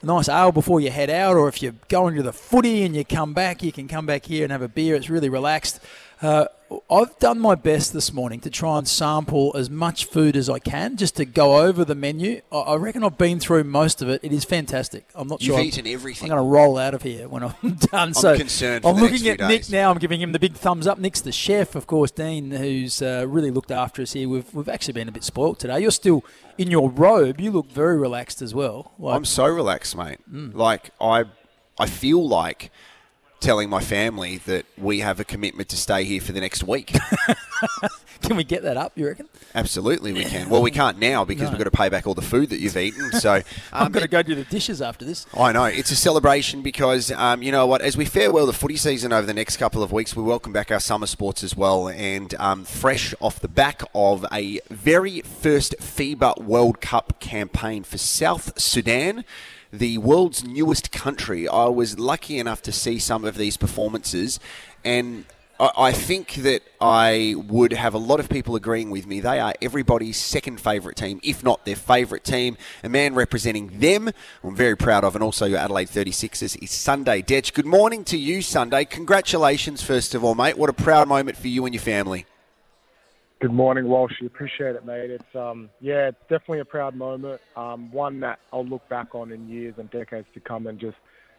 [0.05, 3.03] nice ale before you head out, or if you're going to the footy and you
[3.03, 4.95] come back, you can come back here and have a beer.
[4.95, 5.79] It's really relaxed.
[6.26, 6.47] Uh,
[6.89, 10.57] I've done my best this morning to try and sample as much food as I
[10.57, 12.41] can, just to go over the menu.
[12.52, 14.22] I I reckon I've been through most of it.
[14.23, 15.06] It is fantastic.
[15.14, 15.57] I'm not You've sure.
[15.57, 16.31] I'm- eaten everything.
[16.31, 17.53] I'm going to roll out of here when I'm
[17.91, 18.14] done.
[18.15, 19.72] so concerned for I'm the looking at Nick days.
[19.72, 19.91] now.
[19.91, 20.97] I'm giving him the big thumbs up.
[20.97, 22.10] Nick's the chef, of course.
[22.10, 24.27] Dean, who's uh, really looked after us here.
[24.27, 25.80] We've we've actually been a bit spoilt today.
[25.81, 26.26] You're still
[26.57, 27.39] in your robe.
[27.39, 28.91] You look very relaxed as well.
[28.97, 30.18] Like, I'm so relaxed, mate.
[30.31, 30.56] Mm.
[30.56, 31.26] Like I,
[31.77, 32.72] I feel like
[33.45, 36.97] telling my family that we have a commitment to stay here for the next week.
[38.23, 38.93] can we get that up?
[38.95, 39.30] You reckon?
[39.53, 40.49] Absolutely, we can.
[40.49, 41.49] Well, we can't now because No.
[41.51, 43.11] we've got to pay back all the food that you've eaten.
[43.11, 43.34] So
[43.72, 45.27] I'm um, going to go do the dishes after this.
[45.38, 47.81] I know it's a celebration because um, you know what?
[47.81, 50.72] As we farewell the footy season over the next couple of weeks, we welcome back
[50.72, 51.88] our summer sports as well.
[51.88, 57.99] And um, fresh off the back of a very first FIBA World Cup campaign for
[57.99, 59.23] South Sudan.
[59.77, 61.49] The world's newest country.
[61.49, 64.39] I was lucky enough to see some of these performances,
[64.85, 65.26] and
[65.60, 69.19] I think that I would have a lot of people agreeing with me.
[69.19, 72.57] They are everybody's second favourite team, if not their favourite team.
[72.84, 74.11] A man representing them,
[74.43, 77.53] I'm very proud of, and also your Adelaide 36ers is Sunday Dech.
[77.53, 78.85] Good morning to you, Sunday.
[78.85, 80.57] Congratulations, first of all, mate.
[80.57, 82.26] What a proud moment for you and your family.
[83.41, 84.14] Good morning, Walsh.
[84.22, 85.12] You appreciate it, mate.
[85.12, 87.41] It's um, yeah, it's definitely a proud moment.
[87.57, 90.95] Um, one that I'll look back on in years and decades to come, and just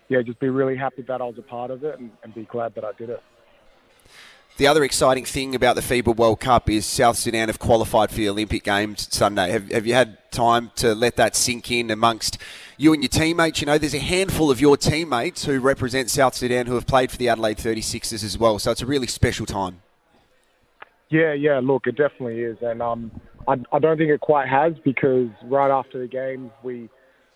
[0.08, 2.44] yeah, just be really happy that I was a part of it, and, and be
[2.44, 3.22] glad that I did it.
[4.58, 8.16] The other exciting thing about the FIBA World Cup is South Sudan have qualified for
[8.16, 9.50] the Olympic Games Sunday.
[9.50, 12.38] Have, have you had time to let that sink in amongst
[12.78, 13.60] you and your teammates?
[13.60, 17.10] You know, there's a handful of your teammates who represent South Sudan who have played
[17.10, 19.82] for the Adelaide 36ers as well, so it's a really special time.
[21.08, 21.60] Yeah, yeah.
[21.62, 23.10] Look, it definitely is, and um,
[23.46, 26.88] I, I don't think it quite has because right after the games we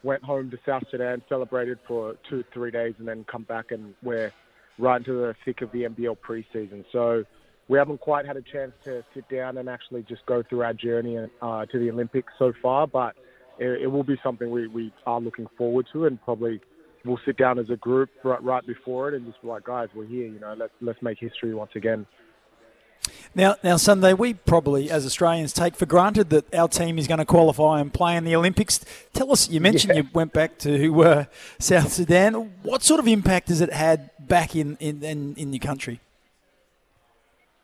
[0.02, 3.94] went home to South Sudan, celebrated for two, three days, and then come back and
[4.02, 4.32] we're
[4.78, 6.84] right into the thick of the NBL preseason.
[6.90, 7.24] So
[7.68, 10.72] we haven't quite had a chance to sit down and actually just go through our
[10.72, 13.14] journey uh, to the Olympics so far, but
[13.59, 16.60] it, it will be something we, we are looking forward to, and probably
[17.05, 19.88] we'll sit down as a group right, right before it and just be like, guys,
[19.94, 20.26] we're here.
[20.26, 22.06] You know, let's let's make history once again.
[23.35, 27.19] Now, now Sunday, we probably, as Australians, take for granted that our team is going
[27.19, 28.85] to qualify and play in the Olympics.
[29.12, 31.24] Tell us, you mentioned you went back to uh,
[31.59, 32.52] South Sudan.
[32.62, 36.01] What sort of impact has it had back in, in, in, in your country?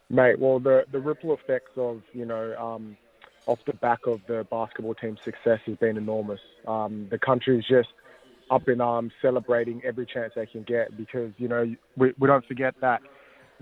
[0.08, 2.96] Mate, well, the the ripple effects of you know um,
[3.46, 6.38] off the back of the basketball team's success has been enormous.
[6.68, 7.88] Um, the country is just
[8.48, 12.46] up in arms, celebrating every chance they can get because you know we we don't
[12.46, 13.02] forget that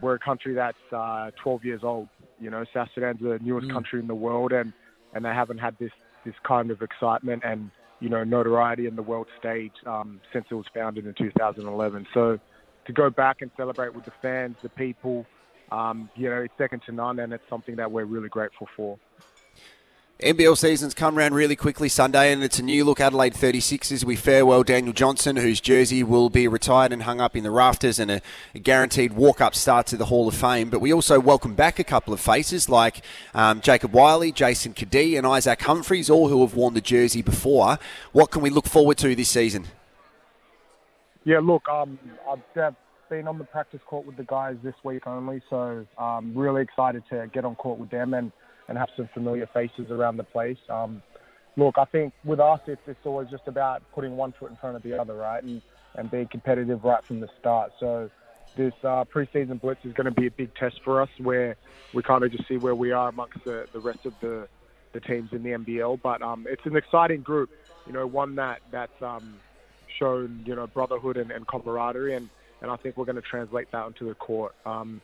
[0.01, 2.09] we're a country that's uh, 12 years old.
[2.41, 3.73] You know, South Sudan's the newest Mm.
[3.73, 4.73] country in the world, and
[5.15, 5.93] and they haven't had this
[6.25, 10.55] this kind of excitement and you know notoriety in the world stage um, since it
[10.55, 12.07] was founded in 2011.
[12.13, 12.39] So
[12.87, 15.25] to go back and celebrate with the fans, the people,
[15.71, 18.99] um, you know, it's second to none, and it's something that we're really grateful for.
[20.21, 24.05] NBL season's come around really quickly Sunday, and it's a new look Adelaide 36ers.
[24.05, 27.99] We farewell Daniel Johnson, whose jersey will be retired and hung up in the rafters,
[27.99, 28.23] and a,
[28.55, 30.71] a guaranteed walk up start to the Hall of Fame.
[30.71, 33.03] But we also welcome back a couple of faces like
[33.35, 37.81] um, Jacob Wiley, Jason Cadee, and Isaac Humphries, all who have worn the jersey before.
[38.13, 39.67] What can we look forward to this season?
[41.25, 41.99] Yeah, look, um,
[42.31, 42.77] I've
[43.11, 47.03] been on the practice court with the guys this week only, so I'm really excited
[47.11, 48.31] to get on court with them and,
[48.69, 50.59] and have some familiar faces around the place.
[50.69, 51.03] Um,
[51.57, 54.77] look, I think with us, it's, it's always just about putting one foot in front
[54.77, 55.63] of the other, right, and,
[55.97, 57.73] and being competitive right from the start.
[57.79, 58.11] So
[58.57, 61.57] this uh, preseason blitz is going to be a big test for us, where
[61.93, 64.49] we kind of just see where we are amongst the, the rest of the,
[64.93, 66.01] the teams in the NBL.
[66.03, 67.51] But um, it's an exciting group,
[67.87, 69.37] you know, one that that's um,
[69.99, 72.29] shown you know brotherhood and, and camaraderie, and
[72.63, 74.55] and I think we're going to translate that onto the court.
[74.65, 75.01] Um,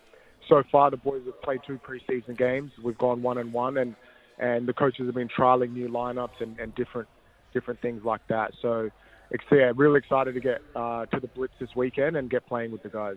[0.50, 2.72] so far, the boys have played two preseason games.
[2.82, 3.94] We've gone one and one, and
[4.38, 7.08] and the coaches have been trialing new lineups and, and different
[7.54, 8.52] different things like that.
[8.60, 8.90] So,
[9.50, 12.82] yeah, really excited to get uh, to the Blitz this weekend and get playing with
[12.82, 13.16] the guys.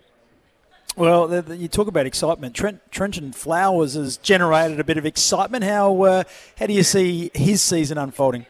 [0.96, 2.56] Well, the, the, you talk about excitement.
[2.56, 5.64] Trent, Trentyn Flowers has generated a bit of excitement.
[5.64, 6.24] How uh,
[6.58, 8.46] how do you see his season unfolding?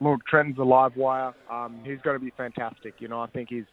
[0.00, 1.34] Look, Trentyn's a live wire.
[1.50, 2.94] Um, he's going to be fantastic.
[3.00, 3.64] You know, I think he's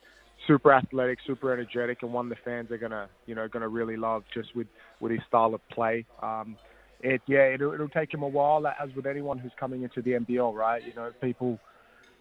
[0.50, 4.24] super athletic, super energetic, and one the fans are gonna, you know, gonna really love
[4.34, 4.68] just with
[5.00, 6.06] with his style of play.
[6.24, 6.58] Um,
[7.02, 10.12] it yeah, it'll, it'll take him a while, as with anyone who's coming into the
[10.12, 10.84] NBL, right?
[10.86, 11.60] You know, people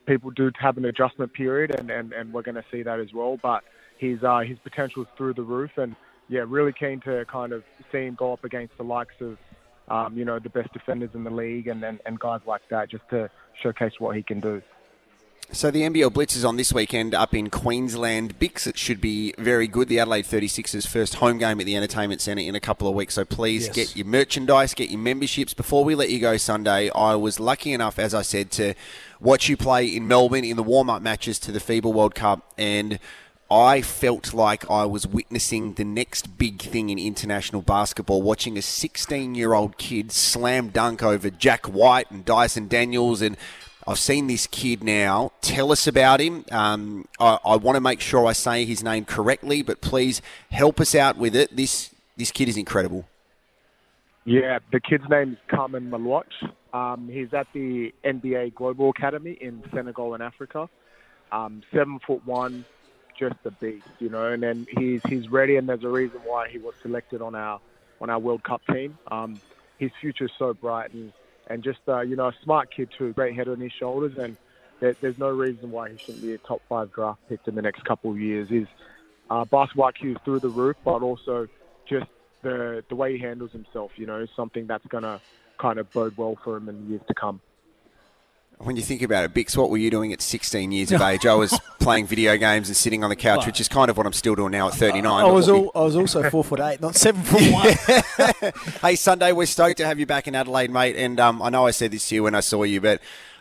[0.06, 3.38] people do have an adjustment period, and and, and we're to see that as well.
[3.42, 3.64] But
[3.96, 5.96] his uh, his potential is through the roof, and
[6.28, 9.38] yeah, really keen to kind of see him go up against the likes of.
[9.90, 12.90] Um, you know the best defenders in the league, and, and and guys like that,
[12.90, 13.30] just to
[13.62, 14.60] showcase what he can do.
[15.50, 18.38] So the NBL Blitz is on this weekend up in Queensland.
[18.38, 19.88] Bix, it should be very good.
[19.88, 23.14] The Adelaide 36ers first home game at the Entertainment Centre in a couple of weeks.
[23.14, 23.74] So please Yes.
[23.74, 25.54] get your merchandise, get your memberships.
[25.54, 28.74] Before we let you go Sunday, I was lucky enough, as I said, to
[29.20, 32.98] watch you play in Melbourne in the warm-up matches to the FIBA World Cup and
[33.50, 38.62] I felt like I was witnessing the next big thing in international basketball, watching a
[38.62, 43.22] 16 year old kid slam dunk over Jack White and Dyson Daniels.
[43.22, 43.38] And
[43.88, 45.32] I've seen this kid now.
[45.40, 46.44] Tell us about him.
[46.52, 50.20] Um, I, I want to make sure I say his name correctly, but please
[50.50, 51.56] help us out with it.
[51.56, 53.08] This, this kid is incredible.
[54.26, 56.24] Yeah, the kid's name is Khaman Maluach.
[56.74, 60.68] Um, he's at the NBA Global Academy in Senegal in Africa.
[61.32, 62.66] Um, seven foot one,
[63.18, 64.26] just a beast, you know.
[64.26, 67.58] And then he's he's ready, and there's a reason why he was selected on our
[68.02, 68.98] on our World Cup team.
[69.10, 69.40] Um,
[69.78, 71.10] his future is so bright, and
[71.48, 74.36] and just uh, you know a smart kid too, great head on his shoulders, and
[74.80, 77.62] there, there's no reason why he shouldn't be a top five draft pick in the
[77.62, 78.48] next couple of years.
[78.48, 78.66] His
[79.30, 81.46] uh, basketball IQ is through the roof, but also
[81.88, 82.06] just
[82.42, 85.20] the the way he handles himself, you know, something that's gonna
[85.60, 87.40] kind of bode well for him in the years to come.
[88.60, 91.24] When you think about it, Bix, what were you doing at 16 years of age?
[91.26, 94.04] I was playing video games and sitting on the couch, which is kind of what
[94.04, 95.06] I'm still doing now at 39.
[95.06, 98.52] I was we- all, I was also four foot eight, not seven foot one.
[98.82, 100.96] hey, Sunday, we're stoked to have you back in Adelaide, mate.
[100.96, 103.00] And um, I know I said this to you when I saw you, but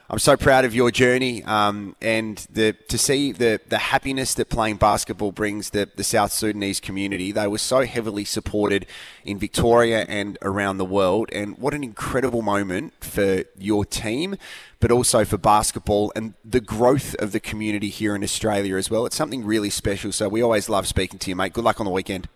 [0.09, 4.49] I'm so proud of your journey um, and the to see the the happiness that
[4.49, 7.33] playing basketball brings the, the South Sudanese community.
[7.33, 8.85] They were so heavily supported
[9.25, 11.29] in Victoria and around the world.
[11.33, 14.37] And what an incredible moment for your team,
[14.79, 19.05] but also for basketball and the growth of the community here in Australia as well.
[19.05, 20.13] It's something really special.
[20.13, 21.51] So we always love speaking to you, mate.
[21.51, 22.29] Good luck on the weekend.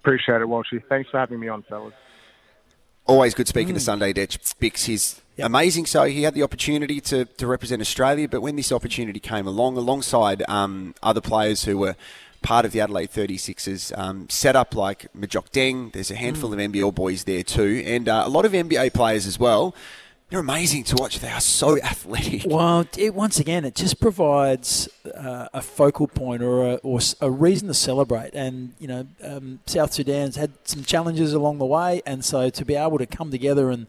[0.00, 0.82] Appreciate it, Walshy.
[0.88, 1.94] Thanks for having me on, fellas.
[3.06, 4.36] Always good speaking to Sunday Dech.
[4.58, 5.86] Bix, he's amazing.
[5.86, 9.76] So he had the opportunity to, to represent Australia, but when this opportunity came along,
[9.76, 11.96] alongside um, other players who were
[12.42, 16.58] part of the Adelaide 36ers, um, set up like Majok Deng, there's a handful of
[16.58, 19.74] NBL boys there too, and uh, a lot of NBA players as well.
[20.28, 21.20] They're amazing to watch.
[21.20, 22.42] They are so athletic.
[22.46, 27.30] Well, it, once again, it just provides uh, a focal point or a, or a
[27.30, 28.34] reason to celebrate.
[28.34, 32.64] And you know, um, South Sudan's had some challenges along the way, and so to
[32.64, 33.86] be able to come together and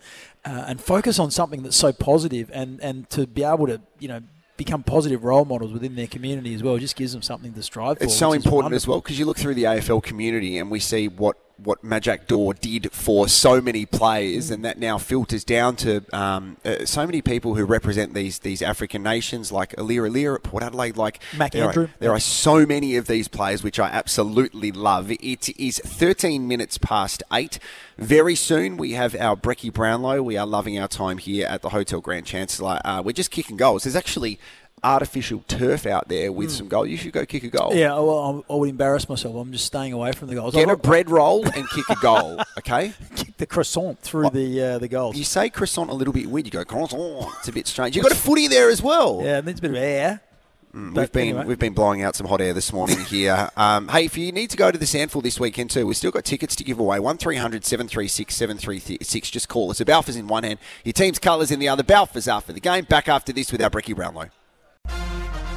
[0.47, 4.07] uh, and focus on something that's so positive, and and to be able to you
[4.07, 4.21] know
[4.55, 7.97] become positive role models within their community as well, just gives them something to strive
[7.97, 8.05] for.
[8.05, 11.07] It's so important as well because you look through the AFL community and we see
[11.07, 16.03] what what Majak Daw did for so many players, and that now filters down to
[16.13, 20.43] um, uh, so many people who represent these these African nations, like Aliir Aliir at
[20.43, 20.97] Port Adelaide.
[20.97, 21.85] Like Mac there Andrew.
[21.85, 25.11] Are, there are so many of these players which I absolutely love.
[25.11, 27.59] It is 13 minutes past eight.
[27.97, 30.21] Very soon we have our Brecky Brownlow.
[30.21, 32.79] We are loving our time here at the Hotel Grand Chancellor.
[32.85, 33.83] Uh, we're just kicking goals.
[33.83, 34.39] There's actually
[34.83, 36.85] artificial turf out there with some goal.
[36.85, 37.73] You should go kick a goal.
[37.73, 39.35] Yeah, well, I I would embarrass myself.
[39.35, 40.53] I'm just staying away from the goals.
[40.53, 42.93] Get a bread roll and kick a goal, okay?
[43.15, 45.17] kick the croissant through the uh, the goals.
[45.17, 46.45] You say croissant a little bit weird.
[46.45, 47.33] You go croissant.
[47.39, 47.95] It's a bit strange.
[47.95, 49.21] You've got a footy there as well.
[49.23, 50.21] Yeah, it needs a bit of air.
[50.75, 51.45] Mm, we've been anyway.
[51.45, 53.49] we've been blowing out some hot air this morning here.
[53.57, 56.11] Um, hey, if you need to go to the SANFL this weekend too, we've still
[56.11, 56.99] got tickets to give away.
[56.99, 59.79] One 736 736 Just call us.
[59.79, 61.83] A Balfour's in one hand, your team's colours in the other.
[61.83, 62.83] Balfour's after the game.
[62.83, 64.29] Back after this with our Brecky Brownlow.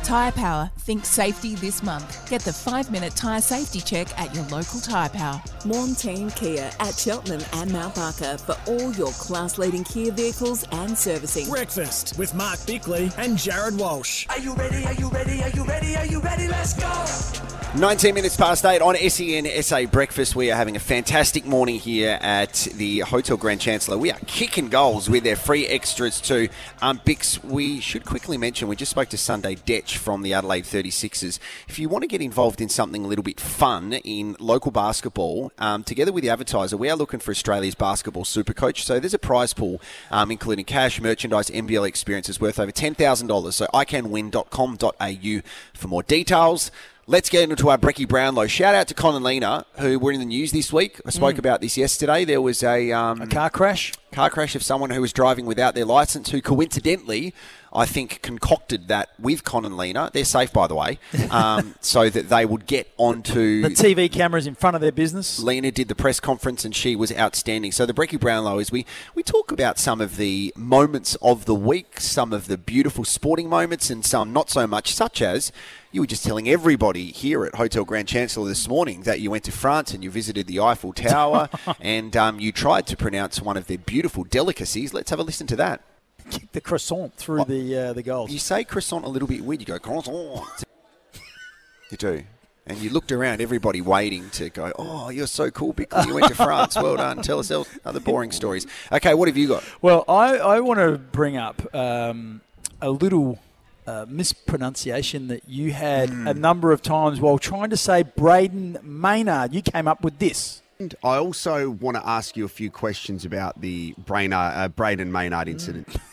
[0.02, 2.28] Tyre Power, think safety this month.
[2.28, 5.42] Get the five minute tyre safety check at your local Tyre Power.
[5.64, 10.96] Montane Kia at Cheltenham and Mount Barker for all your class leading Kia vehicles and
[10.96, 11.48] servicing.
[11.48, 14.26] Breakfast with Mark Bickley and Jared Walsh.
[14.30, 14.84] Are you ready?
[14.84, 15.42] Are you ready?
[15.42, 15.96] Are you ready?
[15.96, 16.48] Are you ready?
[16.48, 17.50] Let's go!
[17.76, 20.34] 19 minutes past 8 on SEN SA Breakfast.
[20.34, 23.96] We are having a fantastic morning here at the Hotel Grand Chancellor.
[23.96, 26.48] We are kicking goals with their free extras too.
[26.82, 30.64] Um, Bix, we should quickly mention we just spoke to Sunday Dech from the Adelaide
[30.64, 31.38] 36ers.
[31.68, 35.52] If you want to get involved in something a little bit fun in local basketball,
[35.58, 38.84] um, together with the advertiser, we are looking for Australia's basketball super coach.
[38.84, 43.52] So there's a prize pool, um, including cash, merchandise, NBL experiences worth over $10,000.
[43.52, 45.40] So icanwin.com.au
[45.74, 46.70] for more details.
[47.06, 48.46] Let's get into our Brecky Brownlow.
[48.46, 51.00] Shout out to Con and Lena, who were in the news this week.
[51.04, 51.40] I spoke Mm.
[51.40, 52.24] about this yesterday.
[52.24, 53.92] There was a, um, a car crash.
[54.12, 57.32] Car crash of someone who was driving without their license, who coincidentally,
[57.72, 60.10] I think, concocted that with Con and Lena.
[60.12, 60.98] They're safe, by the way,
[61.30, 65.38] um, so that they would get onto The TV cameras in front of their business.
[65.40, 67.72] Lena did the press conference and she was outstanding.
[67.72, 71.54] So the Brecky Brownlow is we we talk about some of the moments of the
[71.54, 75.52] week, some of the beautiful sporting moments, and some not so much, such as
[75.92, 79.42] you were just telling everybody here at Hotel Grand Chancellor this morning that you went
[79.44, 81.48] to France and you visited the Eiffel Tower
[81.80, 84.94] and um, you tried to pronounce one of their beautiful delicacies.
[84.94, 85.82] Let's have a listen to that.
[86.30, 88.30] Kick the croissant through the uh, the goals.
[88.30, 89.60] You say croissant a little bit weird.
[89.60, 90.64] You go croissant.
[91.90, 92.22] You do.
[92.66, 96.04] And you looked around, everybody waiting to go, oh, you're so cool, Bickley.
[96.06, 96.76] You went to France.
[96.76, 97.20] Well done.
[97.20, 98.64] Tell us other boring stories.
[98.92, 99.64] Okay, what have you got?
[99.82, 102.42] Well, I, I want to bring up um,
[102.80, 103.40] a little
[103.88, 106.28] uh, mispronunciation that you had Hmm.
[106.28, 109.52] a number of times while trying to say Brayden Maynard.
[109.52, 110.62] You came up with this.
[111.04, 115.48] I also want to ask you a few questions about the Brainard, uh, Brayden Maynard
[115.48, 115.88] incident.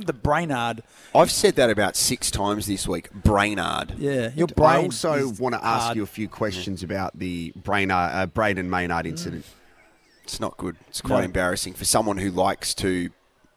[0.00, 0.84] The Brainard.
[1.12, 3.10] I've said that about six times this week.
[3.12, 3.94] Brainard.
[3.98, 5.96] Yeah, your I also is want to ask hard.
[5.96, 9.44] you a few questions about the Brainard, uh, Brayden Maynard incident.
[10.22, 10.76] It's not good.
[10.86, 11.24] It's quite No.
[11.24, 13.10] embarrassing for someone who likes to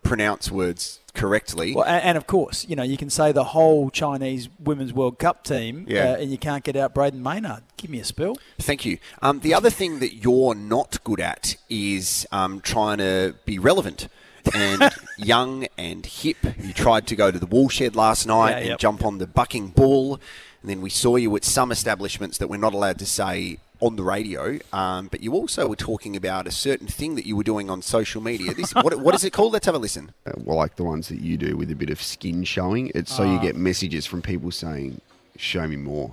[0.03, 1.76] pronounce words correctly.
[1.76, 5.19] Well, and, and of course, you know, you can say the whole Chinese Women's World
[5.19, 6.11] Cup team, Yeah.
[6.11, 7.64] uh, and you can't get out Brayden Maynard.
[7.78, 8.38] Give me a spell.
[8.60, 8.98] Thank you.
[9.22, 14.07] Um, the other thing that you're not good at is um, trying to be relevant
[14.56, 16.38] and young and hip.
[16.60, 18.80] You tried to go to the woolshed last night Yeah, and yep.
[18.80, 20.15] jump on the bucking bull,
[20.61, 23.98] and then we saw you at some establishments that we're not allowed to say on
[23.98, 24.58] the radio.
[24.72, 27.82] Um, but you also were talking about a certain thing that you were doing on
[27.82, 28.53] social media.
[28.53, 29.52] This, what, what is it called?
[29.53, 30.12] Let's have a listen.
[30.26, 32.91] Uh, well, like the ones that you do with a bit of skin showing.
[32.95, 33.41] It's so you Ah.
[33.41, 35.02] get messages from people saying,
[35.36, 36.12] "Show me more."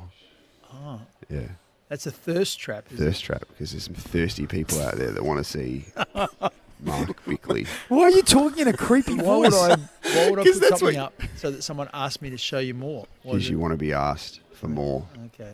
[0.73, 1.49] Oh, Yeah,
[1.90, 2.86] that's a thirst trap.
[2.90, 5.85] Isn't thirst trap because there's some thirsty people out there that want to see
[6.81, 7.66] Mark Bickley.
[7.89, 9.61] Why are you talking in a creepy Why would voice?
[9.62, 9.77] I?
[10.15, 12.39] Why would I 'Cause put that's something what- up so that someone asked me to
[12.39, 13.07] show you more?
[13.23, 13.61] Because you it?
[13.61, 15.07] want to be asked for more.
[15.35, 15.53] Okay.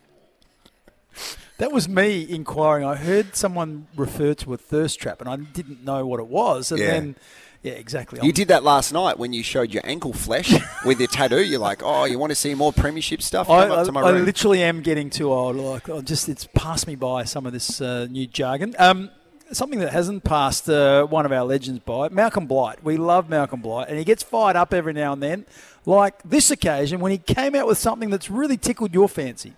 [1.59, 2.85] That was me inquiring.
[2.85, 6.73] I heard someone refer to a thirst trap, and I didn't know what it was.
[6.73, 6.87] And Yeah.
[6.91, 7.17] then,
[7.63, 8.19] yeah, exactly.
[8.23, 10.53] You did that last night when you showed your ankle flesh
[10.85, 11.45] with your tattoo.
[11.45, 13.49] You're like, oh, you want to see more premiership stuff?
[13.49, 15.55] I, up to my I, I literally am getting too old.
[15.57, 18.75] Like, I just it's passed me by some of this uh, new jargon.
[18.81, 19.11] Um,
[19.53, 22.83] something that hasn't passed uh, one of our legends by Malcolm Blight.
[22.83, 25.47] We love Malcolm Blight, and he gets fired up every now and then.
[25.87, 29.53] Like this occasion when he came out with something that's really tickled your fancy.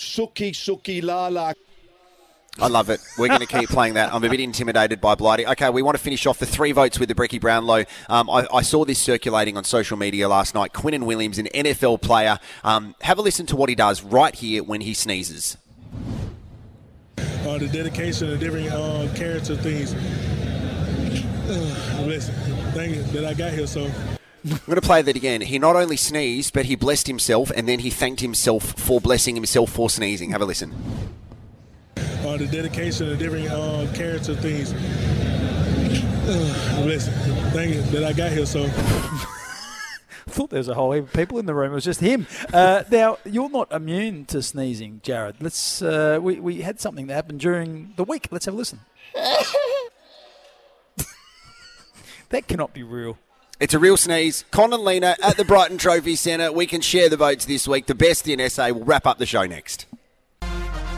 [0.00, 1.52] Suki, suki, la la.
[2.58, 3.00] I love it.
[3.18, 4.12] We're going to keep playing that.
[4.12, 5.46] I'm a bit intimidated by Blighty.
[5.46, 7.84] Okay, we want to finish off the three votes with the Brecky Brownlow.
[8.08, 10.72] Um, I, I saw this circulating on social media last night.
[10.72, 12.38] Quinnen Williams, an NFL player.
[12.64, 15.58] Um, have a listen to what he does right here when he sneezes.
[17.18, 19.94] uh, the dedication and different uh, character things.
[21.48, 22.34] Uh, listen,
[22.72, 23.66] thank you that I got here.
[23.66, 23.90] So
[24.44, 25.42] I'm going to play that again.
[25.42, 29.34] He not only sneezed, but he blessed himself, and then he thanked himself for blessing
[29.34, 30.30] himself for sneezing.
[30.30, 30.72] Have a listen.
[31.96, 34.72] uh, the dedication and different uh, character things.
[34.72, 37.12] Uh, listen,
[37.50, 38.46] thank you that I got here.
[38.46, 38.68] So I
[40.30, 41.72] thought there was a whole heap of people in the room.
[41.72, 42.26] It was just him.
[42.52, 45.36] Uh, now you're not immune to sneezing, Jared.
[45.40, 45.82] Let's.
[45.82, 48.28] Uh, we we had something that happened during the week.
[48.30, 48.80] Let's have a listen.
[52.30, 53.18] that cannot be real.
[53.60, 54.46] It's a real sneeze.
[54.50, 56.50] Con and Lena at the Brighton Trophy Centre.
[56.50, 57.84] We can share the votes this week.
[57.84, 58.70] The best in SA.
[58.72, 59.84] We'll wrap up the show next.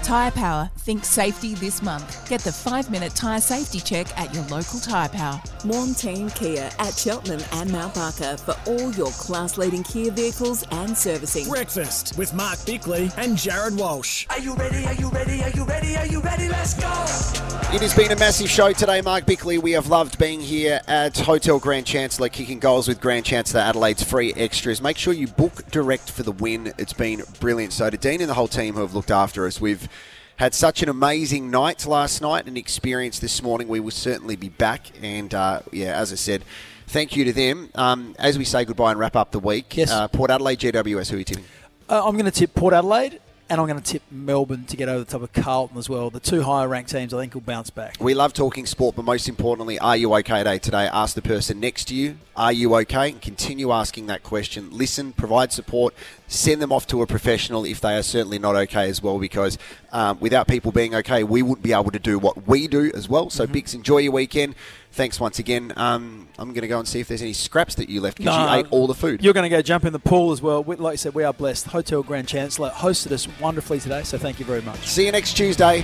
[0.03, 2.29] Tyre Power, think safety this month.
[2.29, 5.41] Get the five minute tyre safety check at your local Tyre Power.
[5.65, 10.99] Montane Kia at Cheltenham and Mount Barker for all your class leading Kia vehicles and
[10.99, 11.49] servicing.
[11.49, 14.27] Breakfast with Mark Bickley and Jared Walsh.
[14.31, 14.85] Are you ready?
[14.87, 15.43] Are you ready?
[15.45, 15.97] Are you ready?
[15.97, 16.49] Are you ready?
[16.49, 17.53] Let's go!
[17.75, 19.57] It has been a massive show today, Mark Bickley.
[19.57, 24.03] We have loved being here at Hotel Grand Chancellor, kicking goals with Grand Chancellor Adelaide's
[24.03, 24.83] free extras.
[24.83, 26.75] Make sure you book direct for the win.
[26.77, 27.73] It's been brilliant.
[27.73, 29.89] So, to Dean and the whole team who have looked after us, we've
[30.37, 33.69] had such an amazing night last night and experience this morning.
[33.69, 34.87] We will certainly be back.
[35.03, 36.45] And, uh, yeah, as I said,
[36.89, 37.71] thank you to them.
[37.75, 39.91] Um, as we say goodbye and wrap up the week, Yes.
[39.91, 41.45] uh, Port Adelaide GWS, who are you tipping?
[41.89, 43.21] Uh, I'm going to tip Port Adelaide,
[43.53, 46.09] and I'm going to tip Melbourne to get over the top of Carlton as well.
[46.09, 47.97] The two higher ranked teams, I think, will bounce back.
[48.01, 50.89] We love talking sport, but most importantly, are you okay day today?
[50.91, 53.11] Ask the person next to you, are you okay?
[53.11, 54.71] And continue asking that question.
[54.71, 55.93] Listen, provide support,
[56.29, 59.59] send them off to a professional if they are certainly not okay as well, because
[59.93, 63.07] um, without people being okay, we wouldn't be able to do what we do as
[63.07, 63.29] well.
[63.29, 64.55] So, Bix, enjoy your weekend.
[64.93, 65.73] Thanks once again.
[65.77, 68.37] Um, I'm going to go and see if there's any scraps that you left because
[68.37, 69.25] you ate all the food.
[69.25, 70.63] You're going to go jump in the pool as well.
[70.63, 71.67] We- Like I said, we are blessed.
[71.69, 74.87] Hotel Grand Chancellor hosted us wonderfully today, so thank you very much.
[74.87, 75.83] See you next Tuesday.